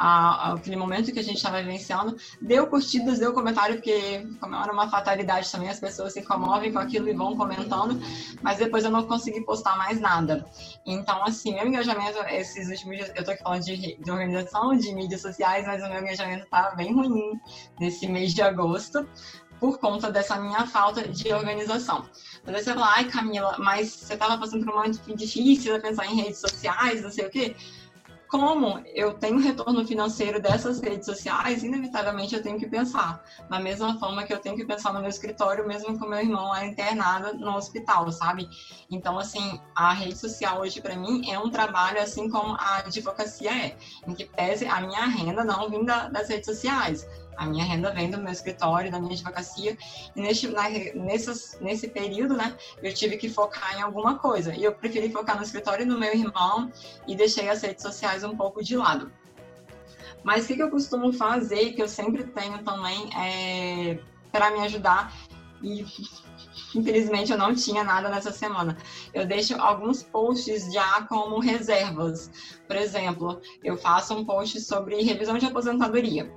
aquele 0.00 0.76
momento 0.76 1.12
que 1.12 1.18
a 1.18 1.22
gente 1.22 1.36
estava 1.36 1.60
vivenciando. 1.60 2.16
Deu 2.40 2.66
curtidas, 2.66 3.18
deu 3.18 3.34
comentário, 3.34 3.76
porque 3.76 4.26
como 4.40 4.56
era 4.56 4.72
uma 4.72 4.88
fatalidade 4.88 5.50
também, 5.52 5.68
as 5.68 5.78
pessoas 5.78 6.14
se 6.14 6.22
comovem 6.22 6.72
com 6.72 6.78
aquilo 6.78 7.08
e 7.08 7.12
vão 7.12 7.36
comentando, 7.36 8.00
mas 8.40 8.58
depois 8.58 8.82
eu 8.84 8.90
não 8.90 9.06
consegui 9.06 9.42
postar 9.42 9.76
mais 9.76 10.00
nada. 10.00 10.46
Então, 10.86 11.22
assim, 11.22 11.52
meu 11.52 11.66
engajamento, 11.66 12.18
esses 12.30 12.70
últimos 12.70 12.96
dias, 12.96 13.12
eu 13.14 13.22
tô 13.22 13.32
aqui 13.32 13.42
falando 13.42 13.62
de, 13.62 13.96
de 13.96 14.10
organização, 14.10 14.74
de 14.74 14.94
mídias 14.94 15.20
sociais, 15.20 15.66
mas 15.66 15.82
o 15.82 15.88
meu 15.88 16.00
engajamento 16.00 16.46
tá 16.46 16.70
bem 16.74 16.94
ruim 16.94 17.38
nesse 17.78 18.08
mês 18.08 18.32
de 18.32 18.40
agosto 18.40 19.06
por 19.58 19.78
conta 19.78 20.10
dessa 20.10 20.40
minha 20.40 20.66
falta 20.66 21.06
de 21.06 21.30
organização. 21.30 22.06
Às 22.46 22.52
vezes 22.52 22.64
você 22.64 22.72
fala, 22.72 22.94
ai 22.94 23.04
Camila, 23.04 23.56
mas 23.58 23.90
você 23.92 24.14
estava 24.14 24.38
passando 24.38 24.64
por 24.64 24.72
um 24.72 24.76
momento 24.78 25.14
difícil, 25.14 25.78
pensar 25.82 26.06
em 26.06 26.16
redes 26.16 26.38
sociais, 26.38 27.02
não 27.02 27.10
sei 27.10 27.26
o 27.26 27.30
quê 27.30 27.54
como 28.30 28.80
eu 28.94 29.14
tenho 29.14 29.40
retorno 29.40 29.84
financeiro 29.84 30.40
dessas 30.40 30.80
redes 30.80 31.04
sociais, 31.04 31.64
inevitavelmente 31.64 32.34
eu 32.34 32.42
tenho 32.42 32.60
que 32.60 32.68
pensar. 32.68 33.20
Da 33.50 33.58
mesma 33.58 33.98
forma 33.98 34.22
que 34.22 34.32
eu 34.32 34.38
tenho 34.38 34.54
que 34.54 34.64
pensar 34.64 34.92
no 34.92 35.00
meu 35.00 35.08
escritório, 35.08 35.66
mesmo 35.66 35.98
com 35.98 36.06
meu 36.06 36.20
irmão 36.20 36.48
lá 36.48 36.64
internado 36.64 37.36
no 37.36 37.56
hospital, 37.56 38.10
sabe? 38.12 38.48
Então, 38.88 39.18
assim, 39.18 39.60
a 39.74 39.92
rede 39.92 40.16
social 40.16 40.60
hoje 40.60 40.80
para 40.80 40.94
mim 40.94 41.28
é 41.28 41.38
um 41.40 41.50
trabalho 41.50 42.00
assim 42.00 42.30
como 42.30 42.54
a 42.54 42.78
advocacia 42.78 43.50
é, 43.50 43.76
em 44.06 44.14
que 44.14 44.24
pese 44.24 44.64
a 44.64 44.80
minha 44.80 45.06
renda 45.06 45.42
não 45.42 45.68
vinda 45.68 46.08
das 46.08 46.28
redes 46.28 46.46
sociais, 46.46 47.04
a 47.36 47.46
minha 47.46 47.64
renda 47.64 47.90
vem 47.92 48.10
do 48.10 48.18
meu 48.18 48.32
escritório, 48.32 48.90
da 48.90 49.00
minha 49.00 49.12
advocacia. 49.12 49.76
E 50.14 50.20
nesse, 50.20 50.48
na, 50.48 50.64
nesse 51.60 51.88
período, 51.88 52.34
né, 52.36 52.54
eu 52.82 52.92
tive 52.92 53.16
que 53.16 53.28
focar 53.28 53.78
em 53.78 53.82
alguma 53.82 54.18
coisa. 54.18 54.54
E 54.54 54.62
eu 54.64 54.72
preferi 54.72 55.10
focar 55.10 55.36
no 55.36 55.42
escritório 55.42 55.86
do 55.86 55.98
meu 55.98 56.12
irmão 56.12 56.70
e 57.06 57.14
deixei 57.14 57.48
as 57.48 57.62
redes 57.62 57.82
sociais 57.82 58.24
um 58.24 58.36
pouco 58.36 58.62
de 58.62 58.76
lado. 58.76 59.10
Mas 60.22 60.44
o 60.44 60.48
que, 60.48 60.56
que 60.56 60.62
eu 60.62 60.70
costumo 60.70 61.12
fazer, 61.12 61.72
que 61.72 61.82
eu 61.82 61.88
sempre 61.88 62.24
tenho 62.24 62.62
também, 62.62 63.08
é, 63.16 63.98
para 64.30 64.50
me 64.50 64.60
ajudar, 64.60 65.12
e 65.62 65.84
infelizmente 66.74 67.32
eu 67.32 67.38
não 67.38 67.54
tinha 67.54 67.82
nada 67.84 68.08
nessa 68.08 68.30
semana. 68.30 68.76
Eu 69.12 69.26
deixo 69.26 69.54
alguns 69.60 70.02
posts 70.02 70.72
já 70.72 71.02
como 71.02 71.40
reservas. 71.40 72.30
Por 72.66 72.76
exemplo, 72.76 73.40
eu 73.62 73.76
faço 73.76 74.14
um 74.14 74.24
post 74.24 74.60
sobre 74.60 75.02
revisão 75.02 75.38
de 75.38 75.46
aposentadoria. 75.46 76.30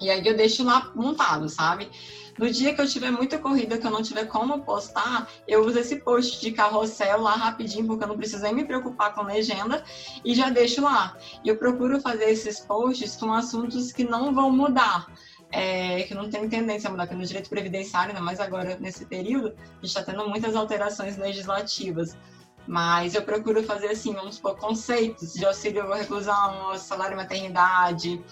E 0.00 0.10
aí 0.10 0.26
eu 0.26 0.36
deixo 0.36 0.64
lá 0.64 0.90
montado, 0.94 1.48
sabe? 1.48 1.90
No 2.38 2.50
dia 2.50 2.74
que 2.74 2.80
eu 2.80 2.88
tiver 2.88 3.10
muita 3.10 3.38
corrida, 3.38 3.76
que 3.76 3.86
eu 3.86 3.90
não 3.90 4.02
tiver 4.02 4.24
como 4.24 4.62
postar, 4.62 5.28
eu 5.46 5.64
uso 5.66 5.78
esse 5.78 5.96
post 5.96 6.40
de 6.40 6.50
carrossel 6.52 7.20
lá 7.20 7.34
rapidinho, 7.34 7.86
porque 7.86 8.04
eu 8.04 8.08
não 8.08 8.16
preciso 8.16 8.42
nem 8.42 8.54
me 8.54 8.64
preocupar 8.64 9.14
com 9.14 9.22
legenda, 9.22 9.84
e 10.24 10.34
já 10.34 10.48
deixo 10.48 10.82
lá. 10.82 11.16
E 11.44 11.48
eu 11.48 11.56
procuro 11.56 12.00
fazer 12.00 12.30
esses 12.30 12.60
posts 12.60 13.16
com 13.16 13.32
assuntos 13.32 13.92
que 13.92 14.04
não 14.04 14.34
vão 14.34 14.50
mudar. 14.50 15.06
É, 15.54 16.04
que 16.04 16.14
não 16.14 16.30
tem 16.30 16.48
tendência 16.48 16.88
a 16.88 16.90
mudar, 16.90 17.06
que 17.06 17.14
no 17.14 17.26
direito 17.26 17.50
previdenciário, 17.50 18.08
ainda 18.08 18.22
mais 18.22 18.40
agora 18.40 18.78
nesse 18.80 19.04
período, 19.04 19.48
a 19.48 19.74
gente 19.74 19.84
está 19.84 20.02
tendo 20.02 20.26
muitas 20.26 20.56
alterações 20.56 21.18
legislativas. 21.18 22.16
Mas 22.66 23.14
eu 23.14 23.22
procuro 23.22 23.62
fazer 23.62 23.88
assim, 23.88 24.14
vamos 24.14 24.36
supor, 24.36 24.56
conceitos 24.56 25.34
de 25.34 25.44
auxílio 25.44 25.92
reclusão, 25.92 26.78
salário 26.78 27.16
maternidade, 27.16 28.22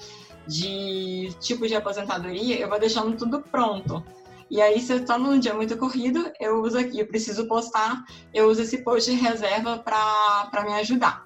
de 0.46 1.35
tipo 1.40 1.66
de 1.66 1.74
aposentadoria, 1.74 2.59
eu 2.59 2.68
vou 2.68 2.79
deixando 2.79 3.16
tudo 3.16 3.40
pronto. 3.40 4.05
E 4.50 4.61
aí, 4.61 4.81
se 4.81 4.92
eu 4.92 4.98
estou 4.98 5.18
num 5.18 5.38
dia 5.38 5.55
muito 5.55 5.76
corrido, 5.76 6.30
eu 6.41 6.61
uso 6.61 6.76
aqui, 6.76 6.99
eu 6.99 7.07
preciso 7.07 7.47
postar, 7.47 8.05
eu 8.34 8.49
uso 8.49 8.62
esse 8.62 8.78
post 8.78 9.11
de 9.11 9.16
reserva 9.16 9.78
para 9.78 10.64
me 10.64 10.72
ajudar. 10.74 11.24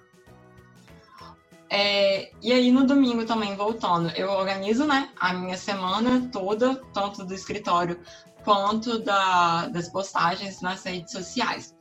É, 1.71 2.31
e 2.43 2.53
aí 2.53 2.71
no 2.71 2.87
domingo 2.87 3.25
também, 3.25 3.57
voltando, 3.57 4.11
eu 4.11 4.31
organizo 4.31 4.87
né, 4.87 5.11
a 5.19 5.33
minha 5.33 5.57
semana 5.57 6.29
toda, 6.31 6.77
tanto 6.93 7.25
do 7.25 7.35
escritório 7.35 7.99
quanto 8.45 8.99
da, 8.99 9.69
das 9.69 9.89
postagens 9.89 10.61
nas 10.61 10.85
redes 10.85 11.13
sociais. 11.13 11.75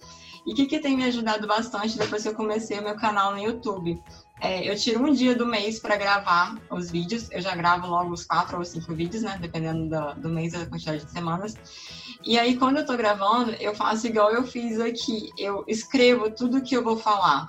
E 0.47 0.53
o 0.53 0.55
que, 0.55 0.65
que 0.65 0.79
tem 0.79 0.95
me 0.95 1.03
ajudado 1.03 1.45
bastante 1.45 1.97
depois 1.97 2.23
que 2.23 2.29
eu 2.29 2.36
comecei 2.36 2.79
o 2.79 2.84
meu 2.84 2.95
canal 2.95 3.34
no 3.34 3.39
YouTube? 3.39 4.01
É, 4.43 4.69
eu 4.69 4.75
tiro 4.75 5.01
um 5.01 5.13
dia 5.13 5.33
do 5.33 5.45
mês 5.45 5.79
para 5.79 5.95
gravar 5.95 6.57
os 6.69 6.91
vídeos. 6.91 7.31
Eu 7.31 7.39
já 7.39 7.55
gravo 7.55 7.87
logo 7.87 8.11
os 8.11 8.25
quatro 8.25 8.57
ou 8.57 8.65
cinco 8.65 8.93
vídeos, 8.93 9.23
né? 9.23 9.37
Dependendo 9.39 9.87
do, 9.87 10.21
do 10.21 10.29
mês, 10.29 10.51
da 10.51 10.65
quantidade 10.65 11.05
de 11.05 11.11
semanas. 11.11 11.55
E 12.25 12.37
aí, 12.37 12.57
quando 12.57 12.77
eu 12.77 12.85
tô 12.85 12.97
gravando, 12.97 13.51
eu 13.51 13.73
faço 13.73 14.05
igual 14.05 14.31
eu 14.31 14.43
fiz 14.43 14.81
aqui. 14.81 15.29
Eu 15.37 15.63
escrevo 15.65 16.29
tudo 16.29 16.61
que 16.61 16.75
eu 16.75 16.83
vou 16.83 16.97
falar 16.97 17.47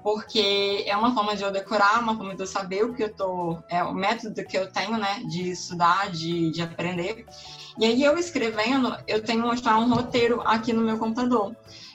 porque 0.00 0.84
é 0.86 0.96
uma 0.96 1.12
forma 1.12 1.36
de 1.36 1.42
eu 1.42 1.50
decorar, 1.50 2.00
uma 2.00 2.16
forma 2.16 2.34
de 2.34 2.40
eu 2.40 2.46
saber 2.46 2.84
o 2.84 2.94
que 2.94 3.02
eu 3.02 3.12
tô, 3.12 3.58
é 3.68 3.82
o 3.82 3.92
método 3.92 4.44
que 4.44 4.56
eu 4.56 4.70
tenho, 4.70 4.96
né, 4.96 5.22
de 5.28 5.50
estudar, 5.50 6.10
de, 6.10 6.50
de 6.50 6.62
aprender. 6.62 7.26
E 7.78 7.84
aí 7.84 8.02
eu 8.02 8.16
escrevendo, 8.16 8.96
eu 9.06 9.22
tenho 9.22 9.42
mostrar 9.42 9.76
um 9.78 9.88
roteiro 9.92 10.40
aqui 10.42 10.72
no 10.72 10.82
meu 10.82 10.98
computador. 10.98 11.54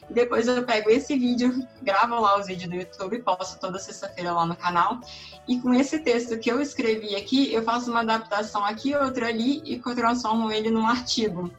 Depois 0.10 0.48
eu 0.48 0.64
pego 0.64 0.90
esse 0.90 1.18
vídeo, 1.18 1.68
gravo 1.82 2.20
lá 2.20 2.40
os 2.40 2.48
vídeos 2.48 2.70
do 2.70 2.76
YouTube, 2.76 3.22
posto 3.24 3.60
toda 3.60 3.80
sexta-feira 3.80 4.32
lá 4.34 4.46
no 4.46 4.56
canal. 4.56 5.00
E 5.48 5.60
com 5.60 5.74
esse 5.74 6.00
texto 6.00 6.38
que 6.38 6.52
eu 6.52 6.62
escrevi 6.62 7.16
aqui, 7.16 7.54
eu 7.54 7.64
faço 7.64 7.90
uma 7.90 8.02
adaptação 8.02 8.64
aqui, 8.64 8.96
outra 8.96 9.28
ali 9.28 9.62
e 9.66 9.80
transformo 9.80 10.52
ele 10.52 10.70
num 10.70 10.86
artigo. 10.86 11.52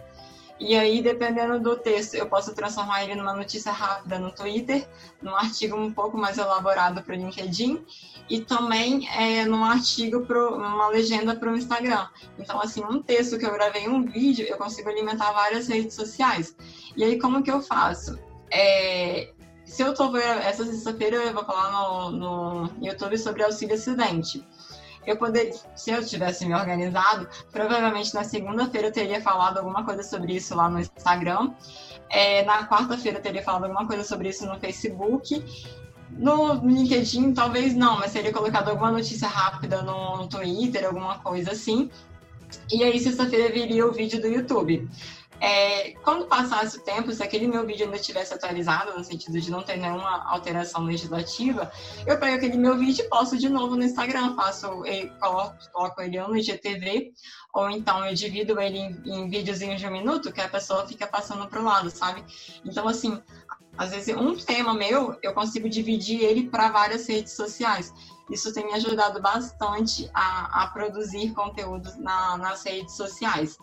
E 0.58 0.76
aí, 0.76 1.02
dependendo 1.02 1.58
do 1.58 1.76
texto, 1.76 2.14
eu 2.14 2.26
posso 2.26 2.54
transformar 2.54 3.02
ele 3.02 3.16
numa 3.16 3.34
notícia 3.34 3.72
rápida 3.72 4.20
no 4.20 4.30
Twitter, 4.30 4.88
num 5.20 5.34
artigo 5.34 5.76
um 5.76 5.92
pouco 5.92 6.16
mais 6.16 6.38
elaborado 6.38 7.02
para 7.02 7.14
o 7.14 7.18
LinkedIn 7.18 7.84
e 8.30 8.40
também 8.40 9.08
é, 9.08 9.44
num 9.44 9.64
artigo, 9.64 10.24
pro, 10.24 10.54
uma 10.54 10.88
legenda 10.88 11.34
para 11.34 11.52
o 11.52 11.56
Instagram. 11.56 12.06
Então, 12.38 12.60
assim, 12.60 12.82
um 12.84 13.02
texto 13.02 13.36
que 13.36 13.44
eu 13.44 13.52
gravei, 13.52 13.88
um 13.88 14.04
vídeo, 14.04 14.46
eu 14.48 14.56
consigo 14.56 14.88
alimentar 14.88 15.32
várias 15.32 15.66
redes 15.66 15.94
sociais. 15.94 16.56
E 16.96 17.02
aí, 17.02 17.18
como 17.18 17.42
que 17.42 17.50
eu 17.50 17.60
faço? 17.60 18.18
É, 18.54 19.32
se 19.64 19.82
eu 19.82 19.92
tô 19.92 20.16
essa 20.16 20.64
sexta-feira, 20.64 21.16
eu 21.16 21.34
vou 21.34 21.44
falar 21.44 21.72
no, 21.72 22.10
no 22.10 22.70
YouTube 22.80 23.18
sobre 23.18 23.42
auxílio 23.42 23.74
acidente 23.74 24.46
eu 25.06 25.16
poderia, 25.16 25.52
se 25.74 25.90
eu 25.90 26.04
tivesse 26.04 26.46
me 26.46 26.54
organizado, 26.54 27.28
provavelmente 27.52 28.14
na 28.14 28.24
segunda-feira 28.24 28.88
eu 28.88 28.92
teria 28.92 29.20
falado 29.20 29.58
alguma 29.58 29.84
coisa 29.84 30.02
sobre 30.02 30.34
isso 30.34 30.54
lá 30.54 30.68
no 30.68 30.80
Instagram. 30.80 31.52
É, 32.10 32.44
na 32.44 32.66
quarta-feira 32.66 33.18
eu 33.18 33.22
teria 33.22 33.42
falado 33.42 33.64
alguma 33.64 33.86
coisa 33.86 34.04
sobre 34.04 34.28
isso 34.28 34.46
no 34.46 34.58
Facebook. 34.58 35.44
No 36.10 36.54
LinkedIn, 36.54 37.34
talvez 37.34 37.74
não, 37.74 37.98
mas 37.98 38.12
teria 38.12 38.32
colocado 38.32 38.68
alguma 38.68 38.92
notícia 38.92 39.26
rápida 39.26 39.82
no, 39.82 40.18
no 40.18 40.28
Twitter, 40.28 40.86
alguma 40.86 41.18
coisa 41.18 41.52
assim. 41.52 41.90
E 42.72 42.84
aí, 42.84 43.00
sexta-feira, 43.00 43.52
viria 43.52 43.84
o 43.84 43.92
vídeo 43.92 44.20
do 44.20 44.28
YouTube. 44.28 44.88
É, 45.40 45.92
quando 46.02 46.26
passasse 46.26 46.78
o 46.78 46.80
tempo, 46.80 47.12
se 47.12 47.22
aquele 47.22 47.46
meu 47.46 47.66
vídeo 47.66 47.84
ainda 47.84 47.98
tivesse 47.98 48.32
atualizado, 48.32 48.96
no 48.96 49.04
sentido 49.04 49.40
de 49.40 49.50
não 49.50 49.62
ter 49.62 49.76
nenhuma 49.76 50.24
alteração 50.30 50.84
legislativa, 50.84 51.70
eu 52.06 52.18
pego 52.18 52.36
aquele 52.36 52.56
meu 52.56 52.78
vídeo 52.78 53.04
e 53.04 53.08
posto 53.08 53.36
de 53.36 53.48
novo 53.48 53.76
no 53.76 53.84
Instagram, 53.84 54.34
faço, 54.36 54.68
coloco, 55.20 55.56
coloco 55.72 56.00
ele 56.00 56.20
no 56.20 56.36
IGTV, 56.36 57.12
ou 57.52 57.68
então 57.68 58.04
eu 58.06 58.14
divido 58.14 58.60
ele 58.60 58.78
em, 58.78 59.02
em 59.04 59.28
videozinhos 59.28 59.80
de 59.80 59.86
um 59.86 59.92
minuto, 59.92 60.32
que 60.32 60.40
a 60.40 60.48
pessoa 60.48 60.86
fica 60.86 61.06
passando 61.06 61.46
para 61.48 61.60
o 61.60 61.64
lado, 61.64 61.90
sabe? 61.90 62.24
Então, 62.64 62.88
assim, 62.88 63.20
às 63.76 63.90
vezes 63.90 64.16
um 64.16 64.36
tema 64.36 64.72
meu, 64.72 65.16
eu 65.22 65.34
consigo 65.34 65.68
dividir 65.68 66.22
ele 66.22 66.48
para 66.48 66.70
várias 66.70 67.06
redes 67.06 67.34
sociais. 67.34 67.92
Isso 68.30 68.52
tem 68.54 68.66
me 68.66 68.72
ajudado 68.72 69.20
bastante 69.20 70.08
a, 70.14 70.62
a 70.62 70.66
produzir 70.68 71.32
conteúdos 71.34 71.96
na, 71.96 72.38
nas 72.38 72.62
redes 72.64 72.96
sociais. 72.96 73.58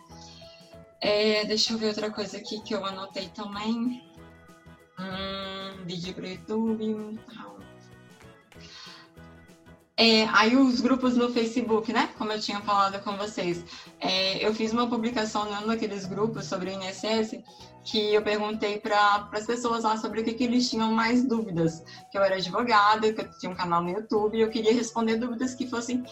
É, 1.02 1.44
deixa 1.44 1.72
eu 1.72 1.78
ver 1.78 1.88
outra 1.88 2.12
coisa 2.12 2.36
aqui 2.36 2.60
que 2.62 2.72
eu 2.72 2.86
anotei 2.86 3.28
também. 3.34 4.00
Hum, 4.96 5.84
vídeo 5.84 6.14
para 6.14 6.28
YouTube. 6.28 7.18
É, 9.96 10.24
aí 10.32 10.56
os 10.56 10.80
grupos 10.80 11.16
no 11.16 11.32
Facebook, 11.32 11.92
né? 11.92 12.08
Como 12.16 12.30
eu 12.32 12.40
tinha 12.40 12.60
falado 12.60 13.02
com 13.02 13.16
vocês. 13.16 13.64
É, 13.98 14.46
eu 14.46 14.54
fiz 14.54 14.72
uma 14.72 14.88
publicação 14.88 15.44
num 15.44 15.66
daqueles 15.66 16.06
grupos 16.06 16.46
sobre 16.46 16.70
o 16.70 16.72
INSS 16.74 17.42
que 17.84 18.14
eu 18.14 18.22
perguntei 18.22 18.78
para 18.78 19.28
as 19.32 19.44
pessoas 19.44 19.82
lá 19.82 19.96
sobre 19.96 20.20
o 20.20 20.24
que, 20.24 20.34
que 20.34 20.44
eles 20.44 20.70
tinham 20.70 20.92
mais 20.92 21.24
dúvidas. 21.24 21.82
Que 22.12 22.16
eu 22.16 22.22
era 22.22 22.36
advogada, 22.36 23.12
que 23.12 23.20
eu 23.20 23.38
tinha 23.40 23.50
um 23.50 23.56
canal 23.56 23.82
no 23.82 23.90
YouTube 23.90 24.38
e 24.38 24.40
eu 24.40 24.50
queria 24.50 24.72
responder 24.72 25.16
dúvidas 25.16 25.52
que 25.52 25.66
fossem 25.66 26.04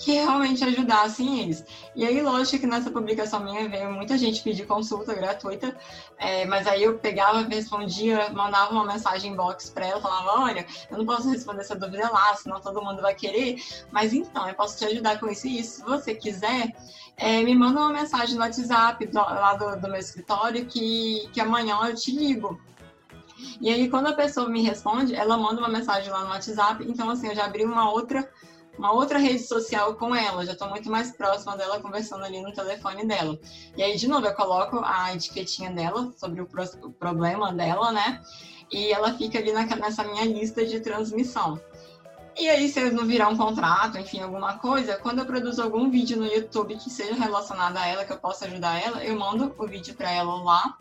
que 0.00 0.12
realmente 0.12 0.64
ajudassem 0.64 1.40
eles. 1.40 1.62
E 1.94 2.06
aí, 2.06 2.22
lógico 2.22 2.58
que 2.58 2.66
nessa 2.66 2.90
publicação 2.90 3.44
minha 3.44 3.68
veio 3.68 3.92
muita 3.92 4.16
gente 4.16 4.42
pedir 4.42 4.66
consulta 4.66 5.14
gratuita, 5.14 5.76
é, 6.18 6.46
mas 6.46 6.66
aí 6.66 6.82
eu 6.82 6.98
pegava, 6.98 7.42
respondia, 7.42 8.30
mandava 8.30 8.72
uma 8.72 8.86
mensagem 8.86 9.32
inbox 9.32 9.68
para 9.68 9.86
ela, 9.86 10.00
falava, 10.00 10.40
olha, 10.40 10.66
eu 10.90 10.96
não 10.96 11.04
posso 11.04 11.28
responder 11.28 11.60
essa 11.60 11.76
dúvida 11.76 12.10
lá, 12.10 12.34
senão 12.34 12.60
todo 12.60 12.82
mundo 12.82 13.02
vai 13.02 13.14
querer, 13.14 13.62
mas 13.92 14.14
então, 14.14 14.48
eu 14.48 14.54
posso 14.54 14.78
te 14.78 14.86
ajudar 14.86 15.20
com 15.20 15.28
isso 15.28 15.46
e 15.46 15.60
isso. 15.60 15.76
Se 15.76 15.82
você 15.82 16.14
quiser, 16.14 16.74
é, 17.18 17.42
me 17.42 17.54
manda 17.54 17.80
uma 17.80 17.92
mensagem 17.92 18.36
no 18.36 18.40
WhatsApp 18.40 19.06
do, 19.06 19.18
lá 19.18 19.54
do, 19.54 19.78
do 19.82 19.88
meu 19.88 20.00
escritório 20.00 20.64
que, 20.64 21.28
que 21.30 21.40
amanhã 21.42 21.78
eu 21.84 21.94
te 21.94 22.10
ligo. 22.10 22.58
E 23.60 23.70
aí, 23.70 23.88
quando 23.88 24.06
a 24.06 24.12
pessoa 24.14 24.48
me 24.48 24.62
responde, 24.62 25.14
ela 25.14 25.36
manda 25.36 25.60
uma 25.60 25.68
mensagem 25.68 26.10
lá 26.10 26.24
no 26.24 26.30
WhatsApp. 26.30 26.84
Então, 26.86 27.10
assim, 27.10 27.28
eu 27.28 27.34
já 27.34 27.44
abri 27.44 27.64
uma 27.64 27.90
outra 27.90 28.28
uma 28.80 28.92
outra 28.92 29.18
rede 29.18 29.40
social 29.40 29.94
com 29.94 30.16
ela, 30.16 30.44
já 30.44 30.52
estou 30.52 30.70
muito 30.70 30.90
mais 30.90 31.12
próxima 31.12 31.54
dela 31.54 31.80
conversando 31.80 32.24
ali 32.24 32.40
no 32.40 32.50
telefone 32.50 33.06
dela. 33.06 33.38
E 33.76 33.82
aí, 33.82 33.94
de 33.94 34.08
novo, 34.08 34.26
eu 34.26 34.34
coloco 34.34 34.80
a 34.82 35.14
etiquetinha 35.14 35.70
dela 35.70 36.10
sobre 36.16 36.40
o, 36.40 36.46
pro, 36.46 36.64
o 36.82 36.90
problema 36.90 37.52
dela, 37.52 37.92
né? 37.92 38.22
E 38.72 38.90
ela 38.90 39.12
fica 39.12 39.38
ali 39.38 39.52
na, 39.52 39.66
nessa 39.66 40.02
minha 40.02 40.24
lista 40.24 40.64
de 40.64 40.80
transmissão. 40.80 41.60
E 42.38 42.48
aí, 42.48 42.70
se 42.70 42.90
não 42.90 43.06
virar 43.06 43.28
um 43.28 43.36
contrato, 43.36 43.98
enfim, 43.98 44.20
alguma 44.20 44.56
coisa, 44.56 44.96
quando 44.96 45.18
eu 45.18 45.26
produzo 45.26 45.62
algum 45.62 45.90
vídeo 45.90 46.16
no 46.16 46.24
YouTube 46.24 46.74
que 46.76 46.88
seja 46.88 47.12
relacionado 47.14 47.76
a 47.76 47.86
ela, 47.86 48.04
que 48.06 48.12
eu 48.14 48.18
possa 48.18 48.46
ajudar 48.46 48.82
ela, 48.82 49.04
eu 49.04 49.18
mando 49.18 49.54
o 49.58 49.66
vídeo 49.66 49.94
para 49.94 50.10
ela 50.10 50.42
lá. 50.42 50.78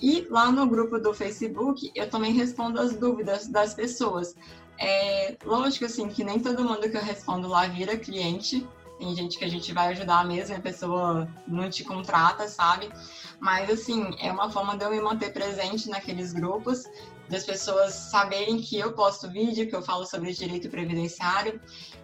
E 0.00 0.26
lá 0.30 0.50
no 0.50 0.66
grupo 0.66 0.98
do 0.98 1.12
Facebook, 1.12 1.90
eu 1.94 2.08
também 2.08 2.32
respondo 2.32 2.80
as 2.80 2.96
dúvidas 2.96 3.46
das 3.46 3.74
pessoas. 3.74 4.34
É, 4.78 5.36
lógico, 5.44 5.84
assim, 5.84 6.08
que 6.08 6.22
nem 6.24 6.38
todo 6.40 6.64
mundo 6.64 6.88
que 6.90 6.96
eu 6.96 7.02
respondo 7.02 7.48
lá 7.48 7.66
vira 7.66 7.96
cliente. 7.96 8.66
Tem 8.98 9.14
gente 9.14 9.38
que 9.38 9.44
a 9.44 9.48
gente 9.48 9.72
vai 9.74 9.88
ajudar 9.88 10.24
mesmo 10.24 10.56
a 10.56 10.60
pessoa 10.60 11.28
não 11.46 11.68
te 11.68 11.84
contrata, 11.84 12.48
sabe? 12.48 12.90
Mas, 13.38 13.68
assim, 13.68 14.16
é 14.18 14.32
uma 14.32 14.50
forma 14.50 14.76
de 14.76 14.84
eu 14.84 14.90
me 14.90 15.00
manter 15.00 15.32
presente 15.32 15.90
naqueles 15.90 16.32
grupos, 16.32 16.84
das 17.28 17.44
pessoas 17.44 17.92
saberem 17.92 18.58
que 18.58 18.78
eu 18.78 18.92
posto 18.92 19.30
vídeo, 19.30 19.68
que 19.68 19.76
eu 19.76 19.82
falo 19.82 20.06
sobre 20.06 20.32
direito 20.32 20.70
previdenciário. 20.70 21.60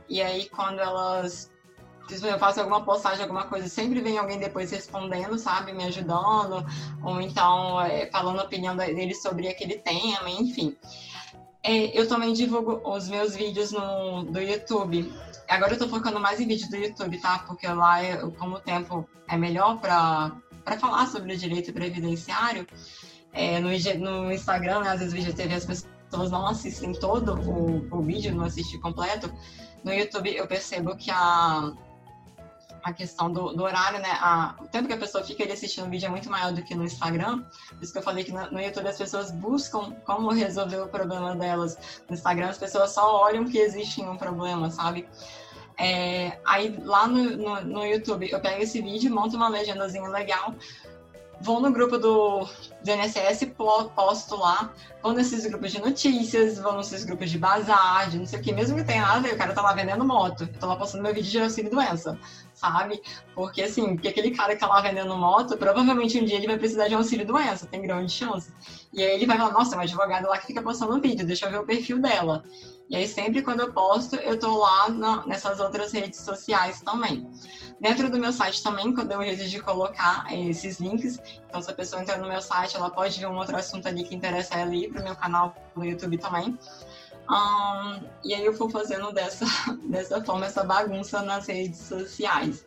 E 0.08 0.20
aí, 0.20 0.48
quando 0.50 0.80
elas 0.80 1.50
se 2.08 2.26
eu 2.26 2.38
faço 2.38 2.60
alguma 2.60 2.84
postagem, 2.84 3.22
alguma 3.22 3.46
coisa, 3.46 3.68
sempre 3.68 4.00
vem 4.00 4.18
alguém 4.18 4.38
depois 4.38 4.70
respondendo, 4.70 5.38
sabe? 5.38 5.72
Me 5.72 5.84
ajudando, 5.84 6.64
ou 7.02 7.20
então 7.20 7.80
é, 7.80 8.06
falando 8.10 8.40
a 8.40 8.44
opinião 8.44 8.76
dele 8.76 9.14
sobre 9.14 9.48
aquele 9.48 9.78
tema, 9.78 10.28
enfim. 10.28 10.76
É, 11.64 11.98
eu 11.98 12.08
também 12.08 12.32
divulgo 12.32 12.80
os 12.84 13.08
meus 13.08 13.36
vídeos 13.36 13.70
no, 13.70 14.24
do 14.24 14.40
YouTube. 14.40 15.12
Agora 15.48 15.74
eu 15.74 15.78
tô 15.78 15.88
focando 15.88 16.18
mais 16.18 16.40
em 16.40 16.46
vídeo 16.46 16.68
do 16.68 16.76
YouTube, 16.76 17.20
tá? 17.20 17.38
Porque 17.40 17.68
lá, 17.68 18.02
eu, 18.02 18.32
como 18.32 18.56
o 18.56 18.60
tempo 18.60 19.08
é 19.28 19.36
melhor 19.36 19.78
para 19.78 20.32
falar 20.80 21.06
sobre 21.06 21.34
o 21.34 21.36
direito 21.36 21.72
previdenciário, 21.72 22.66
é, 23.32 23.60
no, 23.60 23.68
no 23.68 24.32
Instagram, 24.32 24.80
né, 24.80 24.90
às 24.90 25.00
vezes 25.00 25.14
o 25.14 25.16
IGTV 25.16 25.54
as 25.54 25.64
pessoas 25.64 26.30
não 26.30 26.46
assistem 26.46 26.92
todo 26.92 27.34
o, 27.34 27.96
o 27.96 28.02
vídeo, 28.02 28.34
não 28.34 28.44
assistem 28.44 28.80
completo. 28.80 29.32
No 29.84 29.92
YouTube 29.92 30.34
eu 30.34 30.46
percebo 30.46 30.96
que 30.96 31.10
a, 31.10 31.72
a 32.82 32.92
questão 32.92 33.30
do, 33.30 33.52
do 33.52 33.62
horário, 33.62 33.98
né? 34.00 34.10
A, 34.20 34.54
o 34.60 34.66
tempo 34.66 34.88
que 34.88 34.94
a 34.94 34.98
pessoa 34.98 35.22
fica 35.22 35.42
ali 35.42 35.52
assistindo 35.52 35.86
o 35.86 35.90
vídeo 35.90 36.06
é 36.06 36.08
muito 36.08 36.28
maior 36.30 36.52
do 36.52 36.62
que 36.62 36.74
no 36.74 36.84
Instagram. 36.84 37.44
Por 37.68 37.82
isso 37.82 37.92
que 37.92 37.98
eu 37.98 38.02
falei 38.02 38.24
que 38.24 38.32
no, 38.32 38.50
no 38.50 38.60
YouTube 38.60 38.88
as 38.88 38.98
pessoas 38.98 39.30
buscam 39.30 39.92
como 40.04 40.30
resolver 40.30 40.80
o 40.80 40.88
problema 40.88 41.34
delas. 41.36 41.78
No 42.08 42.14
Instagram 42.14 42.48
as 42.48 42.58
pessoas 42.58 42.90
só 42.90 43.22
olham 43.22 43.44
que 43.44 43.58
existe 43.58 44.02
um 44.02 44.16
problema, 44.16 44.70
sabe? 44.70 45.08
É, 45.78 46.38
aí 46.44 46.78
lá 46.84 47.06
no, 47.06 47.36
no, 47.36 47.60
no, 47.64 47.86
YouTube 47.86 48.30
eu 48.30 48.40
pego 48.40 48.62
esse 48.62 48.80
vídeo, 48.80 49.12
monto 49.12 49.36
uma 49.36 49.48
legendazinha 49.48 50.08
legal, 50.08 50.54
vou 51.42 51.60
no 51.60 51.72
grupo 51.72 51.98
do, 51.98 52.46
do 52.82 53.90
posto 53.94 54.36
lá, 54.36 54.72
vou 55.02 55.12
nesses 55.12 55.44
grupos 55.44 55.72
de 55.72 55.80
notícias, 55.80 56.58
vou 56.58 56.76
nesses 56.76 57.04
grupos 57.04 57.30
de 57.30 57.38
bazar, 57.38 58.08
de 58.08 58.18
não 58.18 58.26
sei 58.26 58.38
o 58.38 58.42
que, 58.42 58.52
mesmo 58.52 58.76
que 58.76 58.84
tenha 58.84 59.02
nada, 59.02 59.28
o 59.28 59.36
cara 59.36 59.52
tá 59.52 59.60
lá 59.60 59.72
vendendo 59.72 60.04
moto, 60.04 60.46
tô 60.60 60.66
lá 60.66 60.76
postando 60.76 61.02
meu 61.02 61.12
vídeo 61.12 61.30
de 61.30 61.40
auxílio 61.40 61.70
doença, 61.70 62.18
sabe? 62.54 63.02
Porque 63.34 63.62
assim, 63.62 63.94
porque 63.94 64.08
aquele 64.08 64.30
cara 64.30 64.54
que 64.54 64.60
tá 64.60 64.68
lá 64.68 64.80
vendendo 64.80 65.16
moto, 65.16 65.56
provavelmente 65.56 66.18
um 66.18 66.24
dia 66.24 66.36
ele 66.36 66.46
vai 66.46 66.58
precisar 66.58 66.86
de 66.86 66.94
auxílio 66.94 67.26
doença, 67.26 67.66
tem 67.66 67.82
grande 67.82 68.12
chance. 68.12 68.52
E 68.92 69.02
aí 69.02 69.14
ele 69.14 69.26
vai 69.26 69.36
falar, 69.36 69.52
nossa, 69.52 69.74
uma 69.74 69.82
advogada 69.82 70.28
lá 70.28 70.38
que 70.38 70.46
fica 70.46 70.62
postando 70.62 71.00
vídeo, 71.00 71.26
deixa 71.26 71.46
eu 71.46 71.50
ver 71.50 71.58
o 71.58 71.66
perfil 71.66 72.00
dela. 72.00 72.44
E 72.92 72.96
aí 72.96 73.08
sempre 73.08 73.40
quando 73.40 73.60
eu 73.60 73.72
posto, 73.72 74.16
eu 74.16 74.38
tô 74.38 74.58
lá 74.58 74.90
na, 74.90 75.26
nessas 75.26 75.58
outras 75.60 75.92
redes 75.92 76.20
sociais 76.20 76.82
também. 76.82 77.26
Dentro 77.80 78.10
do 78.10 78.18
meu 78.18 78.34
site 78.34 78.62
também, 78.62 78.94
quando 78.94 79.10
eu 79.12 79.22
jeito 79.34 79.64
colocar 79.64 80.26
é, 80.30 80.38
esses 80.50 80.78
links. 80.78 81.18
Então, 81.48 81.62
se 81.62 81.70
a 81.70 81.74
pessoa 81.74 82.02
entrar 82.02 82.18
no 82.18 82.28
meu 82.28 82.42
site, 82.42 82.76
ela 82.76 82.90
pode 82.90 83.18
ver 83.18 83.28
um 83.28 83.38
outro 83.38 83.56
assunto 83.56 83.88
ali 83.88 84.04
que 84.04 84.14
interessa 84.14 84.56
ela 84.56 84.74
ir 84.74 84.92
pro 84.92 85.02
meu 85.02 85.16
canal 85.16 85.54
no 85.74 85.86
YouTube 85.86 86.18
também. 86.18 86.58
Um, 87.30 88.04
e 88.22 88.34
aí 88.34 88.44
eu 88.44 88.52
vou 88.52 88.68
fazendo 88.68 89.10
dessa, 89.10 89.46
dessa 89.88 90.22
forma, 90.22 90.44
essa 90.44 90.62
bagunça 90.62 91.22
nas 91.22 91.46
redes 91.46 91.80
sociais. 91.80 92.62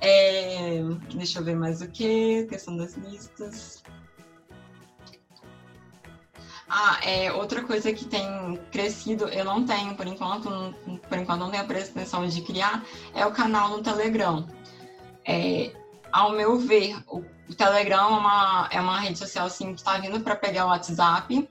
É, 0.00 0.80
deixa 1.14 1.40
eu 1.40 1.44
ver 1.44 1.56
mais 1.56 1.82
o 1.82 1.88
que, 1.88 2.46
questão 2.46 2.74
das 2.74 2.94
listas. 2.94 3.82
Ah, 6.68 6.98
é, 7.02 7.30
outra 7.32 7.62
coisa 7.62 7.92
que 7.92 8.06
tem 8.06 8.58
crescido, 8.72 9.28
eu 9.28 9.44
não 9.44 9.66
tenho 9.66 9.94
por 9.94 10.06
enquanto, 10.06 10.48
por 11.08 11.18
enquanto 11.18 11.40
não 11.40 11.50
tenho 11.50 11.62
a 11.62 11.66
pretensão 11.66 12.26
de 12.26 12.40
criar, 12.40 12.84
é 13.14 13.26
o 13.26 13.32
canal 13.32 13.68
no 13.70 13.82
Telegram. 13.82 14.46
É, 15.26 15.72
ao 16.10 16.32
meu 16.32 16.58
ver, 16.58 16.96
o, 17.06 17.22
o 17.48 17.54
Telegram 17.54 18.14
é 18.14 18.18
uma, 18.18 18.68
é 18.72 18.80
uma 18.80 18.98
rede 18.98 19.18
social 19.18 19.46
assim, 19.46 19.74
que 19.74 19.80
está 19.80 19.98
vindo 19.98 20.20
para 20.20 20.36
pegar 20.36 20.64
o 20.66 20.68
WhatsApp, 20.68 21.48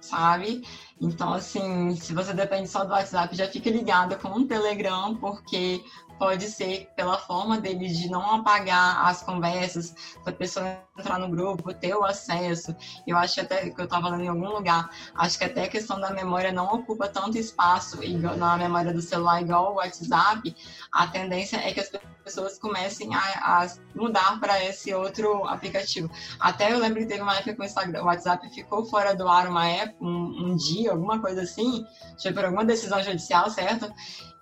sabe? 0.00 0.66
Então, 1.00 1.32
assim, 1.34 1.94
se 1.96 2.14
você 2.14 2.32
depende 2.32 2.68
só 2.68 2.84
do 2.84 2.92
WhatsApp, 2.92 3.36
já 3.36 3.48
fica 3.48 3.68
ligado 3.68 4.16
com 4.18 4.28
o 4.28 4.46
Telegram, 4.46 5.16
porque 5.16 5.84
pode 6.18 6.48
ser 6.48 6.90
pela 6.96 7.18
forma 7.18 7.60
deles 7.60 7.98
de 7.98 8.08
não 8.08 8.36
apagar 8.36 9.06
as 9.06 9.22
conversas, 9.22 9.94
da 10.24 10.32
pessoa 10.32 10.78
entrar 10.98 11.18
no 11.18 11.28
grupo, 11.28 11.74
ter 11.74 11.94
o 11.94 12.04
acesso. 12.04 12.74
Eu 13.06 13.16
acho 13.16 13.40
até 13.40 13.70
que 13.70 13.80
eu 13.80 13.84
estava 13.84 14.08
lendo 14.08 14.24
em 14.24 14.28
algum 14.28 14.48
lugar, 14.48 14.90
acho 15.14 15.38
que 15.38 15.44
até 15.44 15.64
a 15.64 15.68
questão 15.68 16.00
da 16.00 16.10
memória 16.10 16.52
não 16.52 16.66
ocupa 16.66 17.08
tanto 17.08 17.38
espaço 17.38 17.98
na 18.38 18.56
memória 18.56 18.92
do 18.92 19.02
celular 19.02 19.42
igual 19.42 19.72
o 19.72 19.76
WhatsApp. 19.76 20.54
A 20.92 21.06
tendência 21.06 21.56
é 21.56 21.72
que 21.72 21.80
as 21.80 21.90
pessoas 22.24 22.58
comecem 22.58 23.14
a, 23.14 23.62
a 23.62 23.68
mudar 23.94 24.40
para 24.40 24.64
esse 24.64 24.94
outro 24.94 25.44
aplicativo. 25.46 26.10
Até 26.40 26.72
eu 26.72 26.78
lembro 26.78 27.00
que 27.00 27.06
teve 27.06 27.22
uma 27.22 27.34
época 27.34 27.54
que 27.54 27.60
o, 27.60 27.64
Instagram, 27.64 28.02
o 28.02 28.06
WhatsApp 28.06 28.48
ficou 28.50 28.84
fora 28.86 29.14
do 29.14 29.28
ar 29.28 29.46
uma 29.48 29.68
época, 29.68 30.02
um, 30.02 30.46
um 30.46 30.56
dia, 30.56 30.92
alguma 30.92 31.20
coisa 31.20 31.42
assim, 31.42 31.84
foi 32.20 32.32
por 32.32 32.44
alguma 32.44 32.64
decisão 32.64 33.02
judicial, 33.02 33.50
certo? 33.50 33.92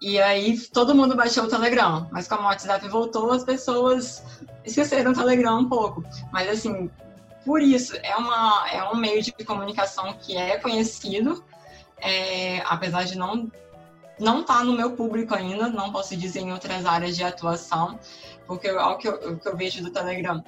E 0.03 0.21
aí 0.21 0.59
todo 0.59 0.97
mundo 0.97 1.15
baixou 1.15 1.45
o 1.45 1.49
Telegram, 1.49 2.09
mas 2.11 2.27
como 2.27 2.43
o 2.43 2.47
WhatsApp 2.47 2.89
voltou, 2.89 3.31
as 3.31 3.45
pessoas 3.45 4.21
esqueceram 4.65 5.13
o 5.13 5.15
Telegram 5.15 5.61
um 5.61 5.69
pouco. 5.69 6.05
Mas 6.33 6.49
assim, 6.49 6.91
por 7.45 7.63
isso, 7.63 7.95
é, 8.03 8.17
uma, 8.17 8.69
é 8.69 8.83
um 8.91 8.97
meio 8.97 9.23
de 9.23 9.33
comunicação 9.45 10.13
que 10.15 10.37
é 10.37 10.59
conhecido, 10.59 11.45
é, 11.99 12.61
apesar 12.67 13.05
de 13.05 13.17
não 13.17 13.49
não 14.19 14.41
estar 14.41 14.59
tá 14.59 14.65
no 14.65 14.73
meu 14.73 14.91
público 14.93 15.35
ainda, 15.35 15.69
não 15.69 15.93
posso 15.93 16.17
dizer 16.17 16.41
em 16.41 16.53
outras 16.53 16.85
áreas 16.85 17.17
de 17.17 17.23
atuação, 17.23 17.99
porque 18.45 18.71
o 18.73 18.97
que 18.97 19.07
eu, 19.07 19.15
o 19.15 19.39
que 19.39 19.49
eu 19.49 19.57
vejo 19.57 19.85
do 19.85 19.91
Telegram 19.91 20.43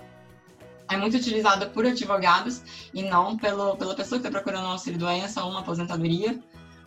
é 0.90 0.96
muito 0.96 1.16
utilizado 1.16 1.70
por 1.70 1.86
advogados 1.86 2.60
e 2.92 3.02
não 3.02 3.36
pelo, 3.36 3.76
pela 3.76 3.94
pessoa 3.94 4.20
que 4.20 4.26
está 4.26 4.36
procurando 4.36 4.66
um 4.66 4.72
auxílio-doença 4.72 5.44
ou 5.44 5.50
uma 5.50 5.60
aposentadoria. 5.60 6.38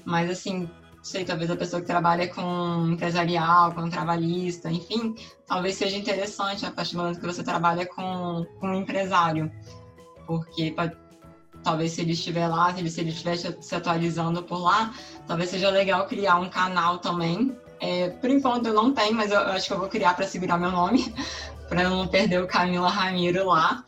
Mas, 0.06 0.30
assim, 0.30 0.70
sei, 1.02 1.24
talvez 1.24 1.50
a 1.50 1.56
pessoa 1.56 1.82
que 1.82 1.88
trabalha 1.88 2.28
com 2.28 2.90
empresarial, 2.92 3.74
com 3.74 3.90
trabalhista, 3.90 4.70
enfim, 4.70 5.16
talvez 5.46 5.76
seja 5.76 5.98
interessante 5.98 6.66
a 6.66 6.72
partir 6.72 6.96
do 6.96 7.02
momento 7.02 7.20
que 7.20 7.26
você 7.26 7.44
trabalha 7.44 7.86
com, 7.86 8.46
com 8.60 8.68
um 8.68 8.76
empresário, 8.76 9.52
porque 10.26 10.72
pode, 10.72 10.96
talvez 11.64 11.94
se 11.94 12.02
ele 12.02 12.12
estiver 12.12 12.48
lá, 12.48 12.74
se 12.74 12.80
ele, 12.80 12.90
se 12.90 13.02
ele 13.02 13.10
estiver 13.10 13.38
se 13.38 13.76
atualizando 13.76 14.44
por 14.44 14.60
lá, 14.60 14.94
talvez 15.26 15.50
seja 15.50 15.70
legal 15.70 16.08
criar 16.08 16.38
um 16.38 16.50
canal 16.50 17.00
também. 17.00 17.58
É, 17.80 18.10
por 18.10 18.30
enquanto 18.30 18.68
eu 18.68 18.74
não 18.74 18.92
tenho, 18.92 19.14
mas 19.14 19.32
eu, 19.32 19.40
eu 19.40 19.52
acho 19.52 19.68
que 19.68 19.74
eu 19.74 19.80
vou 19.80 19.88
criar 19.88 20.16
para 20.16 20.28
segurar 20.28 20.58
meu 20.58 20.72
nome, 20.72 21.14
para 21.70 21.90
não 21.90 22.08
perder 22.08 22.42
o 22.42 22.48
Camila 22.48 22.90
Ramiro 22.90 23.46
lá. 23.48 23.84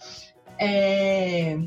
É... 0.59 1.57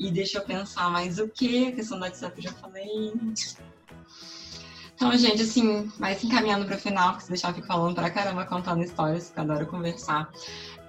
E 0.00 0.10
deixa 0.10 0.38
eu 0.38 0.42
pensar 0.42 0.90
mais 0.90 1.18
o 1.18 1.28
que? 1.28 1.68
A 1.68 1.72
questão 1.72 1.98
do 1.98 2.04
WhatsApp 2.04 2.34
eu 2.36 2.42
já 2.42 2.52
falei. 2.52 3.12
Então, 4.98 5.16
gente, 5.16 5.42
assim, 5.42 5.92
mais 5.96 6.24
encaminhando 6.24 6.66
para 6.66 6.74
o 6.74 6.78
final, 6.78 7.10
porque 7.10 7.22
se 7.22 7.28
deixar 7.30 7.50
eu 7.50 7.54
fico 7.54 7.68
falando 7.68 7.94
pra 7.94 8.10
caramba 8.10 8.44
contando 8.44 8.82
histórias, 8.82 9.30
que 9.30 9.38
eu 9.38 9.44
adoro 9.44 9.64
conversar. 9.66 10.28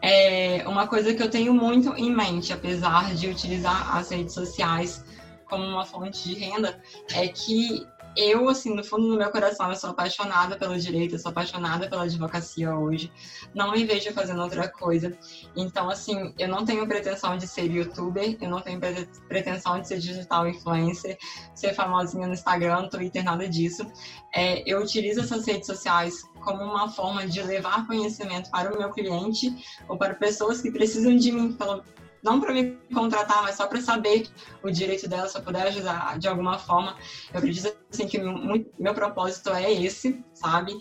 É 0.02 0.64
uma 0.68 0.88
coisa 0.88 1.14
que 1.14 1.22
eu 1.22 1.30
tenho 1.30 1.54
muito 1.54 1.94
em 1.94 2.12
mente, 2.12 2.52
apesar 2.52 3.14
de 3.14 3.28
utilizar 3.28 3.96
as 3.96 4.10
redes 4.10 4.34
sociais 4.34 5.06
como 5.48 5.64
uma 5.64 5.86
fonte 5.86 6.28
de 6.28 6.34
renda, 6.34 6.82
é 7.14 7.28
que 7.28 7.86
eu, 8.16 8.50
assim, 8.50 8.74
no 8.74 8.84
fundo 8.84 9.08
do 9.08 9.18
meu 9.18 9.32
coração, 9.32 9.70
eu 9.70 9.76
sou 9.76 9.92
apaixonada 9.92 10.58
pelo 10.58 10.78
direito, 10.78 11.16
eu 11.16 11.20
sou 11.20 11.32
apaixonada 11.32 11.90
pela 11.90 12.04
advocacia 12.04 12.76
hoje. 12.76 13.12
Não 13.54 13.72
me 13.72 13.86
vejo 13.86 14.12
fazendo 14.14 14.42
outra 14.42 14.68
coisa. 14.68 15.18
Então, 15.56 15.90
assim, 15.90 16.34
eu 16.38 16.48
não 16.48 16.66
tenho 16.66 16.88
pretensão 16.88 17.38
de 17.38 17.48
ser 17.48 17.72
youtuber, 17.72 18.38
eu 18.42 18.50
não 18.50 18.62
tenho 18.62 18.80
pretensão 19.28 19.80
de 19.80 19.88
ser 19.88 20.00
digital 20.00 20.48
influencer, 20.48 21.18
ser 21.54 21.74
famosinha 21.74 22.28
no 22.28 22.34
Instagram, 22.34 22.90
Twitter, 22.90 23.24
nada 23.24 23.48
disso. 23.48 23.86
É, 24.34 24.64
eu 24.70 24.82
utilizo 24.82 25.22
essas 25.22 25.46
redes 25.46 25.68
sociais 25.68 26.16
como 26.42 26.64
uma 26.64 26.90
forma 26.90 27.28
de 27.28 27.42
levar 27.42 27.86
conhecimento 27.86 28.50
para 28.50 28.74
o 28.74 28.78
meu 28.78 28.92
cliente 28.92 29.56
ou 29.88 29.98
para 29.98 30.14
pessoas 30.14 30.62
que 30.62 30.72
precisam 30.72 31.16
de 31.16 31.32
mim, 31.32 31.54
pelo, 31.54 31.84
não 32.24 32.40
para 32.40 32.54
me 32.54 32.78
contratar, 32.94 33.44
mas 33.44 33.56
só 33.56 33.68
para 33.68 33.82
saber 33.82 34.28
o 34.64 34.70
direito 34.70 35.08
dela, 35.08 35.28
se 35.28 35.38
eu 35.38 35.42
puder 35.42 35.68
ajudar 35.68 36.18
de 36.18 36.28
alguma 36.28 36.58
forma. 36.58 36.96
Eu 37.34 37.40
acredito 37.40 37.76
assim, 37.92 38.08
que 38.08 38.18
meu, 38.18 38.66
meu 38.78 38.94
propósito 38.94 39.50
é 39.52 39.72
esse, 39.72 40.24
sabe? 40.34 40.78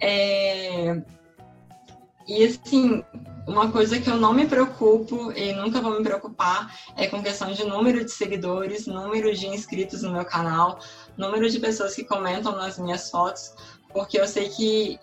É... 0.00 1.02
E 2.28 2.44
assim, 2.44 3.04
uma 3.46 3.70
coisa 3.70 4.00
que 4.00 4.10
eu 4.10 4.16
não 4.16 4.34
me 4.34 4.46
preocupo 4.46 5.30
e 5.32 5.52
nunca 5.52 5.80
vou 5.80 5.96
me 5.96 6.02
preocupar 6.02 6.74
é 6.96 7.06
com 7.06 7.22
questão 7.22 7.52
de 7.52 7.64
número 7.64 8.04
de 8.04 8.10
seguidores, 8.10 8.86
número 8.86 9.32
de 9.32 9.46
inscritos 9.46 10.02
no 10.02 10.12
meu 10.12 10.24
canal, 10.24 10.80
número 11.16 11.48
de 11.48 11.60
pessoas 11.60 11.94
que 11.94 12.02
comentam 12.02 12.56
nas 12.56 12.78
minhas 12.78 13.08
fotos, 13.08 13.54
porque 13.92 14.18
eu 14.18 14.26
sei 14.26 14.48
que 14.48 14.98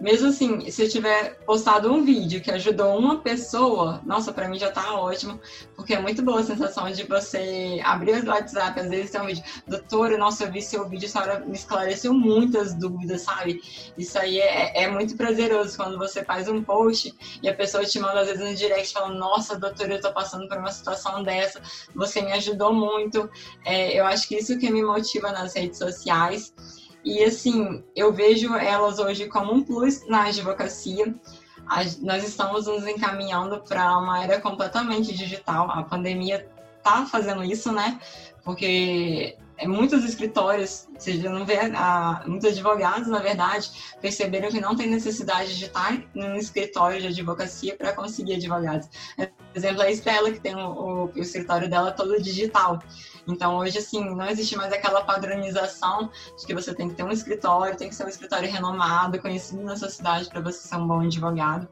mesmo 0.00 0.28
assim, 0.28 0.70
se 0.70 0.82
eu 0.82 0.88
tiver 0.88 1.38
postado 1.44 1.92
um 1.92 2.04
vídeo 2.04 2.40
que 2.40 2.50
ajudou 2.50 2.96
uma 2.96 3.18
pessoa, 3.18 4.00
nossa, 4.06 4.32
para 4.32 4.48
mim 4.48 4.58
já 4.58 4.70
tá 4.70 4.94
ótimo, 4.94 5.40
porque 5.74 5.94
é 5.94 6.00
muito 6.00 6.22
boa 6.22 6.40
a 6.40 6.44
sensação 6.44 6.90
de 6.90 7.02
você 7.04 7.80
abrir 7.84 8.22
o 8.24 8.28
WhatsApp, 8.28 8.78
às 8.78 8.88
vezes 8.88 9.10
tem 9.10 9.20
um 9.20 9.26
vídeo, 9.26 9.42
doutora, 9.66 10.16
nossa, 10.16 10.44
eu 10.44 10.52
vi 10.52 10.62
seu 10.62 10.88
vídeo, 10.88 11.06
a 11.06 11.10
senhora 11.10 11.40
me 11.40 11.54
esclareceu 11.54 12.14
muitas 12.14 12.74
dúvidas, 12.74 13.22
sabe? 13.22 13.60
Isso 13.96 14.18
aí 14.18 14.38
é, 14.38 14.84
é 14.84 14.88
muito 14.88 15.16
prazeroso 15.16 15.76
quando 15.76 15.98
você 15.98 16.24
faz 16.24 16.48
um 16.48 16.62
post 16.62 17.12
e 17.42 17.48
a 17.48 17.54
pessoa 17.54 17.84
te 17.84 17.98
manda, 17.98 18.20
às 18.20 18.28
vezes, 18.28 18.44
no 18.44 18.54
direct 18.54 18.92
falando, 18.92 19.18
nossa, 19.18 19.58
doutora, 19.58 19.94
eu 19.94 20.00
tô 20.00 20.12
passando 20.12 20.48
por 20.48 20.58
uma 20.58 20.70
situação 20.70 21.22
dessa, 21.22 21.60
você 21.94 22.22
me 22.22 22.32
ajudou 22.32 22.72
muito. 22.72 23.28
É, 23.64 23.98
eu 23.98 24.06
acho 24.06 24.28
que 24.28 24.36
isso 24.36 24.58
que 24.58 24.70
me 24.70 24.82
motiva 24.82 25.32
nas 25.32 25.54
redes 25.54 25.78
sociais. 25.78 26.52
E 27.04 27.22
assim, 27.22 27.82
eu 27.94 28.12
vejo 28.12 28.54
elas 28.54 28.98
hoje 28.98 29.26
como 29.26 29.52
um 29.52 29.62
plus 29.62 30.06
na 30.06 30.24
advocacia. 30.24 31.14
nós 32.00 32.24
estamos 32.24 32.66
nos 32.66 32.86
encaminhando 32.86 33.60
para 33.60 33.96
uma 33.98 34.22
era 34.22 34.40
completamente 34.40 35.14
digital. 35.14 35.70
A 35.70 35.82
pandemia 35.82 36.46
está 36.78 37.06
fazendo 37.06 37.44
isso, 37.44 37.72
né? 37.72 38.00
Porque 38.42 39.36
é, 39.58 39.66
muitos 39.66 40.04
escritórios, 40.04 40.88
você 40.96 41.14
não 41.14 41.44
vê, 41.44 41.58
muitos 42.26 42.48
advogados, 42.48 43.08
na 43.08 43.18
verdade, 43.18 43.70
perceberam 44.00 44.50
que 44.50 44.60
não 44.60 44.76
tem 44.76 44.88
necessidade 44.88 45.58
de 45.58 45.64
estar 45.64 46.00
num 46.14 46.36
escritório 46.36 47.00
de 47.00 47.08
advocacia 47.08 47.76
para 47.76 47.92
conseguir 47.92 48.34
advogados. 48.34 48.88
Por 49.16 49.56
exemplo, 49.56 49.82
a 49.82 49.90
Estela, 49.90 50.30
que 50.30 50.38
tem 50.38 50.54
o, 50.54 50.60
o, 50.60 51.04
o 51.06 51.18
escritório 51.18 51.68
dela 51.68 51.90
todo 51.90 52.22
digital. 52.22 52.78
Então, 53.28 53.58
hoje, 53.58 53.78
assim, 53.78 54.02
não 54.14 54.26
existe 54.26 54.56
mais 54.56 54.72
aquela 54.72 55.04
padronização 55.04 56.10
de 56.38 56.46
que 56.46 56.54
você 56.54 56.74
tem 56.74 56.88
que 56.88 56.94
ter 56.94 57.02
um 57.02 57.12
escritório, 57.12 57.76
tem 57.76 57.88
que 57.88 57.94
ser 57.94 58.04
um 58.04 58.08
escritório 58.08 58.50
renomado, 58.50 59.20
conhecido 59.20 59.62
na 59.62 59.76
sua 59.76 59.90
cidade 59.90 60.28
para 60.28 60.40
você 60.40 60.66
ser 60.66 60.76
um 60.76 60.86
bom 60.86 61.00
advogado. 61.00 61.68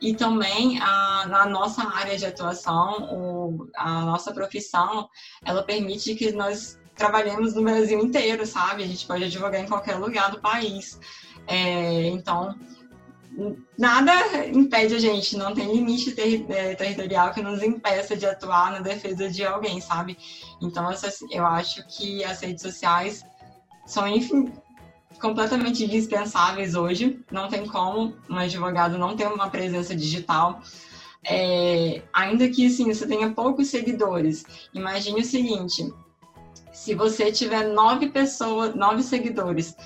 E 0.00 0.14
também 0.14 0.80
a, 0.80 1.26
na 1.28 1.46
nossa 1.46 1.82
área 1.88 2.18
de 2.18 2.26
atuação, 2.26 3.08
o, 3.10 3.68
a 3.74 4.02
nossa 4.02 4.32
profissão, 4.32 5.08
ela 5.44 5.62
permite 5.62 6.14
que 6.14 6.32
nós 6.32 6.78
trabalhemos 6.94 7.54
no 7.54 7.62
Brasil 7.62 7.98
inteiro, 8.00 8.44
sabe? 8.44 8.82
A 8.82 8.86
gente 8.86 9.06
pode 9.06 9.24
advogar 9.24 9.60
em 9.60 9.68
qualquer 9.68 9.94
lugar 9.94 10.30
do 10.30 10.40
país. 10.40 10.98
É, 11.46 12.06
então, 12.08 12.54
nada 13.78 14.12
impede 14.46 14.94
a 14.94 14.98
gente, 14.98 15.36
não 15.36 15.54
tem 15.54 15.72
limite 15.72 16.12
ter, 16.12 16.44
é, 16.50 16.74
territorial 16.74 17.32
que 17.32 17.42
nos 17.42 17.62
impeça 17.62 18.16
de 18.16 18.26
atuar 18.26 18.72
na 18.72 18.80
defesa 18.80 19.28
de 19.30 19.44
alguém, 19.44 19.80
sabe? 19.80 20.18
Então, 20.62 20.88
eu 21.30 21.44
acho 21.44 21.84
que 21.88 22.22
as 22.24 22.40
redes 22.40 22.62
sociais 22.62 23.24
são 23.84 24.06
enfim, 24.06 24.52
completamente 25.20 25.86
dispensáveis 25.86 26.74
hoje. 26.74 27.20
Não 27.30 27.48
tem 27.48 27.66
como 27.66 28.14
um 28.30 28.36
advogado 28.36 28.96
não 28.96 29.16
ter 29.16 29.26
uma 29.26 29.50
presença 29.50 29.94
digital. 29.94 30.62
É, 31.24 32.02
ainda 32.12 32.48
que 32.48 32.66
assim, 32.66 32.92
você 32.92 33.06
tenha 33.06 33.30
poucos 33.30 33.68
seguidores. 33.68 34.44
Imagine 34.72 35.20
o 35.20 35.24
seguinte: 35.24 35.92
se 36.72 36.94
você 36.94 37.30
tiver 37.30 37.68
nove 37.68 38.08
pessoas, 38.08 38.74
nove 38.74 39.02
seguidores, 39.02 39.76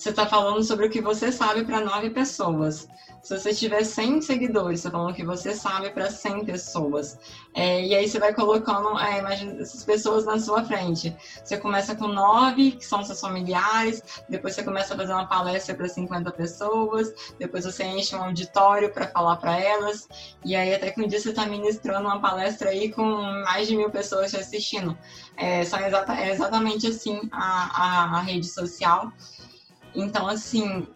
você 0.00 0.08
está 0.08 0.26
falando 0.26 0.64
sobre 0.64 0.86
o 0.86 0.90
que 0.90 1.02
você 1.02 1.30
sabe 1.30 1.62
para 1.62 1.82
nove 1.82 2.08
pessoas. 2.08 2.88
Se 3.22 3.38
você 3.38 3.52
tiver 3.52 3.84
100 3.84 4.22
seguidores, 4.22 4.80
você 4.80 4.88
está 4.88 4.98
falando 4.98 5.14
que 5.14 5.22
você 5.22 5.54
sabe 5.54 5.90
para 5.90 6.10
100 6.10 6.46
pessoas. 6.46 7.18
É, 7.52 7.84
e 7.84 7.94
aí 7.94 8.08
você 8.08 8.18
vai 8.18 8.32
colocando, 8.32 8.98
é, 8.98 9.18
imagina, 9.18 9.60
essas 9.60 9.84
pessoas 9.84 10.24
na 10.24 10.38
sua 10.38 10.64
frente. 10.64 11.14
Você 11.44 11.58
começa 11.58 11.94
com 11.94 12.08
nove, 12.08 12.72
que 12.72 12.86
são 12.86 13.04
seus 13.04 13.20
familiares, 13.20 14.02
depois 14.26 14.54
você 14.54 14.62
começa 14.62 14.94
a 14.94 14.96
fazer 14.96 15.12
uma 15.12 15.26
palestra 15.26 15.74
para 15.74 15.86
50 15.86 16.30
pessoas, 16.32 17.12
depois 17.38 17.66
você 17.66 17.84
enche 17.84 18.16
um 18.16 18.22
auditório 18.22 18.90
para 18.94 19.06
falar 19.06 19.36
para 19.36 19.60
elas, 19.60 20.08
e 20.42 20.56
aí 20.56 20.74
até 20.74 20.90
que 20.90 21.02
um 21.02 21.06
dia 21.06 21.20
você 21.20 21.28
está 21.28 21.44
ministrando 21.44 22.08
uma 22.08 22.22
palestra 22.22 22.70
aí 22.70 22.90
com 22.90 23.04
mais 23.44 23.68
de 23.68 23.76
mil 23.76 23.90
pessoas 23.90 24.30
te 24.30 24.38
assistindo. 24.38 24.96
É, 25.36 25.62
são 25.62 25.78
exata, 25.78 26.14
é 26.14 26.30
exatamente 26.30 26.86
assim 26.86 27.20
a, 27.30 28.14
a, 28.14 28.18
a 28.18 28.20
rede 28.22 28.46
social. 28.46 29.12
Então, 29.94 30.28
assim, 30.28 30.86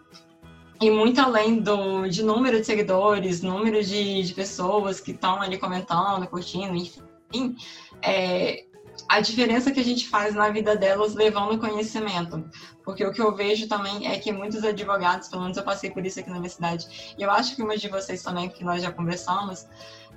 e 0.80 0.90
muito 0.90 1.20
além 1.20 1.60
do, 1.60 2.06
de 2.08 2.22
número 2.22 2.60
de 2.60 2.66
seguidores, 2.66 3.42
número 3.42 3.82
de, 3.82 4.22
de 4.22 4.34
pessoas 4.34 5.00
que 5.00 5.12
estão 5.12 5.40
ali 5.40 5.58
comentando, 5.58 6.26
curtindo, 6.26 6.74
enfim, 6.74 7.56
é, 8.02 8.64
a 9.08 9.20
diferença 9.20 9.70
que 9.70 9.80
a 9.80 9.84
gente 9.84 10.08
faz 10.08 10.34
na 10.34 10.48
vida 10.50 10.76
delas 10.76 11.14
levando 11.14 11.58
conhecimento. 11.58 12.44
Porque 12.84 13.04
o 13.04 13.12
que 13.12 13.20
eu 13.20 13.34
vejo 13.34 13.66
também 13.68 14.06
é 14.12 14.18
que 14.18 14.32
muitos 14.32 14.62
advogados, 14.64 15.28
pelo 15.28 15.42
menos 15.42 15.56
eu 15.56 15.62
passei 15.62 15.90
por 15.90 16.04
isso 16.04 16.20
aqui 16.20 16.28
na 16.28 16.36
universidade, 16.36 17.14
e 17.18 17.22
eu 17.22 17.30
acho 17.30 17.56
que 17.56 17.62
uma 17.62 17.76
de 17.76 17.88
vocês 17.88 18.22
também, 18.22 18.48
que 18.48 18.64
nós 18.64 18.82
já 18.82 18.92
conversamos, 18.92 19.66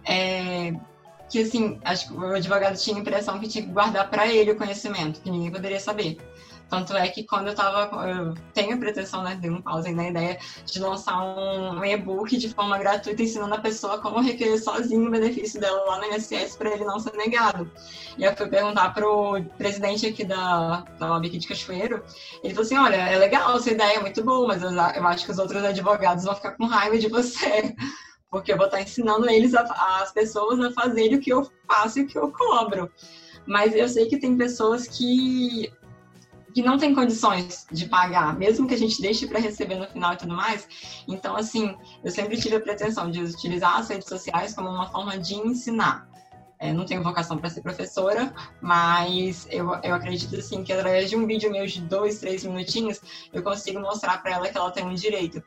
é 0.06 0.74
que 1.30 1.42
assim, 1.42 1.80
acho 1.84 2.08
que 2.08 2.14
o 2.14 2.34
advogado 2.34 2.78
tinha 2.78 2.96
a 2.96 3.00
impressão 3.00 3.40
que 3.40 3.48
tinha 3.48 3.64
que 3.66 3.72
guardar 3.72 4.10
para 4.10 4.28
ele 4.28 4.52
o 4.52 4.56
conhecimento, 4.56 5.22
que 5.22 5.30
ninguém 5.30 5.52
poderia 5.52 5.80
saber. 5.80 6.18
Tanto 6.70 6.94
é 6.96 7.08
que 7.08 7.24
quando 7.24 7.48
eu 7.48 7.56
tava. 7.56 8.08
Eu 8.08 8.34
tenho 8.54 8.76
a 8.76 8.78
pretensão, 8.78 9.24
né? 9.24 9.38
Dei 9.40 9.50
um 9.50 9.62
pause 9.62 9.92
na 9.92 10.10
ideia 10.10 10.38
de 10.66 10.80
lançar 10.80 11.18
um, 11.24 11.84
e-book 11.84 12.36
de 12.38 12.54
forma 12.54 12.78
gratuita 12.78 13.24
ensinando 13.24 13.56
a 13.56 13.60
pessoa 13.60 14.00
como 14.00 14.20
requerer 14.20 14.62
sozinho 14.62 15.08
o 15.08 15.12
benefício 15.12 15.62
dela 15.62 15.84
lá 15.86 16.00
no 16.00 16.14
INSS 16.14 16.58
para 16.58 16.72
ele 16.72 16.84
não 16.84 17.00
ser 17.00 17.14
negado. 17.14 17.72
E 18.18 18.24
eu 18.24 18.36
fui 18.36 18.48
perguntar 18.50 18.94
pro 18.94 19.42
presidente 19.58 20.06
aqui 20.06 20.26
da, 20.26 20.84
da 21.00 21.18
aqui 21.18 21.38
de 21.38 21.48
Cachoeiro. 21.48 22.04
Ele 22.44 22.54
falou 22.54 22.66
assim: 22.66 22.78
olha, 22.78 22.96
é 22.96 23.18
legal, 23.18 23.56
essa 23.56 23.72
ideia 23.72 23.98
é 23.98 24.02
muito 24.02 24.24
boa, 24.24 24.48
mas 24.48 24.62
eu, 24.62 24.72
eu 24.72 25.08
acho 25.08 25.26
que 25.26 25.32
os 25.32 25.40
outros 25.40 25.64
advogados 25.64 26.26
vão 26.26 26.36
ficar 26.36 26.52
com 26.52 26.66
raiva 26.66 26.98
de 26.98 27.08
você 27.08 27.74
porque 28.30 28.52
eu 28.52 28.58
vou 28.58 28.66
estar 28.66 28.82
ensinando 28.82 29.30
eles, 29.30 29.54
a, 29.54 29.62
as 30.02 30.12
pessoas, 30.12 30.60
a 30.60 30.72
fazerem 30.72 31.16
o 31.16 31.22
que 31.22 31.32
eu 31.32 31.50
faço 31.66 32.00
e 32.00 32.04
o 32.04 32.08
que 32.08 32.18
eu 32.18 32.32
cobro. 32.32 32.92
Mas 33.46 33.74
eu 33.74 33.88
sei 33.88 34.08
que 34.08 34.20
tem 34.20 34.38
pessoas 34.38 34.88
que 34.88 35.72
que 36.58 36.64
não 36.64 36.76
tem 36.76 36.92
condições 36.92 37.68
de 37.72 37.86
pagar, 37.86 38.36
mesmo 38.36 38.68
que 38.68 38.74
a 38.74 38.78
gente 38.78 39.00
deixe 39.00 39.28
para 39.28 39.40
receber 39.40 39.76
no 39.76 39.86
final 39.86 40.14
e 40.14 40.18
tudo 40.18 40.36
mais. 40.36 40.68
Então, 41.08 41.36
assim, 41.36 41.78
eu 42.04 42.10
sempre 42.10 42.36
tive 42.36 42.56
a 42.56 42.60
pretensão 42.60 43.12
de 43.12 43.22
utilizar 43.22 43.78
as 43.78 43.90
redes 43.90 44.08
sociais 44.08 44.56
como 44.56 44.68
uma 44.68 44.90
forma 44.90 45.20
de 45.20 45.36
ensinar. 45.36 46.10
É, 46.58 46.74
não 46.74 46.84
tenho 46.84 47.04
vocação 47.04 47.38
para 47.38 47.52
ser 47.52 47.62
professora, 47.62 48.34
mas 48.60 49.48
eu, 49.52 49.72
eu 49.84 49.94
acredito 49.94 50.36
assim 50.36 50.64
que 50.64 50.74
através 50.74 51.12
de 51.12 51.16
um 51.16 51.28
vídeo 51.28 51.52
meu 51.52 51.68
de 51.68 51.80
dois, 51.80 52.20
três 52.20 52.44
minutinhos, 52.44 53.00
eu 53.32 53.44
consigo 53.44 53.80
mostrar 53.80 54.20
para 54.24 54.32
ela 54.32 54.50
que 54.50 54.58
ela 54.58 54.72
tem 54.72 54.84
um 54.84 54.96
direito. 54.96 55.44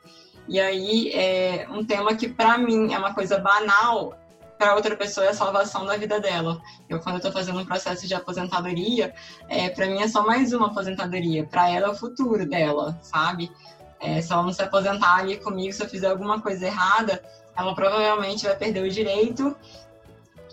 E 0.46 0.60
aí, 0.60 1.10
é 1.12 1.66
um 1.72 1.84
tema 1.84 2.14
que 2.14 2.28
para 2.28 2.56
mim 2.56 2.94
é 2.94 2.98
uma 2.98 3.12
coisa 3.14 3.36
banal, 3.36 4.16
para 4.60 4.74
outra 4.74 4.94
pessoa 4.94 5.24
é 5.24 5.30
a 5.30 5.34
salvação 5.34 5.86
da 5.86 5.96
vida 5.96 6.20
dela. 6.20 6.60
Eu, 6.86 7.00
quando 7.00 7.16
estou 7.16 7.32
fazendo 7.32 7.58
um 7.58 7.64
processo 7.64 8.06
de 8.06 8.14
aposentadoria, 8.14 9.14
é, 9.48 9.70
para 9.70 9.86
mim 9.86 10.02
é 10.02 10.06
só 10.06 10.22
mais 10.22 10.52
uma 10.52 10.66
aposentadoria. 10.66 11.46
Para 11.46 11.70
ela 11.70 11.86
é 11.86 11.90
o 11.90 11.94
futuro 11.94 12.46
dela, 12.46 12.98
sabe? 13.00 13.50
É, 13.98 14.20
se 14.20 14.30
ela 14.30 14.42
não 14.42 14.52
se 14.52 14.60
aposentar 14.60 15.16
ali 15.16 15.38
comigo, 15.38 15.72
se 15.72 15.82
eu 15.82 15.88
fizer 15.88 16.08
alguma 16.08 16.42
coisa 16.42 16.66
errada, 16.66 17.22
ela 17.56 17.74
provavelmente 17.74 18.44
vai 18.44 18.54
perder 18.54 18.82
o 18.82 18.90
direito 18.90 19.56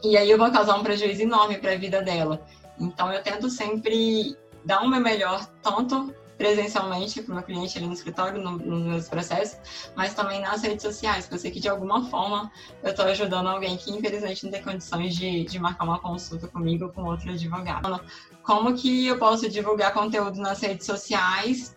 e 0.02 0.16
aí 0.16 0.32
eu 0.32 0.38
vou 0.38 0.50
causar 0.54 0.78
um 0.78 0.84
prejuízo 0.84 1.24
enorme 1.24 1.58
para 1.58 1.74
a 1.74 1.78
vida 1.78 2.02
dela. 2.02 2.42
Então 2.80 3.12
eu 3.12 3.22
tento 3.22 3.50
sempre 3.50 4.38
dar 4.64 4.84
o 4.84 4.90
meu 4.90 5.02
melhor, 5.02 5.46
tanto 5.62 6.16
presencialmente 6.38 7.22
para 7.22 7.32
o 7.32 7.36
meu 7.36 7.44
cliente 7.44 7.78
ali 7.78 7.88
no 7.88 7.94
escritório, 7.94 8.42
no, 8.42 8.52
nos 8.52 8.86
meus 8.86 9.10
processos, 9.10 9.58
mas 9.96 10.14
também 10.14 10.40
nas 10.42 10.62
redes 10.62 10.84
sociais, 10.84 11.26
porque 11.26 11.36
eu 11.36 11.40
sei 11.40 11.52
que 11.52 11.60
de 11.60 11.70
alguma 11.70 12.10
forma 12.10 12.52
eu 12.84 12.92
estou 12.92 13.06
ajudando 13.06 13.48
alguém 13.48 13.78
que 13.78 13.92
infelizmente 13.92 14.44
não 14.44 14.52
tem 14.52 14.64
condições 14.64 15.16
de, 15.16 15.44
de 15.46 15.60
marcar 15.60 15.86
uma 15.86 16.00
consulta 16.00 16.48
comigo 16.48 16.86
ou 16.86 16.92
com 16.92 17.04
outro 17.04 17.30
advogado. 17.32 18.00
Como 18.44 18.74
que 18.76 19.08
eu 19.08 19.18
posso 19.18 19.50
divulgar 19.50 19.94
conteúdo 19.94 20.40
nas 20.40 20.62
redes 20.62 20.86
sociais 20.86 21.77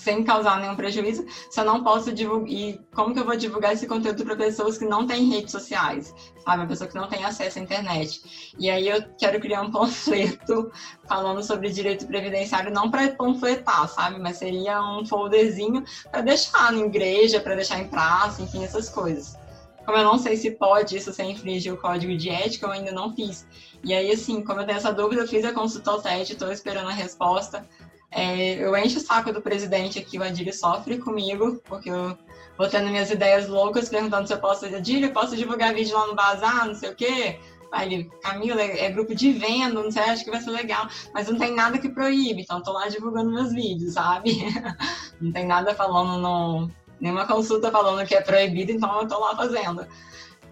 sem 0.00 0.24
causar 0.24 0.58
nenhum 0.58 0.74
prejuízo, 0.74 1.26
se 1.50 1.60
eu 1.60 1.64
não 1.64 1.84
posso 1.84 2.10
divulgar. 2.10 2.48
E 2.48 2.80
como 2.94 3.12
que 3.12 3.20
eu 3.20 3.24
vou 3.24 3.36
divulgar 3.36 3.74
esse 3.74 3.86
conteúdo 3.86 4.24
para 4.24 4.34
pessoas 4.34 4.78
que 4.78 4.86
não 4.86 5.06
têm 5.06 5.28
redes 5.28 5.52
sociais? 5.52 6.14
Sabe? 6.42 6.62
Uma 6.62 6.66
pessoa 6.66 6.88
que 6.88 6.96
não 6.96 7.06
tem 7.06 7.22
acesso 7.22 7.58
à 7.58 7.62
internet. 7.62 8.54
E 8.58 8.70
aí 8.70 8.88
eu 8.88 9.02
quero 9.18 9.38
criar 9.38 9.60
um 9.60 9.70
panfleto 9.70 10.72
falando 11.06 11.42
sobre 11.42 11.68
direito 11.68 12.06
previdenciário, 12.06 12.72
não 12.72 12.90
para 12.90 13.10
panfletar, 13.10 13.88
sabe? 13.88 14.18
Mas 14.18 14.38
seria 14.38 14.82
um 14.82 15.04
folderzinho 15.04 15.84
para 16.10 16.22
deixar 16.22 16.72
na 16.72 16.80
igreja, 16.80 17.38
para 17.38 17.54
deixar 17.54 17.78
em 17.78 17.88
praça, 17.88 18.40
enfim, 18.40 18.64
essas 18.64 18.88
coisas. 18.88 19.38
Como 19.84 19.98
eu 19.98 20.04
não 20.04 20.18
sei 20.18 20.36
se 20.36 20.52
pode 20.52 20.96
isso 20.96 21.12
sem 21.12 21.32
infringir 21.32 21.74
o 21.74 21.76
código 21.76 22.16
de 22.16 22.30
ética, 22.30 22.66
eu 22.66 22.70
ainda 22.70 22.92
não 22.92 23.14
fiz. 23.14 23.46
E 23.84 23.92
aí, 23.92 24.10
assim, 24.12 24.42
como 24.42 24.60
eu 24.60 24.66
tenho 24.66 24.78
essa 24.78 24.92
dúvida, 24.92 25.22
eu 25.22 25.28
fiz 25.28 25.44
a 25.44 25.52
consulta 25.52 25.90
ao 25.90 26.00
TED, 26.00 26.32
estou 26.32 26.50
esperando 26.50 26.88
a 26.88 26.92
resposta. 26.92 27.66
É, 28.10 28.54
eu 28.54 28.76
encho 28.76 28.98
o 28.98 29.00
saco 29.00 29.32
do 29.32 29.40
presidente 29.40 29.98
aqui, 29.98 30.18
o 30.18 30.22
Adílio 30.22 30.52
sofre 30.52 30.98
comigo, 30.98 31.60
porque 31.64 31.90
eu 31.90 32.16
vou 32.58 32.68
tendo 32.68 32.90
minhas 32.90 33.10
ideias 33.10 33.48
loucas, 33.48 33.88
perguntando 33.88 34.26
se 34.26 34.34
eu 34.34 34.40
posso, 34.40 34.66
Adílio, 34.66 35.12
posso 35.12 35.36
divulgar 35.36 35.72
vídeo 35.72 35.96
lá 35.96 36.06
no 36.08 36.14
bazar, 36.14 36.66
não 36.66 36.74
sei 36.74 36.90
o 36.90 36.94
quê. 36.94 37.38
Aí 37.72 38.10
Camila, 38.20 38.60
é, 38.60 38.86
é 38.86 38.90
grupo 38.90 39.14
de 39.14 39.32
venda, 39.32 39.80
não 39.80 39.92
sei, 39.92 40.02
acho 40.02 40.24
que 40.24 40.30
vai 40.30 40.40
ser 40.40 40.50
legal, 40.50 40.88
mas 41.14 41.28
não 41.28 41.38
tem 41.38 41.54
nada 41.54 41.78
que 41.78 41.88
proíbe, 41.88 42.42
então 42.42 42.62
tô 42.62 42.72
lá 42.72 42.88
divulgando 42.88 43.30
meus 43.30 43.52
vídeos, 43.52 43.94
sabe? 43.94 44.38
não 45.20 45.30
tem 45.30 45.46
nada 45.46 45.72
falando 45.72 46.20
no. 46.20 46.70
nenhuma 47.00 47.26
consulta 47.28 47.70
falando 47.70 48.04
que 48.06 48.14
é 48.14 48.20
proibido, 48.20 48.72
então 48.72 49.00
eu 49.00 49.06
tô 49.06 49.20
lá 49.20 49.36
fazendo. 49.36 49.86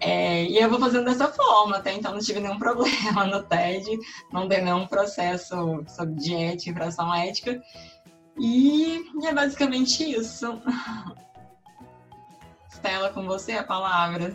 É, 0.01 0.45
e 0.45 0.57
eu 0.57 0.69
vou 0.69 0.79
fazendo 0.79 1.05
dessa 1.05 1.27
forma, 1.27 1.77
até 1.77 1.93
então 1.93 2.13
não 2.13 2.19
tive 2.19 2.39
nenhum 2.39 2.57
problema 2.59 3.25
no 3.25 3.43
TED, 3.43 3.99
não 4.31 4.47
dei 4.47 4.61
nenhum 4.61 4.87
processo 4.87 5.83
sobre 5.87 6.33
ética, 6.33 6.71
infração 6.71 7.13
ética. 7.13 7.61
E, 8.37 9.03
e 9.21 9.27
é 9.27 9.33
basicamente 9.33 10.09
isso. 10.09 10.61
Stella, 12.71 13.09
com 13.09 13.25
você 13.25 13.53
a 13.53 13.63
palavra. 13.63 14.33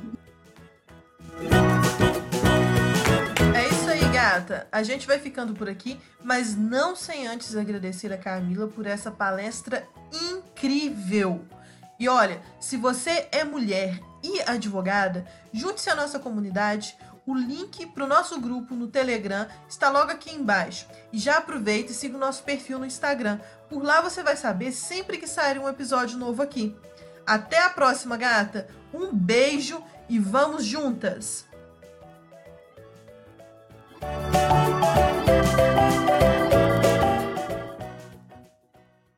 É 3.56 3.68
isso 3.68 3.88
aí, 3.88 4.04
gata. 4.12 4.68
A 4.70 4.82
gente 4.82 5.06
vai 5.06 5.18
ficando 5.18 5.54
por 5.54 5.70
aqui, 5.70 5.98
mas 6.22 6.54
não 6.54 6.94
sem 6.94 7.26
antes 7.26 7.56
agradecer 7.56 8.12
a 8.12 8.18
Camila 8.18 8.66
por 8.66 8.86
essa 8.86 9.10
palestra 9.10 9.88
incrível. 10.12 11.42
E 11.98 12.06
olha, 12.06 12.42
se 12.60 12.76
você 12.76 13.28
é 13.32 13.44
mulher 13.44 13.98
e 14.24 14.40
advogada, 14.46 15.26
junte-se 15.52 15.90
à 15.90 15.94
nossa 15.94 16.18
comunidade. 16.18 16.96
O 17.26 17.34
link 17.34 17.86
para 17.86 18.04
o 18.04 18.08
nosso 18.08 18.40
grupo 18.40 18.74
no 18.74 18.88
Telegram 18.88 19.46
está 19.68 19.90
logo 19.90 20.10
aqui 20.10 20.34
embaixo. 20.34 20.86
E 21.12 21.18
já 21.18 21.36
aproveita 21.36 21.92
e 21.92 21.94
siga 21.94 22.16
o 22.16 22.20
nosso 22.20 22.42
perfil 22.42 22.78
no 22.78 22.86
Instagram. 22.86 23.38
Por 23.68 23.82
lá 23.82 24.00
você 24.00 24.22
vai 24.22 24.36
saber 24.36 24.72
sempre 24.72 25.18
que 25.18 25.26
sair 25.26 25.58
um 25.58 25.68
episódio 25.68 26.18
novo 26.18 26.42
aqui. 26.42 26.74
Até 27.26 27.62
a 27.62 27.70
próxima, 27.70 28.16
gata. 28.16 28.66
Um 28.92 29.14
beijo 29.14 29.82
e 30.08 30.18
vamos 30.18 30.64
juntas! 30.64 31.46